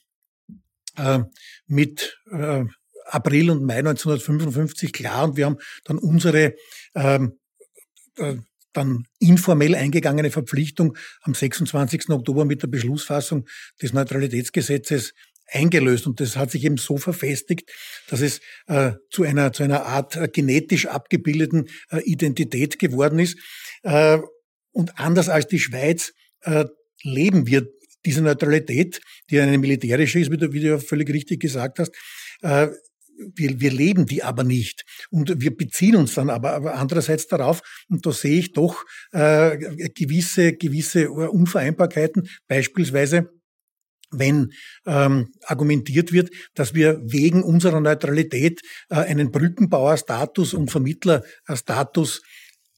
äh, 0.95 1.21
mit 1.65 2.19
äh, 2.31 2.63
April 3.07 3.49
und 3.49 3.63
Mai 3.63 3.79
1955 3.79 4.93
klar. 4.93 5.25
Und 5.25 5.37
wir 5.37 5.47
haben 5.47 5.57
dann 5.83 5.97
unsere 5.97 6.53
ähm, 6.93 7.39
äh, 8.17 8.35
dann 8.73 9.05
informell 9.19 9.75
eingegangene 9.75 10.31
Verpflichtung 10.31 10.97
am 11.21 11.33
26. 11.33 12.09
Oktober 12.09 12.45
mit 12.45 12.61
der 12.63 12.67
Beschlussfassung 12.67 13.47
des 13.81 13.93
Neutralitätsgesetzes 13.93 15.13
eingelöst. 15.47 16.07
Und 16.07 16.19
das 16.19 16.35
hat 16.35 16.51
sich 16.51 16.63
eben 16.65 16.77
so 16.77 16.97
verfestigt, 16.97 17.71
dass 18.07 18.21
es 18.21 18.41
äh, 18.67 18.93
zu, 19.09 19.23
einer, 19.23 19.53
zu 19.53 19.63
einer 19.63 19.85
Art 19.85 20.15
äh, 20.15 20.27
genetisch 20.27 20.87
abgebildeten 20.87 21.69
äh, 21.91 21.99
Identität 22.01 22.79
geworden 22.79 23.19
ist. 23.19 23.37
Äh, 23.83 24.19
und 24.71 24.99
anders 24.99 25.29
als 25.29 25.47
die 25.47 25.59
Schweiz 25.59 26.13
äh, 26.41 26.65
leben 27.03 27.47
wir 27.47 27.67
diese 28.05 28.21
Neutralität, 28.21 29.01
die 29.29 29.39
eine 29.39 29.57
militärische 29.57 30.19
ist, 30.19 30.31
wie 30.31 30.37
du, 30.37 30.51
wie 30.51 30.59
du 30.59 30.67
ja 30.67 30.79
völlig 30.79 31.09
richtig 31.09 31.39
gesagt 31.39 31.79
hast, 31.79 31.91
äh, 32.41 32.67
wir, 33.35 33.61
wir 33.61 33.71
leben 33.71 34.07
die 34.07 34.23
aber 34.23 34.43
nicht. 34.43 34.83
Und 35.11 35.39
wir 35.39 35.55
beziehen 35.55 35.95
uns 35.95 36.15
dann 36.15 36.31
aber, 36.31 36.53
aber 36.53 36.73
andererseits 36.73 37.27
darauf, 37.27 37.61
und 37.87 38.05
da 38.05 38.11
sehe 38.11 38.39
ich 38.39 38.53
doch 38.53 38.83
gewisse, 39.11 40.53
gewisse 40.53 41.11
Unvereinbarkeiten, 41.11 42.27
beispielsweise 42.47 43.29
wenn 44.13 44.53
ähm, 44.85 45.33
argumentiert 45.45 46.11
wird, 46.11 46.29
dass 46.55 46.73
wir 46.73 47.01
wegen 47.03 47.43
unserer 47.43 47.81
Neutralität 47.81 48.61
äh, 48.89 48.95
einen 48.95 49.31
Brückenbauerstatus 49.31 50.53
und 50.53 50.71
Vermittlerstatus 50.71 52.21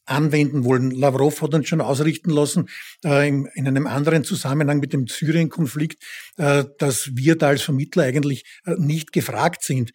anwenden 0.06 0.64
wollen. 0.64 0.92
Lavrov 0.92 1.42
hat 1.42 1.54
uns 1.54 1.68
schon 1.68 1.82
ausrichten 1.82 2.30
lassen, 2.30 2.70
äh, 3.04 3.28
in, 3.28 3.48
in, 3.56 3.68
einem 3.68 3.88
anderen 3.88 4.24
Zusammenhang 4.24 4.80
mit 4.80 4.94
dem 4.94 5.08
Syrien-Konflikt, 5.08 6.04
äh, 6.38 6.66
dass 6.78 7.10
wir 7.16 7.38
da 7.38 7.48
als 7.48 7.64
Vermittler 7.64 8.04
eigentlich 8.04 8.44
äh, 8.66 8.76
nicht 8.78 9.12
gefragt 9.12 9.64
sind. 9.64 9.92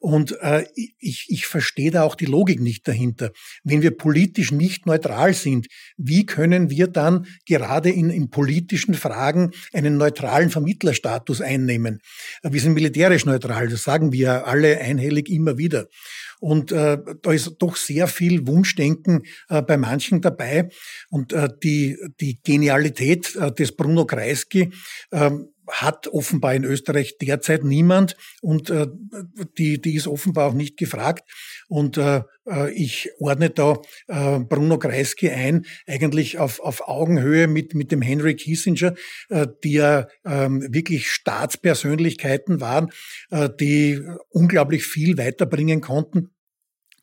Und 0.00 0.40
äh, 0.40 0.64
ich, 0.98 1.26
ich 1.28 1.46
verstehe 1.46 1.90
da 1.90 2.04
auch 2.04 2.14
die 2.14 2.24
Logik 2.24 2.58
nicht 2.58 2.88
dahinter. 2.88 3.32
Wenn 3.64 3.82
wir 3.82 3.96
politisch 3.96 4.50
nicht 4.50 4.86
neutral 4.86 5.34
sind, 5.34 5.66
wie 5.98 6.24
können 6.24 6.70
wir 6.70 6.86
dann 6.86 7.26
gerade 7.46 7.90
in, 7.90 8.08
in 8.08 8.30
politischen 8.30 8.94
Fragen 8.94 9.50
einen 9.74 9.98
neutralen 9.98 10.48
Vermittlerstatus 10.48 11.42
einnehmen? 11.42 12.00
Wir 12.42 12.60
sind 12.62 12.72
militärisch 12.72 13.26
neutral, 13.26 13.68
das 13.68 13.82
sagen 13.82 14.10
wir 14.10 14.46
alle 14.46 14.80
einhellig 14.80 15.28
immer 15.28 15.58
wieder. 15.58 15.86
Und 16.40 16.72
äh, 16.72 16.96
da 17.20 17.32
ist 17.32 17.56
doch 17.58 17.76
sehr 17.76 18.08
viel 18.08 18.46
Wunschdenken 18.46 19.24
äh, 19.50 19.60
bei 19.60 19.76
manchen 19.76 20.22
dabei. 20.22 20.70
Und 21.10 21.34
äh, 21.34 21.50
die, 21.62 21.98
die 22.20 22.40
Genialität 22.42 23.36
äh, 23.36 23.52
des 23.52 23.76
Bruno 23.76 24.06
Kreisky 24.06 24.72
äh, 25.10 25.30
hat 25.70 26.08
offenbar 26.08 26.54
in 26.54 26.64
Österreich 26.64 27.18
derzeit 27.18 27.64
niemand 27.64 28.16
und 28.40 28.70
äh, 28.70 28.86
die, 29.58 29.80
die 29.80 29.94
ist 29.94 30.06
offenbar 30.06 30.48
auch 30.48 30.54
nicht 30.54 30.76
gefragt. 30.76 31.28
Und 31.68 31.96
äh, 31.96 32.22
äh, 32.46 32.72
ich 32.72 33.10
ordne 33.18 33.50
da 33.50 33.80
äh, 34.08 34.40
Bruno 34.40 34.78
Kreisky 34.78 35.30
ein, 35.30 35.66
eigentlich 35.86 36.38
auf, 36.38 36.60
auf 36.60 36.88
Augenhöhe 36.88 37.46
mit, 37.46 37.74
mit 37.74 37.92
dem 37.92 38.02
Henry 38.02 38.34
Kissinger, 38.34 38.94
äh, 39.28 39.46
die 39.64 39.72
ja 39.72 40.08
äh, 40.24 40.48
wirklich 40.48 41.10
Staatspersönlichkeiten 41.10 42.60
waren, 42.60 42.90
äh, 43.30 43.48
die 43.58 44.00
unglaublich 44.30 44.84
viel 44.84 45.18
weiterbringen 45.18 45.80
konnten 45.80 46.30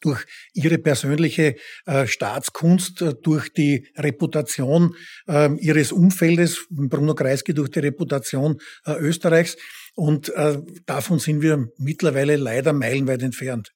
durch 0.02 0.26
ihre 0.54 0.78
persönliche 0.78 1.56
äh, 1.86 2.08
Staatskunst, 2.08 3.02
äh, 3.02 3.14
durch 3.22 3.52
die 3.54 3.88
Reputation 3.95 4.95
äh, 5.28 5.54
ihres 5.60 5.91
Umfeldes, 5.91 6.66
Bruno 6.70 7.16
Kreisky 7.16 7.54
durch 7.54 7.70
die 7.70 7.80
Reputation 7.80 8.60
äh, 8.86 8.93
Österreichs. 8.93 9.58
Und 9.95 10.30
äh, 10.36 10.60
davon 10.86 11.20
sind 11.20 11.41
wir 11.41 11.70
mittlerweile 11.78 12.36
leider 12.36 12.74
meilenweit 12.74 13.24
entfernt. 13.24 13.74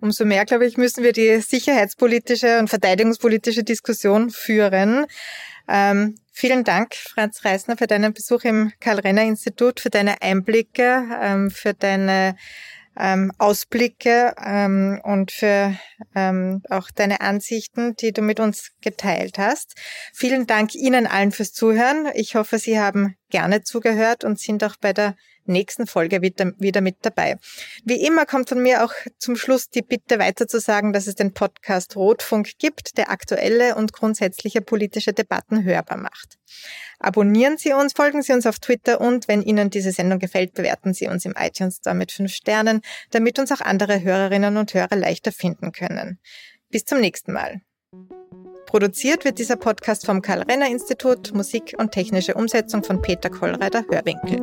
Umso 0.00 0.24
mehr, 0.24 0.46
glaube 0.46 0.66
ich, 0.66 0.78
müssen 0.78 1.04
wir 1.04 1.12
die 1.12 1.40
sicherheitspolitische 1.40 2.58
und 2.58 2.68
verteidigungspolitische 2.68 3.64
Diskussion 3.64 4.30
führen. 4.30 5.04
Ähm, 5.68 6.14
vielen 6.32 6.64
Dank, 6.64 6.94
Franz 6.94 7.44
Reisner, 7.44 7.76
für 7.76 7.86
deinen 7.86 8.14
Besuch 8.14 8.44
im 8.44 8.72
Karl-Renner-Institut, 8.80 9.80
für 9.80 9.90
deine 9.90 10.22
Einblicke, 10.22 11.04
ähm, 11.20 11.50
für 11.50 11.74
deine 11.74 12.36
ähm, 12.98 13.32
Ausblicke 13.38 14.34
ähm, 14.44 15.00
und 15.02 15.30
für 15.30 15.74
ähm, 16.14 16.62
auch 16.68 16.90
deine 16.90 17.20
Ansichten, 17.20 17.94
die 17.96 18.12
du 18.12 18.22
mit 18.22 18.40
uns 18.40 18.72
geteilt 18.80 19.38
hast. 19.38 19.74
Vielen 20.12 20.46
Dank 20.46 20.74
Ihnen 20.74 21.06
allen 21.06 21.32
fürs 21.32 21.52
Zuhören. 21.52 22.08
Ich 22.14 22.34
hoffe, 22.34 22.58
Sie 22.58 22.78
haben 22.78 23.16
gerne 23.30 23.62
zugehört 23.62 24.24
und 24.24 24.38
sind 24.38 24.64
auch 24.64 24.76
bei 24.80 24.92
der 24.92 25.16
nächsten 25.50 25.86
Folge 25.86 26.22
wieder, 26.22 26.52
wieder 26.58 26.80
mit 26.80 26.96
dabei. 27.02 27.36
Wie 27.84 28.04
immer 28.04 28.26
kommt 28.26 28.48
von 28.48 28.62
mir 28.62 28.84
auch 28.84 28.92
zum 29.18 29.36
Schluss 29.36 29.68
die 29.68 29.82
Bitte 29.82 30.18
weiter 30.18 30.48
zu 30.48 30.60
sagen, 30.60 30.92
dass 30.92 31.06
es 31.06 31.14
den 31.14 31.34
Podcast 31.34 31.96
Rotfunk 31.96 32.58
gibt, 32.58 32.96
der 32.96 33.10
aktuelle 33.10 33.74
und 33.74 33.92
grundsätzliche 33.92 34.60
politische 34.60 35.12
Debatten 35.12 35.64
hörbar 35.64 35.98
macht. 35.98 36.38
Abonnieren 36.98 37.56
Sie 37.58 37.72
uns, 37.72 37.92
folgen 37.92 38.22
Sie 38.22 38.32
uns 38.32 38.46
auf 38.46 38.58
Twitter 38.58 39.00
und 39.00 39.28
wenn 39.28 39.42
Ihnen 39.42 39.70
diese 39.70 39.92
Sendung 39.92 40.18
gefällt, 40.18 40.54
bewerten 40.54 40.94
Sie 40.94 41.08
uns 41.08 41.24
im 41.24 41.34
iTunes 41.36 41.76
Store 41.76 41.96
mit 41.96 42.12
fünf 42.12 42.32
Sternen, 42.32 42.82
damit 43.10 43.38
uns 43.38 43.52
auch 43.52 43.60
andere 43.60 44.02
Hörerinnen 44.02 44.56
und 44.56 44.74
Hörer 44.74 44.96
leichter 44.96 45.32
finden 45.32 45.72
können. 45.72 46.18
Bis 46.70 46.84
zum 46.84 47.00
nächsten 47.00 47.32
Mal. 47.32 47.62
Produziert 48.66 49.24
wird 49.24 49.40
dieser 49.40 49.56
Podcast 49.56 50.06
vom 50.06 50.22
Karl-Renner-Institut, 50.22 51.34
Musik 51.34 51.74
und 51.78 51.90
technische 51.90 52.34
Umsetzung 52.34 52.84
von 52.84 53.02
Peter 53.02 53.28
Kollreiter 53.28 53.84
Hörwinkel. 53.90 54.40